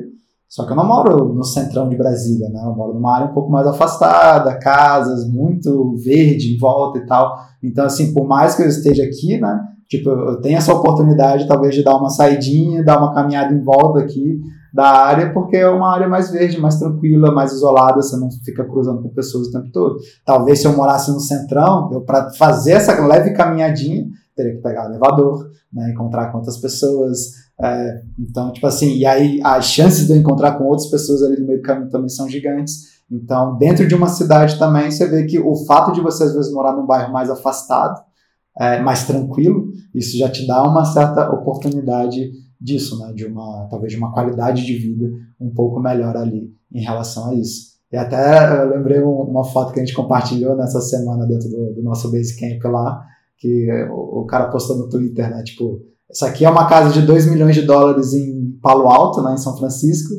só 0.48 0.66
que 0.66 0.72
eu 0.72 0.76
não 0.76 0.87
moro 0.87 1.33
no 1.33 1.44
centrão 1.44 1.88
de 1.88 1.96
Brasília, 1.96 2.48
né? 2.50 2.61
Eu 2.62 2.76
moro 2.76 2.92
numa 2.92 3.16
área 3.16 3.31
um 3.31 3.33
pouco 3.33 3.50
mais 3.50 3.66
afastada, 3.66 4.59
casas, 4.59 5.26
muito 5.26 5.96
verde 6.05 6.55
em 6.55 6.59
volta 6.59 6.98
e 6.98 7.07
tal. 7.07 7.35
Então, 7.62 7.87
assim, 7.87 8.12
por 8.12 8.26
mais 8.26 8.55
que 8.55 8.62
eu 8.62 8.68
esteja 8.68 9.02
aqui, 9.02 9.40
né? 9.40 9.61
Tipo, 9.88 10.11
eu 10.11 10.40
tenho 10.40 10.59
essa 10.59 10.74
oportunidade, 10.74 11.46
talvez, 11.46 11.74
de 11.74 11.83
dar 11.83 11.96
uma 11.96 12.11
saidinha, 12.11 12.85
dar 12.85 12.98
uma 12.98 13.14
caminhada 13.14 13.55
em 13.55 13.62
volta 13.62 14.00
aqui 14.00 14.40
da 14.72 14.87
área, 14.87 15.33
porque 15.33 15.57
é 15.57 15.68
uma 15.68 15.92
área 15.92 16.09
mais 16.09 16.31
verde, 16.31 16.59
mais 16.59 16.78
tranquila, 16.78 17.31
mais 17.31 17.52
isolada, 17.52 18.00
você 18.00 18.16
não 18.16 18.28
fica 18.44 18.64
cruzando 18.64 19.02
com 19.02 19.11
pessoas 19.11 19.48
o 19.48 19.52
tempo 19.52 19.70
todo. 19.70 19.96
Talvez 20.24 20.61
se 20.61 20.66
eu 20.66 20.74
morasse 20.74 21.11
no 21.11 21.20
centrão, 21.20 21.90
eu 21.92 22.00
para 22.00 22.31
fazer 22.33 22.72
essa 22.72 22.98
leve 23.07 23.33
caminhadinha, 23.33 24.07
teria 24.42 24.57
que 24.57 24.62
pegar 24.62 24.87
elevador, 24.87 25.50
né, 25.72 25.90
encontrar 25.90 26.31
com 26.31 26.38
outras 26.38 26.59
pessoas, 26.59 27.42
é, 27.62 28.02
então, 28.18 28.52
tipo 28.52 28.66
assim, 28.66 28.96
e 28.96 29.07
aí 29.07 29.40
as 29.44 29.66
chances 29.66 30.07
de 30.07 30.12
eu 30.12 30.16
encontrar 30.16 30.52
com 30.52 30.64
outras 30.64 30.88
pessoas 30.88 31.22
ali 31.22 31.40
no 31.40 31.46
meio 31.46 31.61
do 31.61 31.64
caminho 31.64 31.90
também 31.90 32.09
são 32.09 32.28
gigantes. 32.28 32.92
Então, 33.11 33.57
dentro 33.59 33.87
de 33.87 33.94
uma 33.94 34.09
cidade 34.09 34.59
também, 34.59 34.90
você 34.90 35.07
vê 35.07 35.24
que 35.24 35.38
o 35.38 35.55
fato 35.55 35.92
de 35.92 36.00
você 36.00 36.24
às 36.24 36.35
vezes 36.35 36.52
morar 36.52 36.72
num 36.72 36.87
bairro 36.87 37.12
mais 37.12 37.31
afastado, 37.31 38.02
é, 38.59 38.81
mais 38.81 39.07
tranquilo, 39.07 39.70
isso 39.94 40.16
já 40.18 40.28
te 40.28 40.46
dá 40.46 40.62
uma 40.62 40.85
certa 40.85 41.31
oportunidade 41.31 42.33
disso, 42.61 42.98
né? 42.98 43.12
De 43.12 43.26
uma, 43.26 43.66
talvez 43.70 43.92
de 43.92 43.98
uma 43.98 44.12
qualidade 44.12 44.64
de 44.64 44.74
vida 44.76 45.11
um 45.40 45.50
pouco 45.50 45.81
melhor 45.81 46.16
ali 46.16 46.52
em 46.72 46.83
relação 46.83 47.31
a 47.31 47.35
isso. 47.35 47.72
E 47.92 47.96
até 47.96 48.62
eu 48.62 48.70
lembrei 48.70 49.00
uma 49.00 49.44
foto 49.44 49.72
que 49.72 49.81
a 49.81 49.85
gente 49.85 49.94
compartilhou 49.94 50.57
nessa 50.57 50.81
semana 50.81 51.26
dentro 51.26 51.48
do, 51.48 51.74
do 51.74 51.83
nosso 51.83 52.11
Basecamp 52.11 52.64
lá, 52.64 53.05
que 53.42 53.68
o, 53.90 54.20
o 54.20 54.26
cara 54.26 54.48
postou 54.48 54.76
no 54.78 54.88
Twitter, 54.88 55.28
né? 55.28 55.42
Tipo, 55.42 55.81
essa 56.09 56.26
aqui 56.26 56.44
é 56.44 56.50
uma 56.50 56.68
casa 56.68 56.92
de 56.92 57.05
2 57.05 57.26
milhões 57.26 57.57
de 57.57 57.62
dólares 57.62 58.14
em 58.14 58.52
Palo 58.62 58.87
Alto, 58.88 59.20
né, 59.20 59.35
em 59.35 59.38
São 59.38 59.57
Francisco. 59.57 60.14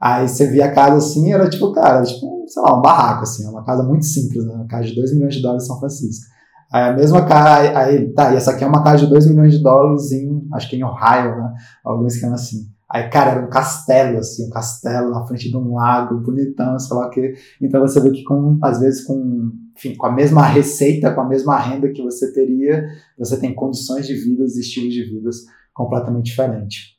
Aí 0.00 0.28
você 0.28 0.48
via 0.48 0.66
a 0.66 0.72
casa 0.72 0.96
assim, 0.96 1.32
era 1.32 1.48
tipo, 1.48 1.72
cara, 1.72 2.02
tipo, 2.02 2.44
sei 2.48 2.60
lá, 2.60 2.76
um 2.76 2.82
barraco, 2.82 3.22
assim, 3.22 3.48
uma 3.48 3.64
casa 3.64 3.84
muito 3.84 4.04
simples, 4.04 4.44
né, 4.44 4.52
uma 4.52 4.66
casa 4.66 4.88
de 4.88 4.96
2 4.96 5.14
milhões 5.14 5.34
de 5.34 5.42
dólares 5.42 5.64
em 5.64 5.66
São 5.68 5.78
Francisco. 5.78 6.26
Aí 6.72 6.90
a 6.90 6.92
mesma 6.92 7.24
casa, 7.24 7.78
aí, 7.78 8.12
tá, 8.12 8.32
e 8.32 8.36
essa 8.36 8.50
aqui 8.50 8.64
é 8.64 8.66
uma 8.66 8.82
casa 8.82 9.04
de 9.04 9.10
2 9.10 9.28
milhões 9.28 9.52
de 9.52 9.62
dólares 9.62 10.10
em, 10.10 10.48
acho 10.52 10.68
que 10.68 10.76
em 10.76 10.82
Ohio, 10.82 11.36
né? 11.36 11.54
Algum 11.84 12.06
esquema 12.06 12.34
assim. 12.34 12.66
Aí, 12.90 13.08
cara, 13.08 13.32
era 13.32 13.46
um 13.46 13.50
castelo, 13.50 14.18
assim, 14.18 14.46
um 14.46 14.50
castelo 14.50 15.10
na 15.10 15.24
frente 15.26 15.48
de 15.48 15.56
um 15.56 15.74
lago, 15.74 16.20
bonitão, 16.20 16.78
sei 16.78 16.96
lá 16.96 17.06
o 17.06 17.10
quê. 17.10 17.34
Então 17.60 17.80
você 17.80 18.00
vê 18.00 18.10
que 18.10 18.24
com, 18.24 18.58
às 18.62 18.80
vezes 18.80 19.04
com, 19.04 19.52
enfim, 19.76 19.94
com 19.94 20.06
a 20.06 20.12
mesma 20.12 20.46
receita, 20.46 21.12
com 21.12 21.20
a 21.20 21.28
mesma 21.28 21.58
renda 21.58 21.90
que 21.90 22.02
você 22.02 22.32
teria, 22.32 22.84
você 23.18 23.38
tem 23.38 23.54
condições 23.54 24.06
de 24.06 24.14
vida, 24.14 24.44
estilos 24.44 24.94
de 24.94 25.04
vidas 25.04 25.36
completamente 25.74 26.26
diferentes. 26.26 26.96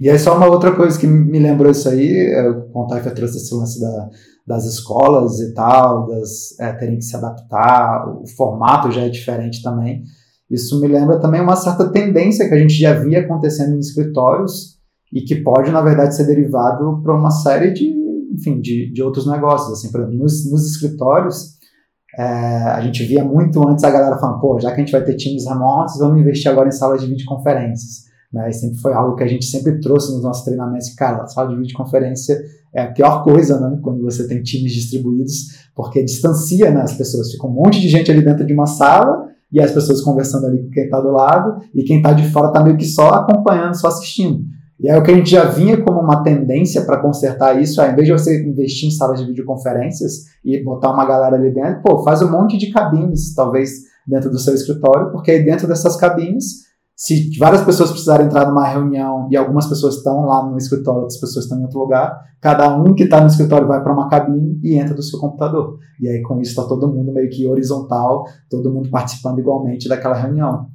E 0.00 0.08
aí 0.08 0.18
só 0.18 0.36
uma 0.36 0.46
outra 0.46 0.74
coisa 0.74 0.98
que 0.98 1.06
me 1.06 1.38
lembrou 1.38 1.70
isso 1.70 1.88
aí, 1.88 2.28
é, 2.28 2.48
o 2.48 2.68
Contaifa 2.70 3.10
trouxe 3.10 3.36
esse 3.36 3.54
lance 3.54 3.80
da, 3.80 4.10
das 4.46 4.64
escolas 4.64 5.40
e 5.40 5.52
tal, 5.54 6.06
das 6.06 6.58
é, 6.58 6.72
terem 6.72 6.96
que 6.96 7.04
se 7.04 7.16
adaptar, 7.16 8.08
o 8.08 8.26
formato 8.36 8.90
já 8.90 9.02
é 9.02 9.08
diferente 9.08 9.62
também. 9.62 10.02
Isso 10.50 10.80
me 10.80 10.88
lembra 10.88 11.20
também 11.20 11.40
uma 11.40 11.56
certa 11.56 11.90
tendência 11.90 12.48
que 12.48 12.54
a 12.54 12.58
gente 12.58 12.74
já 12.74 12.94
via 12.94 13.20
acontecendo 13.20 13.74
em 13.74 13.80
escritórios 13.80 14.78
e 15.12 15.20
que 15.22 15.36
pode, 15.36 15.70
na 15.70 15.82
verdade, 15.82 16.16
ser 16.16 16.26
derivado 16.26 17.02
para 17.02 17.14
uma 17.14 17.30
série 17.30 17.72
de, 17.72 17.92
enfim, 18.32 18.60
de, 18.60 18.92
de 18.92 19.02
outros 19.02 19.26
negócios. 19.26 19.72
Assim, 19.72 19.90
por 19.90 20.00
exemplo, 20.00 20.18
nos, 20.18 20.50
nos 20.50 20.70
escritórios, 20.70 21.57
é, 22.18 22.24
a 22.24 22.80
gente 22.80 23.04
via 23.04 23.22
muito 23.22 23.66
antes 23.68 23.84
a 23.84 23.90
galera 23.90 24.18
falando, 24.18 24.40
pô, 24.40 24.58
já 24.58 24.70
que 24.70 24.80
a 24.80 24.84
gente 24.84 24.90
vai 24.90 25.04
ter 25.04 25.14
times 25.14 25.46
remotos, 25.46 25.98
vamos 25.98 26.20
investir 26.20 26.50
agora 26.50 26.66
em 26.66 26.72
salas 26.72 27.00
de 27.00 27.06
videoconferências. 27.06 28.08
Né? 28.32 28.50
E 28.50 28.52
sempre 28.52 28.78
foi 28.78 28.92
algo 28.92 29.14
que 29.14 29.22
a 29.22 29.26
gente 29.26 29.44
sempre 29.46 29.80
trouxe 29.80 30.12
nos 30.12 30.24
nossos 30.24 30.44
treinamentos. 30.44 30.92
Cara, 30.94 31.26
sala 31.28 31.48
de 31.48 31.56
videoconferência 31.56 32.36
é 32.74 32.82
a 32.82 32.92
pior 32.92 33.22
coisa, 33.22 33.60
né? 33.60 33.78
Quando 33.82 34.02
você 34.02 34.26
tem 34.26 34.42
times 34.42 34.72
distribuídos, 34.72 35.68
porque 35.74 36.02
distancia 36.02 36.70
né, 36.70 36.82
as 36.82 36.92
pessoas. 36.92 37.30
Fica 37.30 37.46
um 37.46 37.52
monte 37.52 37.80
de 37.80 37.88
gente 37.88 38.10
ali 38.10 38.22
dentro 38.22 38.44
de 38.44 38.52
uma 38.52 38.66
sala 38.66 39.28
e 39.50 39.60
as 39.60 39.70
pessoas 39.70 40.02
conversando 40.02 40.46
ali 40.46 40.62
com 40.62 40.70
quem 40.70 40.84
está 40.84 41.00
do 41.00 41.10
lado 41.10 41.62
e 41.74 41.84
quem 41.84 41.98
está 41.98 42.12
de 42.12 42.28
fora 42.30 42.48
está 42.48 42.62
meio 42.62 42.76
que 42.76 42.84
só 42.84 43.10
acompanhando, 43.10 43.74
só 43.74 43.88
assistindo. 43.88 44.44
E 44.80 44.88
aí 44.88 44.98
o 44.98 45.02
que 45.02 45.10
a 45.10 45.14
gente 45.14 45.30
já 45.30 45.44
vinha 45.44 45.82
como 45.82 46.00
uma 46.00 46.22
tendência 46.22 46.82
para 46.84 47.00
consertar 47.00 47.60
isso, 47.60 47.80
ao 47.80 47.90
invés 47.90 48.06
de 48.06 48.12
você 48.12 48.46
investir 48.46 48.88
em 48.88 48.92
salas 48.92 49.20
de 49.20 49.26
videoconferências 49.26 50.24
e 50.44 50.62
botar 50.62 50.92
uma 50.92 51.04
galera 51.04 51.36
ali 51.36 51.52
dentro, 51.52 51.82
pô, 51.82 52.02
faz 52.04 52.22
um 52.22 52.30
monte 52.30 52.56
de 52.56 52.70
cabines, 52.70 53.34
talvez, 53.34 53.70
dentro 54.06 54.30
do 54.30 54.38
seu 54.38 54.54
escritório, 54.54 55.10
porque 55.10 55.32
aí 55.32 55.44
dentro 55.44 55.66
dessas 55.66 55.96
cabines 55.96 56.68
se 56.98 57.30
várias 57.38 57.62
pessoas 57.62 57.92
precisarem 57.92 58.26
entrar 58.26 58.48
numa 58.48 58.66
reunião 58.66 59.28
e 59.30 59.36
algumas 59.36 59.68
pessoas 59.68 59.98
estão 59.98 60.26
lá 60.26 60.44
no 60.44 60.58
escritório, 60.58 61.02
outras 61.02 61.20
pessoas 61.20 61.44
estão 61.44 61.56
em 61.56 61.62
outro 61.62 61.78
lugar, 61.78 62.20
cada 62.40 62.76
um 62.76 62.92
que 62.92 63.04
está 63.04 63.20
no 63.20 63.28
escritório 63.28 63.68
vai 63.68 63.80
para 63.80 63.92
uma 63.92 64.08
cabine 64.08 64.58
e 64.64 64.74
entra 64.74 64.96
do 64.96 65.02
seu 65.02 65.20
computador. 65.20 65.78
E 66.00 66.08
aí 66.08 66.20
com 66.22 66.40
isso 66.40 66.50
está 66.50 66.64
todo 66.64 66.92
mundo 66.92 67.12
meio 67.12 67.30
que 67.30 67.46
horizontal, 67.46 68.24
todo 68.50 68.74
mundo 68.74 68.90
participando 68.90 69.38
igualmente 69.38 69.88
daquela 69.88 70.16
reunião. 70.16 70.66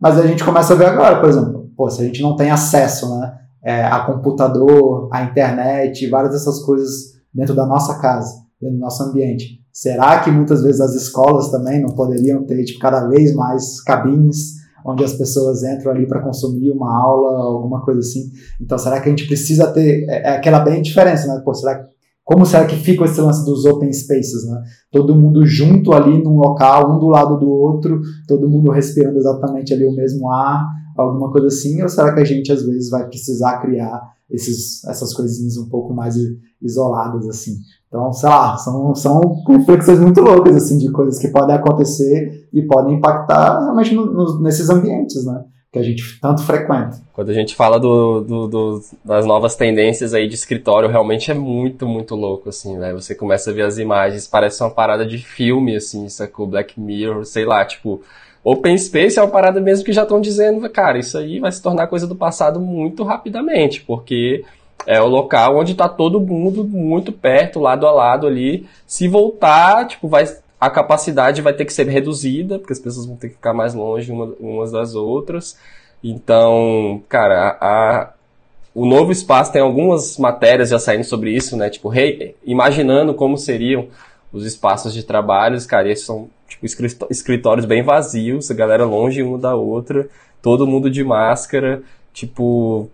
Mas 0.00 0.18
a 0.18 0.26
gente 0.26 0.42
começa 0.42 0.72
a 0.72 0.76
ver 0.76 0.86
agora, 0.86 1.20
por 1.20 1.28
exemplo, 1.28 1.70
pô, 1.76 1.90
se 1.90 2.00
a 2.00 2.06
gente 2.06 2.22
não 2.22 2.34
tem 2.36 2.50
acesso 2.50 3.14
né, 3.14 3.34
é, 3.66 3.84
a 3.84 3.98
computador, 4.04 5.08
a 5.12 5.24
internet, 5.24 6.08
várias 6.08 6.32
dessas 6.32 6.60
coisas 6.60 7.16
dentro 7.34 7.52
da 7.52 7.66
nossa 7.66 7.98
casa, 7.98 8.32
dentro 8.60 8.76
do 8.76 8.80
nosso 8.80 9.02
ambiente, 9.02 9.60
será 9.72 10.20
que 10.20 10.30
muitas 10.30 10.62
vezes 10.62 10.80
as 10.80 10.94
escolas 10.94 11.50
também 11.50 11.82
não 11.82 11.88
poderiam 11.88 12.44
ter 12.44 12.62
tipo, 12.64 12.78
cada 12.78 13.08
vez 13.08 13.34
mais 13.34 13.82
cabines 13.82 14.54
onde 14.86 15.02
as 15.02 15.14
pessoas 15.14 15.64
entram 15.64 15.90
ali 15.90 16.06
para 16.06 16.22
consumir 16.22 16.70
uma 16.70 16.96
aula, 16.96 17.42
alguma 17.42 17.84
coisa 17.84 17.98
assim. 17.98 18.30
Então, 18.60 18.78
será 18.78 19.00
que 19.00 19.08
a 19.08 19.10
gente 19.10 19.26
precisa 19.26 19.66
ter 19.72 20.06
é, 20.08 20.28
é 20.28 20.36
aquela 20.36 20.60
bem 20.60 20.80
diferença, 20.80 21.26
né? 21.26 21.42
Pô, 21.44 21.52
será 21.52 21.84
como 22.22 22.46
será 22.46 22.66
que 22.66 22.76
fica 22.76 23.04
esse 23.04 23.20
lance 23.20 23.44
dos 23.44 23.64
open 23.64 23.92
spaces, 23.92 24.48
né? 24.48 24.62
Todo 24.92 25.14
mundo 25.14 25.44
junto 25.44 25.92
ali 25.92 26.22
num 26.22 26.36
local, 26.36 26.94
um 26.94 27.00
do 27.00 27.08
lado 27.08 27.36
do 27.36 27.48
outro, 27.48 28.00
todo 28.28 28.48
mundo 28.48 28.70
respirando 28.70 29.18
exatamente 29.18 29.74
ali 29.74 29.84
o 29.84 29.94
mesmo 29.94 30.30
ar, 30.30 30.68
alguma 30.96 31.30
coisa 31.30 31.48
assim, 31.48 31.82
ou 31.82 31.88
será 31.88 32.14
que 32.14 32.20
a 32.20 32.24
gente 32.24 32.50
às 32.50 32.64
vezes 32.64 32.90
vai 32.90 33.06
precisar 33.06 33.60
criar 33.60 34.00
esses, 34.30 34.84
essas 34.84 35.12
coisinhas 35.14 35.56
um 35.56 35.68
pouco 35.68 35.94
mais 35.94 36.16
isoladas 36.60 37.28
assim? 37.28 37.56
Então, 37.88 38.12
sei 38.12 38.28
lá, 38.28 38.56
são, 38.58 38.94
são 38.94 39.20
reflexões 39.48 40.00
muito 40.00 40.20
loucas, 40.20 40.56
assim, 40.56 40.76
de 40.76 40.90
coisas 40.90 41.18
que 41.18 41.28
podem 41.28 41.54
acontecer 41.54 42.48
e 42.52 42.62
podem 42.62 42.96
impactar 42.96 43.60
realmente 43.60 43.94
no, 43.94 44.06
no, 44.06 44.42
nesses 44.42 44.68
ambientes, 44.68 45.24
né? 45.24 45.44
Que 45.72 45.78
a 45.78 45.82
gente 45.82 46.20
tanto 46.20 46.42
frequenta. 46.42 47.00
Quando 47.12 47.30
a 47.30 47.32
gente 47.32 47.54
fala 47.54 47.78
do, 47.78 48.20
do, 48.20 48.48
do, 48.48 48.80
das 49.04 49.24
novas 49.24 49.54
tendências 49.54 50.14
aí 50.14 50.28
de 50.28 50.34
escritório, 50.34 50.88
realmente 50.88 51.30
é 51.30 51.34
muito, 51.34 51.86
muito 51.86 52.14
louco, 52.14 52.48
assim, 52.48 52.76
né? 52.76 52.92
Você 52.92 53.14
começa 53.14 53.50
a 53.50 53.54
ver 53.54 53.62
as 53.62 53.78
imagens, 53.78 54.26
parece 54.26 54.62
uma 54.62 54.70
parada 54.70 55.06
de 55.06 55.18
filme, 55.18 55.76
assim, 55.76 56.08
sacou? 56.08 56.46
Black 56.46 56.80
Mirror, 56.80 57.24
sei 57.24 57.44
lá, 57.44 57.64
tipo... 57.64 58.02
Open 58.48 58.78
Space 58.78 59.18
é 59.18 59.22
uma 59.22 59.28
parada 59.28 59.60
mesmo 59.60 59.84
que 59.84 59.92
já 59.92 60.04
estão 60.04 60.20
dizendo, 60.20 60.70
cara, 60.70 61.00
isso 61.00 61.18
aí 61.18 61.40
vai 61.40 61.50
se 61.50 61.60
tornar 61.60 61.88
coisa 61.88 62.06
do 62.06 62.14
passado 62.14 62.60
muito 62.60 63.02
rapidamente, 63.02 63.80
porque 63.80 64.44
é 64.86 65.02
o 65.02 65.08
local 65.08 65.58
onde 65.58 65.72
está 65.72 65.88
todo 65.88 66.20
mundo 66.20 66.62
muito 66.62 67.10
perto, 67.10 67.58
lado 67.58 67.88
a 67.88 67.90
lado 67.90 68.24
ali. 68.24 68.64
Se 68.86 69.08
voltar, 69.08 69.88
tipo, 69.88 70.06
vai 70.06 70.24
a 70.60 70.70
capacidade 70.70 71.42
vai 71.42 71.54
ter 71.54 71.64
que 71.64 71.72
ser 71.72 71.88
reduzida, 71.88 72.56
porque 72.56 72.72
as 72.72 72.78
pessoas 72.78 73.04
vão 73.04 73.16
ter 73.16 73.30
que 73.30 73.34
ficar 73.34 73.52
mais 73.52 73.74
longe 73.74 74.12
uma, 74.12 74.32
umas 74.38 74.70
das 74.70 74.94
outras. 74.94 75.58
Então, 76.02 77.02
cara, 77.08 77.58
a, 77.60 78.12
o 78.72 78.86
novo 78.86 79.10
espaço 79.10 79.50
tem 79.50 79.60
algumas 79.60 80.18
matérias 80.18 80.68
já 80.68 80.78
saindo 80.78 81.02
sobre 81.02 81.32
isso, 81.32 81.56
né? 81.56 81.68
Tipo, 81.68 81.88
rei, 81.88 82.36
imaginando 82.44 83.12
como 83.12 83.36
seriam 83.36 83.88
os 84.32 84.44
espaços 84.44 84.92
de 84.92 85.02
trabalho, 85.02 85.58
cara, 85.66 85.90
esses 85.90 86.04
são 86.04 86.28
tipo 86.48 86.66
escritórios 87.10 87.66
bem 87.66 87.82
vazios, 87.82 88.50
a 88.50 88.54
galera 88.54 88.84
longe 88.84 89.22
uma 89.22 89.38
da 89.38 89.54
outra, 89.54 90.08
todo 90.40 90.66
mundo 90.66 90.90
de 90.90 91.02
máscara, 91.02 91.82
tipo, 92.12 92.88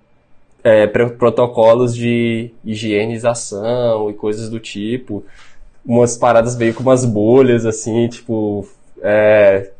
é, 0.65 0.87
protocolos 0.87 1.95
de 1.95 2.51
higienização 2.65 4.11
e 4.11 4.15
coisas 4.15 4.49
do 4.49 4.61
tipo. 4.61 5.25
Umas 5.85 6.17
paradas 6.17 6.57
meio 6.57 6.75
com 6.75 6.83
umas 6.83 7.05
bolhas, 7.05 7.67
assim, 7.67 8.09
tipo. 8.09 8.67
É, 9.03 9.71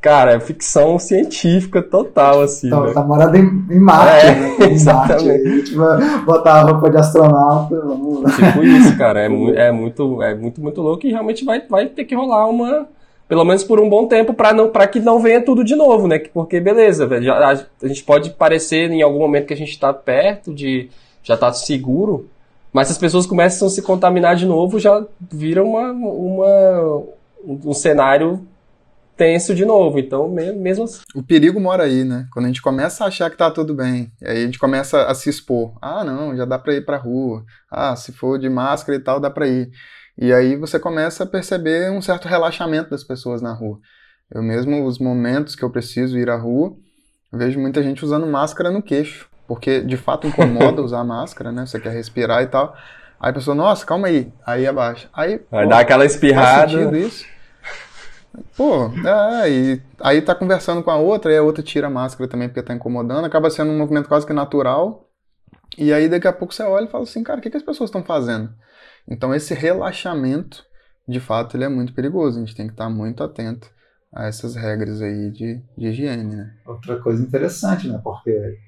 cara, 0.00 0.32
é 0.32 0.40
ficção 0.40 0.98
científica 0.98 1.82
total, 1.82 2.42
assim. 2.42 2.70
Tá, 2.70 2.80
né? 2.80 2.92
tá 2.92 3.02
morando 3.02 3.36
em, 3.36 3.66
em 3.70 3.80
Marte, 3.80 4.26
é, 4.26 4.34
né? 4.34 4.56
Em 4.60 4.72
exatamente. 4.72 5.74
Marte. 5.74 6.24
Botar 6.24 6.54
a 6.54 6.62
roupa 6.62 6.90
de 6.90 6.96
astronauta. 6.96 7.80
Vamos... 7.80 8.34
Tipo 8.34 8.62
isso, 8.62 8.96
cara. 8.96 9.20
É, 9.20 9.28
mu 9.28 9.50
é, 9.50 9.72
muito, 9.72 10.22
é 10.22 10.34
muito, 10.34 10.60
muito 10.60 10.80
louco 10.80 11.06
e 11.06 11.10
realmente 11.10 11.44
vai, 11.44 11.60
vai 11.68 11.86
ter 11.86 12.04
que 12.04 12.14
rolar 12.14 12.46
uma 12.46 12.86
pelo 13.28 13.44
menos 13.44 13.64
por 13.64 13.80
um 13.80 13.88
bom 13.88 14.06
tempo, 14.06 14.32
para 14.32 14.52
não 14.52 14.70
para 14.70 14.86
que 14.86 15.00
não 15.00 15.18
venha 15.18 15.40
tudo 15.40 15.64
de 15.64 15.74
novo, 15.74 16.06
né? 16.06 16.18
Porque 16.32 16.60
beleza, 16.60 17.06
velho, 17.06 17.32
a, 17.32 17.50
a, 17.50 17.88
gente 17.88 18.04
pode 18.04 18.30
parecer 18.30 18.90
em 18.90 19.02
algum 19.02 19.18
momento 19.18 19.46
que 19.46 19.54
a 19.54 19.56
gente 19.56 19.70
está 19.70 19.92
perto 19.92 20.54
de 20.54 20.88
já 21.24 21.34
está 21.34 21.52
seguro, 21.52 22.28
mas 22.72 22.86
se 22.86 22.92
as 22.92 22.98
pessoas 22.98 23.26
começam 23.26 23.66
a 23.66 23.70
se 23.70 23.82
contaminar 23.82 24.36
de 24.36 24.46
novo, 24.46 24.78
já 24.78 25.04
vira 25.20 25.64
uma, 25.64 25.90
uma 25.90 27.02
um 27.44 27.72
cenário 27.72 28.46
tenso 29.16 29.54
de 29.54 29.64
novo. 29.64 29.98
Então, 29.98 30.28
mesmo 30.28 30.84
assim. 30.84 31.00
O 31.14 31.22
perigo 31.22 31.58
mora 31.58 31.84
aí, 31.84 32.04
né? 32.04 32.26
Quando 32.32 32.44
a 32.44 32.48
gente 32.48 32.62
começa 32.62 33.04
a 33.04 33.08
achar 33.08 33.30
que 33.30 33.36
tá 33.36 33.50
tudo 33.50 33.74
bem, 33.74 34.12
aí 34.22 34.42
a 34.42 34.46
gente 34.46 34.58
começa 34.58 35.06
a 35.06 35.14
se 35.14 35.30
expor. 35.30 35.74
Ah, 35.80 36.04
não, 36.04 36.36
já 36.36 36.44
dá 36.44 36.58
para 36.58 36.74
ir 36.74 36.84
para 36.84 36.96
rua. 36.96 37.44
Ah, 37.70 37.96
se 37.96 38.12
for 38.12 38.38
de 38.38 38.48
máscara 38.48 38.96
e 38.96 39.00
tal, 39.00 39.18
dá 39.18 39.30
para 39.30 39.46
ir. 39.46 39.70
E 40.18 40.32
aí 40.32 40.56
você 40.56 40.78
começa 40.78 41.24
a 41.24 41.26
perceber 41.26 41.90
um 41.90 42.00
certo 42.00 42.28
relaxamento 42.28 42.90
das 42.90 43.04
pessoas 43.04 43.42
na 43.42 43.52
rua. 43.52 43.78
Eu 44.32 44.42
mesmo, 44.42 44.84
os 44.84 44.98
momentos 44.98 45.54
que 45.54 45.62
eu 45.62 45.70
preciso 45.70 46.18
ir 46.18 46.28
à 46.28 46.36
rua, 46.36 46.74
vejo 47.32 47.60
muita 47.60 47.82
gente 47.82 48.04
usando 48.04 48.26
máscara 48.26 48.70
no 48.70 48.82
queixo, 48.82 49.28
porque 49.46 49.80
de 49.80 49.96
fato 49.96 50.26
incomoda 50.26 50.80
usar 50.82 51.04
máscara, 51.04 51.52
né? 51.52 51.66
Você 51.66 51.78
quer 51.78 51.92
respirar 51.92 52.42
e 52.42 52.46
tal. 52.46 52.74
Aí 53.20 53.30
a 53.30 53.32
pessoa, 53.32 53.54
nossa, 53.54 53.84
calma 53.86 54.08
aí. 54.08 54.32
Aí 54.44 54.66
abaixa. 54.66 55.08
Aí, 55.12 55.40
Vai 55.50 55.64
pô, 55.64 55.70
dar 55.70 55.80
aquela 55.80 56.04
espirrada. 56.04 56.72
Faz 56.72 56.92
isso? 56.92 57.35
Pô, 58.56 58.86
é, 59.06 59.50
e 59.50 59.82
aí 60.00 60.20
tá 60.20 60.34
conversando 60.34 60.82
com 60.82 60.90
a 60.90 60.96
outra, 60.96 61.32
e 61.32 61.36
a 61.36 61.42
outra 61.42 61.62
tira 61.62 61.86
a 61.86 61.90
máscara 61.90 62.28
também 62.28 62.48
porque 62.48 62.62
tá 62.62 62.74
incomodando, 62.74 63.24
acaba 63.24 63.50
sendo 63.50 63.70
um 63.70 63.78
movimento 63.78 64.08
quase 64.08 64.26
que 64.26 64.32
natural. 64.32 65.08
E 65.76 65.92
aí 65.92 66.08
daqui 66.08 66.28
a 66.28 66.32
pouco 66.32 66.54
você 66.54 66.62
olha 66.62 66.86
e 66.86 66.90
fala 66.90 67.04
assim, 67.04 67.22
cara, 67.22 67.38
o 67.38 67.42
que, 67.42 67.50
que 67.50 67.56
as 67.56 67.62
pessoas 67.62 67.88
estão 67.88 68.02
fazendo? 68.02 68.50
Então 69.08 69.34
esse 69.34 69.54
relaxamento, 69.54 70.64
de 71.08 71.20
fato, 71.20 71.56
ele 71.56 71.64
é 71.64 71.68
muito 71.68 71.94
perigoso. 71.94 72.38
A 72.38 72.40
gente 72.40 72.56
tem 72.56 72.66
que 72.66 72.72
estar 72.72 72.88
muito 72.88 73.22
atento 73.22 73.68
a 74.12 74.26
essas 74.26 74.54
regras 74.54 75.02
aí 75.02 75.30
de, 75.30 75.62
de 75.76 75.88
higiene, 75.88 76.36
né? 76.36 76.50
Outra 76.66 76.96
coisa 77.00 77.22
interessante, 77.22 77.88
né? 77.88 78.00
Porque 78.02 78.58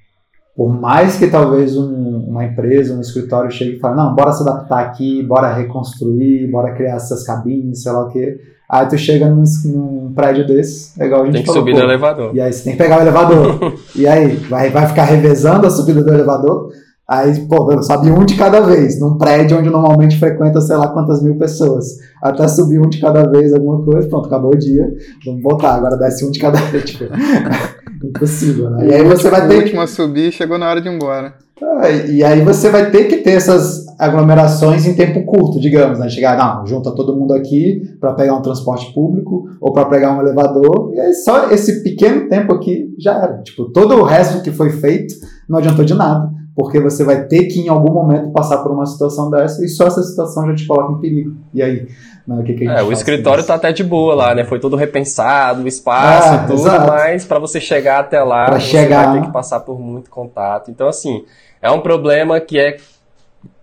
por 0.54 0.68
mais 0.68 1.16
que 1.16 1.28
talvez 1.28 1.76
um, 1.76 2.18
uma 2.28 2.44
empresa, 2.44 2.92
um 2.92 3.00
escritório 3.00 3.50
chegue 3.50 3.76
e 3.76 3.78
fale, 3.78 3.96
não, 3.96 4.14
bora 4.14 4.32
se 4.32 4.42
adaptar 4.42 4.80
aqui, 4.80 5.22
bora 5.22 5.54
reconstruir, 5.54 6.50
bora 6.50 6.74
criar 6.74 6.96
essas 6.96 7.24
cabines, 7.24 7.82
sei 7.82 7.92
lá 7.92 8.04
o 8.04 8.10
quê. 8.10 8.40
Aí 8.70 8.86
tu 8.86 8.98
chega 8.98 9.30
num, 9.30 9.44
num 9.64 10.12
prédio 10.14 10.46
desse, 10.46 10.92
igual 11.02 11.22
a 11.22 11.24
gente 11.24 11.34
Tem 11.34 11.42
que 11.42 11.46
falou, 11.46 11.62
subir 11.62 11.74
no 11.74 11.80
elevador. 11.80 12.36
E 12.36 12.40
aí 12.40 12.52
você 12.52 12.64
tem 12.64 12.72
que 12.74 12.78
pegar 12.78 12.98
o 12.98 13.00
elevador. 13.00 13.74
e 13.96 14.06
aí, 14.06 14.36
vai, 14.36 14.68
vai 14.68 14.86
ficar 14.86 15.04
revezando 15.04 15.66
a 15.66 15.70
subida 15.70 16.02
do 16.02 16.12
elevador? 16.12 16.70
Aí, 17.10 17.46
pô, 17.46 17.82
sobe 17.82 18.10
um 18.10 18.22
de 18.22 18.36
cada 18.36 18.60
vez, 18.60 19.00
num 19.00 19.16
prédio 19.16 19.58
onde 19.58 19.70
normalmente 19.70 20.18
frequenta 20.18 20.60
sei 20.60 20.76
lá 20.76 20.88
quantas 20.88 21.22
mil 21.22 21.38
pessoas. 21.38 21.86
Até 22.22 22.46
subir 22.46 22.78
um 22.78 22.88
de 22.88 23.00
cada 23.00 23.22
vez, 23.30 23.54
alguma 23.54 23.82
coisa, 23.82 24.06
pronto, 24.08 24.26
acabou 24.26 24.52
o 24.52 24.58
dia, 24.58 24.92
vamos 25.24 25.42
voltar, 25.42 25.76
agora 25.76 25.96
desce 25.96 26.26
um 26.26 26.30
de 26.30 26.38
cada 26.38 26.58
vez. 26.58 26.84
Tipo, 26.84 27.04
impossível, 28.04 28.68
né? 28.70 28.88
E 28.88 28.94
aí 28.94 29.04
você 29.04 29.30
vai 29.30 29.48
ter. 29.48 29.54
O 29.54 29.60
último 29.60 29.80
a 29.80 29.86
subir 29.86 30.32
chegou 30.32 30.58
na 30.58 30.68
hora 30.68 30.82
de 30.82 30.88
ir 30.88 30.94
embora. 30.94 31.32
Ah, 31.62 31.90
e 31.90 32.22
aí 32.22 32.42
você 32.42 32.68
vai 32.68 32.90
ter 32.90 33.04
que 33.04 33.16
ter 33.16 33.32
essas 33.32 33.86
aglomerações 33.98 34.86
em 34.86 34.94
tempo 34.94 35.24
curto, 35.24 35.58
digamos, 35.58 35.98
né? 35.98 36.10
Chegar, 36.10 36.36
não, 36.36 36.66
junta 36.66 36.94
todo 36.94 37.16
mundo 37.16 37.32
aqui 37.32 37.82
para 37.98 38.12
pegar 38.12 38.36
um 38.36 38.42
transporte 38.42 38.92
público 38.92 39.48
ou 39.60 39.72
para 39.72 39.86
pegar 39.86 40.16
um 40.16 40.20
elevador, 40.20 40.92
e 40.94 41.00
aí 41.00 41.14
só 41.14 41.50
esse 41.50 41.82
pequeno 41.82 42.28
tempo 42.28 42.52
aqui 42.52 42.94
já 42.98 43.14
era. 43.14 43.38
Tipo, 43.38 43.70
todo 43.72 43.96
o 43.96 44.04
resto 44.04 44.42
que 44.42 44.52
foi 44.52 44.70
feito 44.70 45.14
não 45.48 45.58
adiantou 45.58 45.84
de 45.84 45.94
nada, 45.94 46.30
porque 46.58 46.80
você 46.80 47.04
vai 47.04 47.22
ter 47.26 47.46
que 47.46 47.60
em 47.60 47.68
algum 47.68 47.92
momento 47.92 48.32
passar 48.32 48.58
por 48.64 48.72
uma 48.72 48.84
situação 48.84 49.30
dessa 49.30 49.64
e 49.64 49.68
só 49.68 49.86
essa 49.86 50.02
situação 50.02 50.44
já 50.48 50.56
te 50.56 50.66
coloca 50.66 50.92
em 50.92 51.00
perigo. 51.00 51.36
E 51.54 51.62
aí? 51.62 51.86
Não, 52.26 52.40
o 52.40 52.42
que, 52.42 52.52
que 52.52 52.66
é, 52.66 52.82
o 52.82 52.90
escritório 52.90 53.44
tá 53.44 53.54
até 53.54 53.70
de 53.70 53.84
boa 53.84 54.12
lá, 54.12 54.34
né? 54.34 54.42
Foi 54.42 54.58
tudo 54.58 54.74
repensado, 54.74 55.62
o 55.62 55.68
espaço, 55.68 56.34
ah, 56.34 56.38
tudo, 56.48 56.58
exato. 56.58 56.88
mas 56.88 57.24
para 57.24 57.38
você 57.38 57.60
chegar 57.60 58.00
até 58.00 58.20
lá, 58.24 58.46
pra 58.46 58.58
você 58.58 58.66
chegar... 58.66 59.04
vai 59.04 59.20
ter 59.20 59.26
que 59.28 59.32
passar 59.32 59.60
por 59.60 59.78
muito 59.78 60.10
contato. 60.10 60.68
Então, 60.68 60.88
assim, 60.88 61.24
é 61.62 61.70
um 61.70 61.80
problema 61.80 62.40
que 62.40 62.58
é 62.58 62.78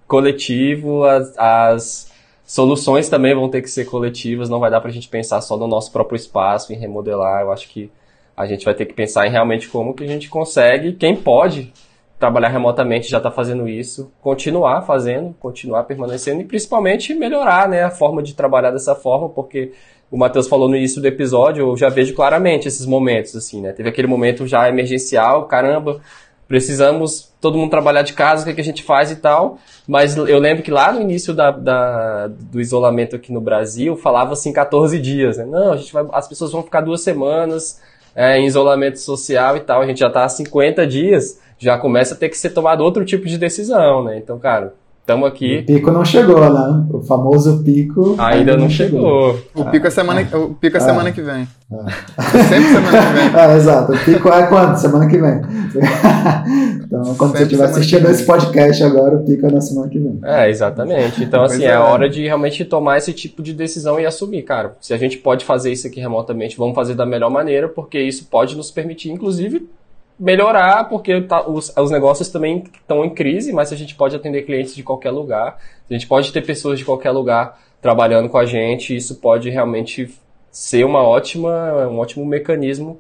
coletivo, 0.07 1.03
as, 1.03 1.37
as 1.37 2.11
soluções 2.45 3.09
também 3.09 3.35
vão 3.35 3.49
ter 3.49 3.61
que 3.61 3.69
ser 3.69 3.83
coletivas, 3.83 4.47
não 4.47 4.61
vai 4.61 4.71
dar 4.71 4.79
para 4.79 4.89
a 4.89 4.93
gente 4.93 5.09
pensar 5.09 5.41
só 5.41 5.57
no 5.57 5.67
nosso 5.67 5.91
próprio 5.91 6.15
espaço, 6.15 6.71
em 6.71 6.77
remodelar. 6.77 7.41
Eu 7.41 7.51
acho 7.51 7.67
que 7.67 7.91
a 8.37 8.45
gente 8.45 8.63
vai 8.63 8.73
ter 8.73 8.85
que 8.85 8.93
pensar 8.93 9.27
em 9.27 9.31
realmente 9.31 9.67
como 9.67 9.93
que 9.93 10.05
a 10.05 10.07
gente 10.07 10.29
consegue, 10.29 10.93
quem 10.93 11.13
pode 11.13 11.73
trabalhar 12.20 12.49
remotamente 12.49 13.09
já 13.09 13.18
está 13.18 13.30
fazendo 13.30 13.68
isso, 13.68 14.11
continuar 14.22 14.84
fazendo, 14.84 15.36
continuar 15.39 15.84
permanecendo 15.84 16.41
e 16.41 16.45
principalmente 16.45 17.13
melhorar 17.13 17.68
né, 17.68 17.84
a 17.84 17.89
forma 17.89 18.24
de 18.24 18.34
trabalhar 18.34 18.72
dessa 18.72 18.95
forma, 18.95 19.30
porque 19.30 19.74
o 20.09 20.18
Matheus 20.18 20.47
falou 20.47 20.70
no 20.70 20.78
início 20.78 21.01
do 21.01 21.07
episódio, 21.07 21.70
eu 21.70 21.78
já 21.78 21.89
vejo 21.89 22.13
claramente 22.13 22.68
esses 22.68 22.86
momentos, 22.86 23.36
assim, 23.36 23.61
né? 23.61 23.74
Teve 23.74 23.89
aquele 23.89 24.07
momento 24.07 24.47
já 24.47 24.70
emergencial, 24.70 25.45
caramba, 25.45 25.99
precisamos 26.47 27.34
todo 27.41 27.57
mundo 27.57 27.72
trabalhar 27.72 28.03
de 28.03 28.13
casa, 28.13 28.41
o 28.41 28.45
que, 28.45 28.51
é 28.51 28.53
que 28.53 28.61
a 28.61 28.63
gente 28.63 28.84
faz 28.84 29.11
e 29.11 29.18
tal. 29.18 29.57
Mas 29.88 30.16
eu 30.16 30.39
lembro 30.39 30.63
que 30.63 30.72
lá 30.72 30.93
no 30.93 31.01
início 31.01 31.34
da, 31.34 31.51
da 31.51 32.28
do 32.28 32.61
isolamento 32.61 33.16
aqui 33.16 33.34
no 33.34 33.41
Brasil, 33.41 33.97
falava 33.97 34.34
assim 34.34 34.53
14 34.53 34.99
dias, 34.99 35.38
né? 35.38 35.45
Não, 35.45 35.74
a 35.74 35.78
gente 35.78 35.91
vai, 35.91 36.05
as 36.13 36.28
pessoas 36.28 36.51
vão 36.51 36.63
ficar 36.63 36.82
duas 36.82 37.01
semanas 37.01 37.82
é, 38.16 38.39
em 38.39 38.45
isolamento 38.45 38.99
social 38.99 39.57
e 39.57 39.59
tal. 39.59 39.82
A 39.82 39.86
gente 39.86 39.99
já 39.99 40.07
está 40.07 40.24
há 40.24 40.30
50 40.30 40.88
dias, 40.88 41.39
já 41.59 41.78
começa 41.78 42.16
a 42.16 42.18
ter 42.18 42.30
que 42.30 42.38
ser 42.38 42.51
tomado 42.51 42.82
outro 42.82 43.03
tipo 43.03 43.26
de 43.26 43.38
decisão, 43.38 44.03
né? 44.03 44.18
Então, 44.18 44.39
cara, 44.39 44.74
Estamos 45.06 45.28
aqui. 45.28 45.60
O 45.60 45.66
pico 45.68 45.91
não 45.91 46.03
chegou, 46.03 46.39
né? 46.51 46.88
O 46.91 46.99
famoso 47.03 47.64
pico. 47.64 48.16
Ainda, 48.18 48.24
ainda 48.24 48.58
não 48.58 48.68
chegou. 48.68 49.36
chegou. 49.36 49.68
O 49.68 49.70
pico 49.70 49.86
é 49.86 49.89
semana, 49.91 50.28
ah. 50.34 50.38
o 50.39 50.56
pico 50.56 50.78
é 50.78 50.80
semana 50.80 51.12
que 51.12 51.22
vem. 51.22 51.47
Ah. 51.72 52.32
Sempre 52.49 52.70
semana 52.70 52.97
que 52.97 53.14
vem. 53.14 53.26
Ah, 53.36 53.56
exato. 53.56 53.93
O 53.93 53.99
pico 53.99 54.30
é 54.30 54.47
quando? 54.47 54.76
Semana 54.78 55.08
que 55.08 55.18
vem. 55.20 55.41
então, 56.84 57.03
quando 57.20 57.34
Sempre 57.34 57.38
você 57.38 57.43
estiver 57.43 57.64
assistindo 57.66 58.10
esse 58.10 58.26
podcast 58.26 58.84
agora, 58.84 59.18
o 59.18 59.24
pico 59.24 59.45
é 59.45 59.51
na 59.51 59.62
semana 59.62 59.89
que 59.89 59.99
vem. 59.99 60.20
É, 60.24 60.49
exatamente. 60.49 61.24
Então, 61.24 61.43
assim, 61.43 61.64
é. 61.66 61.68
é 61.68 61.78
hora 61.78 62.10
de 62.10 62.24
realmente 62.24 62.66
tomar 62.66 62.97
esse 62.97 63.14
tipo 63.14 63.43
de 63.43 63.53
decisão 63.53 63.99
e 63.99 64.08
assumir, 64.08 64.41
cara. 64.41 64.76
Se 64.82 64.91
a 64.91 64.97
gente 64.97 65.20
pode 65.20 65.45
fazer 65.45 65.72
isso 65.72 65.86
aqui 65.86 65.99
remotamente, 65.99 66.58
vamos 66.58 66.74
fazer 66.74 66.95
da 66.95 67.06
melhor 67.06 67.30
maneira, 67.30 67.70
porque 67.70 67.99
isso 67.99 68.26
pode 68.26 68.58
nos 68.58 68.72
permitir, 68.72 69.12
inclusive, 69.12 69.70
melhorar, 70.20 70.86
porque 70.86 71.22
tá, 71.22 71.47
os, 71.47 71.76
os 71.76 71.91
negócios 71.91 72.30
também 72.30 72.63
estão 72.74 73.03
em 73.03 73.13
crise, 73.13 73.51
mas 73.51 73.72
a 73.72 73.76
gente 73.76 73.95
pode 73.95 74.16
atender 74.16 74.43
clientes 74.43 74.76
de 74.76 74.84
qualquer 74.84 75.11
lugar, 75.11 75.57
a 75.89 75.93
gente 75.93 76.07
pode 76.07 76.32
ter 76.32 76.41
pessoas 76.45 76.80
de 76.80 76.86
qualquer 76.86 77.11
lugar 77.11 77.59
trabalhando 77.82 78.30
com 78.30 78.38
a 78.38 78.45
gente, 78.45 78.95
isso 78.95 79.16
pode 79.16 79.49
realmente 79.49 80.13
ser 80.49 80.86
uma 80.86 81.03
ótima, 81.03 81.88
um 81.88 81.99
ótimo 81.99 82.26
mecanismo 82.26 82.99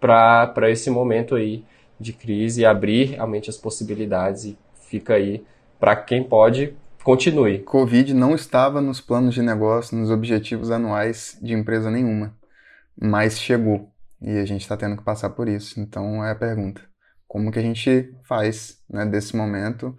para 0.00 0.70
esse 0.70 0.90
momento 0.90 1.34
aí 1.36 1.64
de 1.98 2.12
crise 2.12 2.66
abrir 2.66 3.12
realmente 3.12 3.48
as 3.48 3.56
possibilidades 3.56 4.44
e 4.44 4.58
fica 4.88 5.14
aí 5.14 5.42
para 5.78 5.96
quem 5.96 6.22
pode 6.22 6.74
continue. 7.02 7.60
Covid 7.60 8.12
não 8.12 8.34
estava 8.34 8.80
nos 8.80 9.00
planos 9.00 9.34
de 9.34 9.40
negócio, 9.40 9.96
nos 9.96 10.10
objetivos 10.10 10.70
anuais 10.70 11.38
de 11.40 11.54
empresa 11.54 11.90
nenhuma, 11.90 12.34
mas 13.00 13.38
chegou. 13.38 13.88
E 14.20 14.38
a 14.38 14.44
gente 14.44 14.62
está 14.62 14.76
tendo 14.76 14.96
que 14.96 15.04
passar 15.04 15.30
por 15.30 15.48
isso. 15.48 15.80
Então 15.80 16.24
é 16.24 16.30
a 16.30 16.36
pergunta: 16.36 16.80
como 17.26 17.50
que 17.50 17.58
a 17.58 17.62
gente 17.62 18.14
faz 18.24 18.82
né, 18.88 19.04
desse 19.04 19.36
momento 19.36 19.96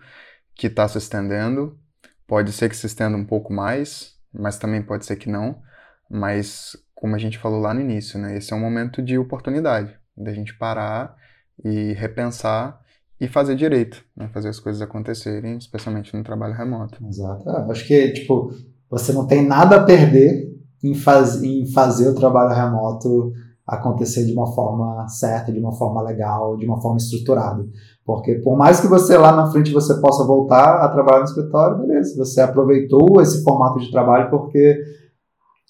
que 0.56 0.68
está 0.68 0.88
se 0.88 0.98
estendendo? 0.98 1.78
Pode 2.26 2.52
ser 2.52 2.70
que 2.70 2.76
se 2.76 2.88
estenda 2.88 3.16
um 3.16 3.26
pouco 3.26 3.54
mais, 3.54 4.16
mas 4.34 4.58
também 4.58 4.82
pode 4.82 5.06
ser 5.06 5.16
que 5.16 5.30
não. 5.30 5.62
Mas 6.10 6.76
como 6.94 7.16
a 7.16 7.20
gente 7.20 7.38
falou 7.38 7.60
lá 7.60 7.74
no 7.74 7.82
início, 7.82 8.20
né, 8.20 8.38
esse 8.38 8.52
é 8.52 8.56
um 8.56 8.60
momento 8.60 9.02
de 9.02 9.18
oportunidade, 9.18 9.96
da 10.16 10.34
gente 10.34 10.58
parar 10.58 11.16
e 11.64 11.94
repensar 11.94 12.82
e 13.20 13.28
fazer 13.28 13.56
direito, 13.56 14.04
né, 14.16 14.30
fazer 14.34 14.50
as 14.50 14.60
coisas 14.60 14.82
acontecerem, 14.82 15.58
especialmente 15.58 16.16
no 16.16 16.24
trabalho 16.24 16.54
remoto. 16.54 17.04
Exato. 17.06 17.50
É, 17.50 17.72
acho 17.72 17.86
que 17.88 18.12
tipo 18.12 18.52
você 18.90 19.12
não 19.12 19.28
tem 19.28 19.46
nada 19.46 19.78
a 19.78 19.84
perder 19.84 20.56
em, 20.84 20.94
faz, 20.94 21.42
em 21.44 21.66
fazer 21.72 22.10
o 22.10 22.16
trabalho 22.16 22.56
remoto 22.56 23.34
acontecer 23.68 24.26
de 24.26 24.32
uma 24.32 24.48
forma 24.54 25.08
certa, 25.10 25.52
de 25.52 25.60
uma 25.60 25.74
forma 25.74 26.02
legal, 26.02 26.56
de 26.56 26.66
uma 26.66 26.80
forma 26.80 26.98
estruturada. 26.98 27.66
Porque 28.06 28.36
por 28.36 28.58
mais 28.58 28.80
que 28.80 28.88
você 28.88 29.18
lá 29.18 29.36
na 29.36 29.52
frente 29.52 29.74
você 29.74 30.00
possa 30.00 30.24
voltar 30.24 30.78
a 30.78 30.88
trabalhar 30.88 31.20
no 31.20 31.26
escritório, 31.26 31.80
beleza, 31.80 32.16
você 32.18 32.40
aproveitou 32.40 33.22
esse 33.22 33.44
formato 33.44 33.80
de 33.80 33.92
trabalho 33.92 34.30
porque 34.30 34.78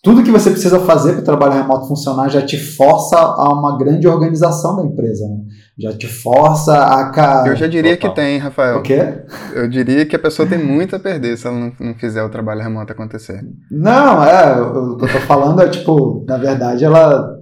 tudo 0.04 0.24
que 0.24 0.30
você 0.30 0.52
precisa 0.52 0.80
fazer 0.82 1.14
para 1.14 1.22
o 1.22 1.26
trabalho 1.26 1.54
remoto 1.54 1.88
funcionar 1.88 2.30
já 2.30 2.42
te 2.42 2.56
força 2.56 3.18
a 3.18 3.52
uma 3.52 3.78
grande 3.80 4.08
organização 4.08 4.76
da 4.76 4.84
empresa, 4.84 5.28
né? 5.28 5.38
Já 5.78 5.92
te 5.92 6.08
força 6.08 6.74
a... 6.74 7.48
Eu 7.48 7.56
já 7.56 7.68
diria 7.68 7.94
Opa. 7.94 8.08
que 8.08 8.16
tem, 8.16 8.38
Rafael. 8.38 8.78
O 8.78 8.84
quê? 8.84 9.24
Eu 9.54 9.68
diria 9.68 10.06
que 10.06 10.16
a 10.16 10.20
pessoa 10.20 10.48
tem 10.48 10.64
muito 10.64 10.96
a 10.96 11.00
perder 11.00 11.36
se 11.36 11.48
ela 11.48 11.58
não, 11.58 11.74
não 11.80 11.96
fizer 11.96 12.24
o 12.24 12.30
trabalho 12.30 12.62
remoto 12.62 12.94
acontecer. 12.94 13.44
Não, 13.72 14.24
é, 14.24 14.62
o 14.62 14.98
que 14.98 15.06
eu 15.06 15.12
tô 15.12 15.20
falando 15.22 15.62
é, 15.62 15.68
tipo, 15.68 16.24
na 16.28 16.38
verdade, 16.38 16.86
ela 16.86 17.37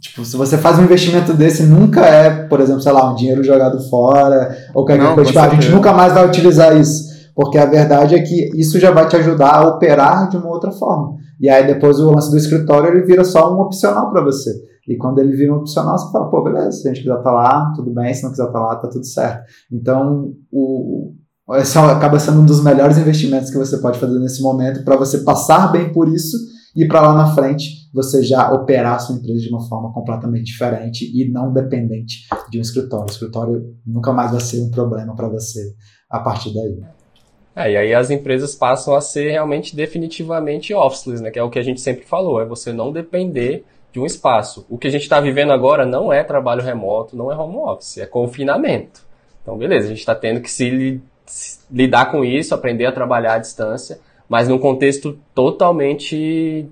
Tipo, 0.00 0.24
se 0.24 0.36
você 0.36 0.56
faz 0.56 0.78
um 0.78 0.84
investimento 0.84 1.34
desse, 1.34 1.64
nunca 1.64 2.00
é, 2.06 2.30
por 2.46 2.60
exemplo, 2.60 2.80
sei 2.80 2.92
lá, 2.92 3.10
um 3.10 3.14
dinheiro 3.14 3.42
jogado 3.42 3.80
fora, 3.88 4.56
ou 4.68 4.84
qualquer 4.84 4.98
Não, 4.98 5.14
coisa. 5.14 5.30
Tipo, 5.30 5.40
a 5.40 5.48
gente 5.48 5.68
nunca 5.70 5.92
mais 5.92 6.12
vai 6.12 6.26
utilizar 6.26 6.76
isso. 6.76 7.08
Porque 7.34 7.58
a 7.58 7.66
verdade 7.66 8.14
é 8.14 8.22
que 8.22 8.50
isso 8.58 8.80
já 8.80 8.90
vai 8.90 9.06
te 9.08 9.16
ajudar 9.16 9.54
a 9.54 9.68
operar 9.68 10.28
de 10.28 10.36
uma 10.36 10.48
outra 10.48 10.72
forma. 10.72 11.16
E 11.40 11.48
aí 11.48 11.66
depois 11.66 12.00
o 12.00 12.10
lance 12.10 12.30
do 12.30 12.36
escritório 12.36 12.90
ele 12.90 13.06
vira 13.06 13.24
só 13.24 13.54
um 13.54 13.60
opcional 13.60 14.10
para 14.10 14.22
você. 14.22 14.50
E 14.88 14.96
quando 14.96 15.18
ele 15.18 15.36
vira 15.36 15.52
um 15.52 15.58
opcional, 15.58 15.98
você 15.98 16.10
fala, 16.10 16.30
pô, 16.30 16.42
beleza, 16.42 16.72
se 16.72 16.88
a 16.88 16.92
gente 16.92 17.02
quiser 17.02 17.18
estar 17.18 17.30
tá 17.30 17.32
lá, 17.32 17.72
tudo 17.76 17.92
bem, 17.92 18.12
se 18.12 18.22
não 18.22 18.30
quiser 18.30 18.46
estar 18.46 18.58
tá 18.58 18.66
lá, 18.66 18.76
tá 18.76 18.88
tudo 18.88 19.04
certo. 19.06 19.44
Então, 19.70 20.32
o, 20.50 21.12
esse 21.56 21.78
acaba 21.78 22.18
sendo 22.18 22.40
um 22.40 22.46
dos 22.46 22.62
melhores 22.62 22.98
investimentos 22.98 23.50
que 23.50 23.58
você 23.58 23.78
pode 23.78 23.98
fazer 23.98 24.18
nesse 24.18 24.42
momento 24.42 24.82
para 24.84 24.96
você 24.96 25.18
passar 25.18 25.70
bem 25.70 25.92
por 25.92 26.08
isso 26.08 26.36
e 26.74 26.86
para 26.88 27.02
lá 27.02 27.14
na 27.14 27.34
frente 27.34 27.77
você 27.92 28.22
já 28.22 28.52
operar 28.52 28.96
a 28.96 28.98
sua 28.98 29.16
empresa 29.16 29.40
de 29.40 29.48
uma 29.48 29.66
forma 29.68 29.92
completamente 29.92 30.44
diferente 30.44 31.04
e 31.04 31.30
não 31.30 31.52
dependente 31.52 32.26
de 32.50 32.58
um 32.58 32.62
escritório. 32.62 33.06
O 33.06 33.10
escritório 33.10 33.76
nunca 33.86 34.12
mais 34.12 34.30
vai 34.30 34.40
ser 34.40 34.60
um 34.60 34.70
problema 34.70 35.14
para 35.14 35.28
você 35.28 35.74
a 36.10 36.20
partir 36.20 36.54
daí. 36.54 36.78
É, 37.56 37.72
e 37.72 37.76
aí 37.76 37.94
as 37.94 38.10
empresas 38.10 38.54
passam 38.54 38.94
a 38.94 39.00
ser 39.00 39.30
realmente 39.30 39.74
definitivamente 39.74 40.72
officeless, 40.72 41.22
né? 41.22 41.30
Que 41.30 41.38
é 41.38 41.42
o 41.42 41.50
que 41.50 41.58
a 41.58 41.62
gente 41.62 41.80
sempre 41.80 42.04
falou, 42.04 42.40
é 42.40 42.44
você 42.44 42.72
não 42.72 42.92
depender 42.92 43.64
de 43.92 43.98
um 43.98 44.06
espaço. 44.06 44.64
O 44.68 44.78
que 44.78 44.86
a 44.86 44.90
gente 44.90 45.02
está 45.02 45.20
vivendo 45.20 45.50
agora 45.50 45.84
não 45.84 46.12
é 46.12 46.22
trabalho 46.22 46.62
remoto, 46.62 47.16
não 47.16 47.32
é 47.32 47.36
home 47.36 47.56
office, 47.56 47.98
é 47.98 48.06
confinamento. 48.06 49.06
Então, 49.42 49.56
beleza, 49.56 49.86
a 49.86 49.88
gente 49.88 49.98
está 49.98 50.14
tendo 50.14 50.40
que 50.40 50.50
se, 50.50 51.00
se 51.26 51.58
lidar 51.70 52.10
com 52.10 52.24
isso, 52.24 52.54
aprender 52.54 52.86
a 52.86 52.92
trabalhar 52.92 53.34
à 53.34 53.38
distância, 53.38 53.98
mas 54.28 54.46
num 54.46 54.58
contexto 54.58 55.18
totalmente 55.34 56.68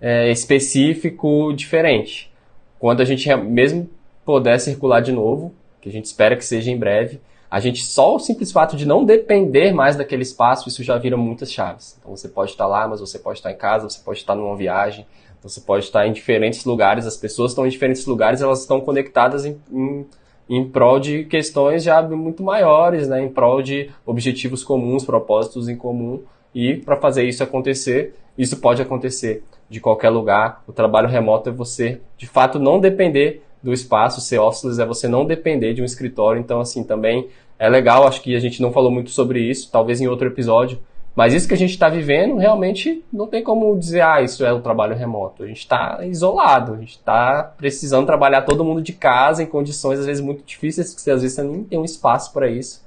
é, 0.00 0.30
específico 0.30 1.52
diferente. 1.52 2.30
Quando 2.78 3.00
a 3.00 3.04
gente 3.04 3.34
mesmo 3.36 3.88
puder 4.24 4.58
circular 4.60 5.00
de 5.00 5.12
novo, 5.12 5.54
que 5.80 5.88
a 5.88 5.92
gente 5.92 6.04
espera 6.04 6.36
que 6.36 6.44
seja 6.44 6.70
em 6.70 6.76
breve, 6.76 7.20
a 7.50 7.60
gente 7.60 7.82
só 7.82 8.14
o 8.14 8.18
simples 8.18 8.52
fato 8.52 8.76
de 8.76 8.86
não 8.86 9.04
depender 9.04 9.72
mais 9.72 9.96
daquele 9.96 10.22
espaço, 10.22 10.68
isso 10.68 10.82
já 10.82 10.98
vira 10.98 11.16
muitas 11.16 11.50
chaves. 11.50 11.96
Então 11.98 12.14
você 12.14 12.28
pode 12.28 12.50
estar 12.50 12.66
lá, 12.66 12.86
mas 12.86 13.00
você 13.00 13.18
pode 13.18 13.38
estar 13.38 13.50
em 13.50 13.56
casa, 13.56 13.88
você 13.88 14.00
pode 14.04 14.18
estar 14.18 14.34
numa 14.34 14.54
viagem, 14.54 15.06
você 15.42 15.60
pode 15.60 15.84
estar 15.84 16.06
em 16.06 16.12
diferentes 16.12 16.64
lugares, 16.64 17.06
as 17.06 17.16
pessoas 17.16 17.52
estão 17.52 17.66
em 17.66 17.70
diferentes 17.70 18.04
lugares, 18.06 18.42
elas 18.42 18.60
estão 18.60 18.80
conectadas 18.80 19.46
em, 19.46 19.58
em, 19.72 20.06
em 20.48 20.68
prol 20.68 21.00
de 21.00 21.24
questões 21.24 21.82
já 21.82 22.02
muito 22.02 22.42
maiores, 22.42 23.08
né? 23.08 23.22
em 23.22 23.28
prol 23.28 23.62
de 23.62 23.90
objetivos 24.04 24.62
comuns, 24.62 25.04
propósitos 25.04 25.68
em 25.68 25.76
comum. 25.76 26.22
E 26.54 26.76
para 26.76 26.96
fazer 26.96 27.24
isso 27.24 27.42
acontecer, 27.42 28.14
isso 28.38 28.56
pode 28.58 28.80
acontecer 28.80 29.42
de 29.68 29.80
qualquer 29.80 30.10
lugar. 30.10 30.62
O 30.66 30.72
trabalho 30.72 31.08
remoto 31.08 31.50
é 31.50 31.52
você, 31.52 32.00
de 32.16 32.26
fato, 32.26 32.58
não 32.58 32.80
depender 32.80 33.42
do 33.62 33.72
espaço. 33.72 34.20
Ser 34.20 34.38
officeless 34.38 34.80
é 34.80 34.86
você 34.86 35.08
não 35.08 35.26
depender 35.26 35.74
de 35.74 35.82
um 35.82 35.84
escritório. 35.84 36.40
Então, 36.40 36.60
assim, 36.60 36.84
também 36.84 37.28
é 37.58 37.68
legal, 37.68 38.06
acho 38.06 38.22
que 38.22 38.36
a 38.36 38.40
gente 38.40 38.62
não 38.62 38.72
falou 38.72 38.90
muito 38.90 39.10
sobre 39.10 39.40
isso, 39.40 39.70
talvez 39.70 40.00
em 40.00 40.06
outro 40.06 40.28
episódio, 40.28 40.78
mas 41.18 41.34
isso 41.34 41.48
que 41.48 41.54
a 41.54 41.56
gente 41.56 41.70
está 41.70 41.88
vivendo, 41.88 42.36
realmente 42.36 43.04
não 43.12 43.26
tem 43.26 43.42
como 43.42 43.76
dizer, 43.76 44.02
ah, 44.02 44.22
isso 44.22 44.44
é 44.44 44.52
o 44.52 44.60
trabalho 44.60 44.94
remoto. 44.94 45.42
A 45.42 45.46
gente 45.48 45.58
está 45.58 45.98
isolado, 46.06 46.74
a 46.74 46.76
gente 46.76 46.92
está 46.92 47.42
precisando 47.42 48.06
trabalhar 48.06 48.42
todo 48.42 48.64
mundo 48.64 48.80
de 48.80 48.92
casa 48.92 49.42
em 49.42 49.46
condições 49.46 49.98
às 49.98 50.06
vezes 50.06 50.22
muito 50.22 50.44
difíceis, 50.44 50.94
que 50.94 51.10
às 51.10 51.20
vezes 51.20 51.34
você 51.34 51.42
nem 51.42 51.64
tem 51.64 51.76
um 51.76 51.84
espaço 51.84 52.32
para 52.32 52.48
isso. 52.48 52.86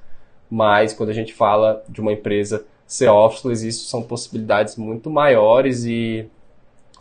Mas 0.49 0.93
quando 0.93 1.09
a 1.09 1.13
gente 1.13 1.33
fala 1.33 1.83
de 1.89 1.99
uma 1.99 2.13
empresa 2.13 2.63
ser 2.91 3.07
officeless, 3.07 3.65
isso 3.65 3.85
são 3.85 4.03
possibilidades 4.03 4.75
muito 4.75 5.09
maiores 5.09 5.85
e 5.85 6.27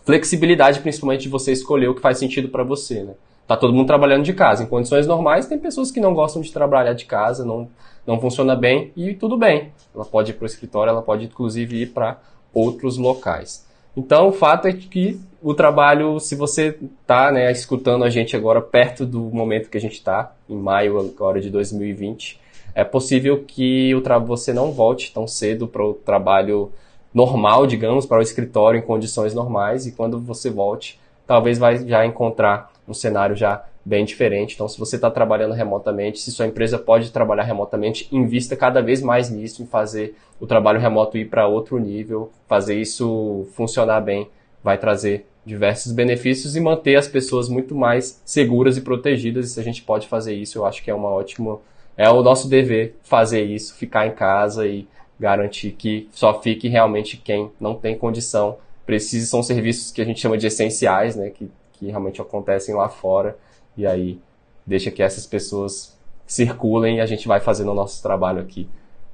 flexibilidade, 0.05 0.79
principalmente 0.79 1.23
de 1.23 1.29
você 1.29 1.51
escolher 1.51 1.89
o 1.89 1.97
que 1.97 2.01
faz 2.01 2.17
sentido 2.17 2.49
para 2.49 2.63
você, 2.63 3.03
né? 3.03 3.15
Tá 3.45 3.57
todo 3.57 3.75
mundo 3.75 3.89
trabalhando 3.89 4.23
de 4.23 4.33
casa. 4.33 4.63
Em 4.63 4.67
condições 4.67 5.09
normais, 5.09 5.49
tem 5.49 5.59
pessoas 5.59 5.91
que 5.91 5.99
não 5.99 6.15
gostam 6.15 6.41
de 6.41 6.53
trabalhar 6.53 6.93
de 6.93 7.07
casa, 7.07 7.45
não, 7.45 7.69
não 8.07 8.21
funciona 8.21 8.55
bem 8.55 8.93
e 8.97 9.15
tudo 9.15 9.37
bem. 9.37 9.73
Ela 9.93 10.05
pode 10.05 10.31
ir 10.31 10.35
para 10.35 10.45
o 10.45 10.47
escritório, 10.47 10.93
ela 10.93 11.03
pode 11.03 11.25
inclusive 11.25 11.83
ir 11.83 11.87
para 11.87 12.21
outros 12.55 12.97
locais. 12.97 13.67
Então, 13.97 14.29
o 14.29 14.33
fato 14.33 14.69
é 14.69 14.73
que 14.73 15.21
o 15.43 15.55
trabalho, 15.55 16.21
se 16.21 16.37
você 16.37 16.79
está 17.03 17.33
né, 17.33 17.51
escutando 17.51 18.05
a 18.05 18.11
gente 18.11 18.37
agora 18.37 18.63
perto 18.63 19.05
do 19.05 19.23
momento 19.23 19.69
que 19.69 19.77
a 19.77 19.81
gente 19.81 19.95
está, 19.95 20.37
em 20.49 20.57
maio 20.57 21.01
agora 21.01 21.41
de 21.41 21.51
2020, 21.51 22.39
é 22.75 22.85
possível 22.85 23.45
que 23.45 23.95
o 23.95 24.03
você 24.21 24.53
não 24.53 24.73
volte 24.73 25.13
tão 25.13 25.27
cedo 25.27 25.67
para 25.67 25.85
o 25.85 25.95
trabalho 25.95 26.71
normal, 27.13 27.67
digamos, 27.67 28.07
para 28.07 28.19
o 28.19 28.23
escritório 28.23 28.79
em 28.79 28.83
condições 28.83 29.35
normais 29.35 29.87
e 29.87 29.93
quando 29.93 30.19
você 30.19 30.51
volte, 30.51 30.99
talvez 31.27 31.59
vai 31.59 31.87
já 31.87 32.05
encontrar 32.07 32.73
um 32.87 32.95
cenário 32.95 33.37
já 33.37 33.65
bem 33.85 34.05
diferente. 34.05 34.55
Então, 34.55 34.69
se 34.69 34.79
você 34.79 34.97
está 34.97 35.11
trabalhando 35.11 35.55
remotamente, 35.55 36.19
se 36.19 36.31
sua 36.31 36.47
empresa 36.47 36.79
pode 36.79 37.11
trabalhar 37.11 37.45
remotamente, 37.45 38.09
invista 38.13 38.55
cada 38.55 38.81
vez 38.81 39.03
mais 39.03 39.31
nisso, 39.31 39.63
em 39.63 39.67
fazer 39.67 40.15
o 40.39 40.47
trabalho 40.47 40.81
remoto 40.81 41.17
ir 41.17 41.27
para 41.27 41.47
outro 41.47 41.79
nível, 41.79 42.31
fazer 42.47 42.75
isso 42.75 43.47
funcionar 43.53 44.01
bem, 44.01 44.29
vai 44.63 44.77
trazer 44.79 45.27
diversos 45.45 45.93
benefícios 45.93 46.55
e 46.55 46.61
manter 46.61 46.97
as 46.97 47.09
pessoas 47.09 47.49
muito 47.49 47.75
mais 47.75 48.21
seguras 48.25 48.77
e 48.77 48.83
protegidas. 48.83 49.47
E 49.47 49.55
se 49.55 49.61
a 49.61 49.65
gente 49.65 49.83
pode 49.83 50.07
fazer 50.07 50.35
isso, 50.35 50.59
eu 50.59 50.67
acho 50.67 50.83
que 50.83 50.91
é 50.91 50.95
uma 50.95 51.09
ótima, 51.09 51.59
é 52.01 52.09
o 52.09 52.23
nosso 52.23 52.49
dever 52.49 52.97
fazer 53.03 53.43
isso, 53.43 53.75
ficar 53.75 54.07
em 54.07 54.13
casa 54.13 54.67
e 54.67 54.89
garantir 55.19 55.73
que 55.73 56.09
só 56.13 56.41
fique 56.41 56.67
realmente 56.67 57.19
quem 57.19 57.51
não 57.61 57.75
tem 57.75 57.95
condição. 57.95 58.57
Precisa, 58.87 59.27
são 59.27 59.43
serviços 59.43 59.93
que 59.93 60.01
a 60.01 60.05
gente 60.07 60.19
chama 60.19 60.39
de 60.39 60.47
essenciais, 60.47 61.15
né, 61.15 61.29
que, 61.29 61.51
que 61.75 61.89
realmente 61.89 62.19
acontecem 62.19 62.75
lá 62.75 62.89
fora, 62.89 63.37
e 63.77 63.87
aí 63.87 64.19
deixa 64.65 64.91
que 64.91 65.03
essas 65.03 65.27
pessoas 65.27 65.95
circulem 66.27 66.97
e 66.97 67.01
a 67.03 67.07
gente 67.07 67.29
vai 67.29 67.39
fazendo 67.39 67.71
o 67.71 67.75
nosso 67.75 68.03
trabalho 68.03 68.41
aqui, 68.41 68.67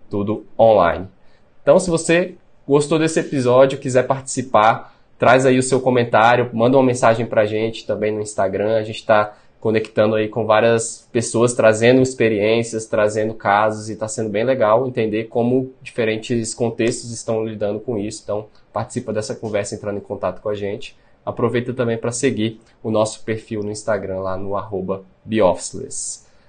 tudo 0.09 0.47
online. 0.57 1.09
Então, 1.62 1.80
se 1.80 1.91
você 1.91 2.37
gostou 2.68 3.01
desse 3.01 3.18
episódio, 3.18 3.80
quiser 3.80 4.07
participar, 4.07 4.97
traz 5.18 5.45
aí 5.45 5.59
o 5.59 5.62
seu 5.62 5.80
comentário, 5.80 6.51
manda 6.53 6.76
uma 6.76 6.87
mensagem 6.87 7.26
pra 7.26 7.47
gente 7.47 7.84
também 7.84 8.12
no 8.12 8.20
Instagram, 8.20 8.76
a 8.76 8.84
gente 8.84 9.01
está 9.01 9.37
conectando 9.61 10.15
aí 10.15 10.29
com 10.29 10.47
várias 10.47 11.09
pessoas, 11.11 11.55
trazendo 11.55 12.01
experiências, 12.01 12.87
trazendo 12.87 13.35
casos, 13.35 13.89
e 13.89 13.95
está 13.95 14.07
sendo 14.07 14.29
bem 14.29 14.45
legal 14.45 14.87
entender 14.87 15.25
como 15.25 15.73
diferentes 15.83 16.55
contextos 16.55 17.11
estão 17.11 17.45
lidando 17.45 17.81
com 17.81 17.99
isso. 17.99 18.23
Então, 18.23 18.47
participa 18.73 19.13
dessa 19.13 19.35
conversa 19.35 19.75
entrando 19.75 19.99
em 19.99 20.03
contato 20.03 20.41
com 20.41 20.49
a 20.49 20.55
gente. 20.55 20.97
Aproveita 21.25 21.75
também 21.75 21.99
para 21.99 22.13
seguir 22.13 22.61
o 22.83 22.91
nosso 22.91 23.25
perfil 23.25 23.63
no 23.63 23.71
Instagram, 23.71 24.21
lá 24.21 24.37
no 24.37 24.57
arroba 24.57 25.03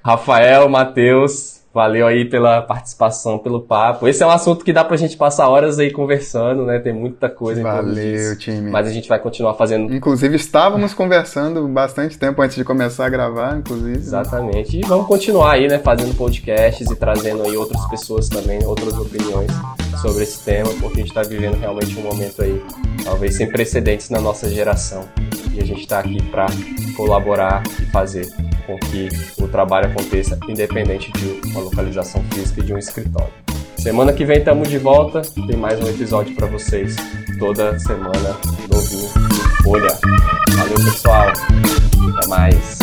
Rafael, 0.04 0.70
Matheus, 0.70 1.57
Valeu 1.78 2.08
aí 2.08 2.26
pela 2.26 2.60
participação, 2.64 3.38
pelo 3.38 3.62
papo. 3.62 4.08
Esse 4.08 4.24
é 4.24 4.26
um 4.26 4.32
assunto 4.32 4.66
que 4.66 4.74
dá 4.74 4.84
pra 4.84 4.98
gente 4.98 5.16
passar 5.16 5.48
horas 5.48 5.78
aí 5.78 5.92
conversando, 5.92 6.66
né? 6.66 6.80
Tem 6.80 6.92
muita 6.92 7.30
coisa 7.30 7.62
Valeu, 7.62 8.36
time. 8.40 8.72
Mas 8.72 8.88
a 8.88 8.92
gente 8.92 9.08
vai 9.08 9.20
continuar 9.20 9.54
fazendo. 9.54 9.94
Inclusive, 9.94 10.36
estávamos 10.36 10.96
conversando 10.96 11.68
bastante 11.68 12.18
tempo 12.18 12.42
antes 12.42 12.56
de 12.56 12.64
começar 12.64 13.06
a 13.06 13.10
gravar, 13.10 13.60
inclusive. 13.60 13.96
Exatamente. 13.96 14.80
E 14.80 14.82
vamos 14.88 15.06
continuar 15.06 15.52
aí, 15.52 15.68
né? 15.68 15.78
Fazendo 15.78 16.18
podcasts 16.18 16.90
e 16.90 16.96
trazendo 16.96 17.44
aí 17.44 17.56
outras 17.56 17.88
pessoas 17.90 18.28
também, 18.28 18.66
outras 18.66 18.98
opiniões 18.98 19.52
sobre 20.02 20.24
esse 20.24 20.44
tema, 20.44 20.72
porque 20.80 21.02
a 21.02 21.04
gente 21.04 21.16
está 21.16 21.22
vivendo 21.22 21.60
realmente 21.60 21.96
um 22.00 22.02
momento 22.02 22.42
aí, 22.42 22.60
talvez 23.04 23.36
sem 23.36 23.46
precedentes 23.46 24.10
na 24.10 24.20
nossa 24.20 24.50
geração. 24.50 25.08
E 25.58 25.60
a 25.60 25.66
gente 25.66 25.82
está 25.82 26.00
aqui 26.00 26.22
para 26.30 26.46
colaborar 26.96 27.64
e 27.82 27.86
fazer 27.88 28.30
com 28.68 28.78
que 28.78 29.10
o 29.42 29.48
trabalho 29.48 29.88
aconteça 29.88 30.38
independente 30.48 31.12
de 31.14 31.50
uma 31.50 31.62
localização 31.62 32.24
física 32.32 32.62
e 32.62 32.64
de 32.64 32.74
um 32.76 32.78
escritório. 32.78 33.34
Semana 33.76 34.14
que 34.14 34.24
vem 34.24 34.38
estamos 34.38 34.70
de 34.70 34.78
volta, 34.78 35.24
tem 35.48 35.58
mais 35.58 35.82
um 35.82 35.88
episódio 35.88 36.36
para 36.36 36.46
vocês 36.46 36.96
toda 37.40 37.80
semana 37.80 38.38
novinho 38.72 39.10
de 39.30 39.64
folha. 39.64 39.98
Valeu 40.56 40.76
pessoal, 40.76 41.28
até 41.28 42.28
mais. 42.28 42.78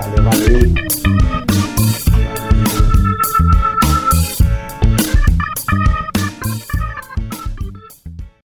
Valeu, 0.00 0.24
valeu. 0.24 1.51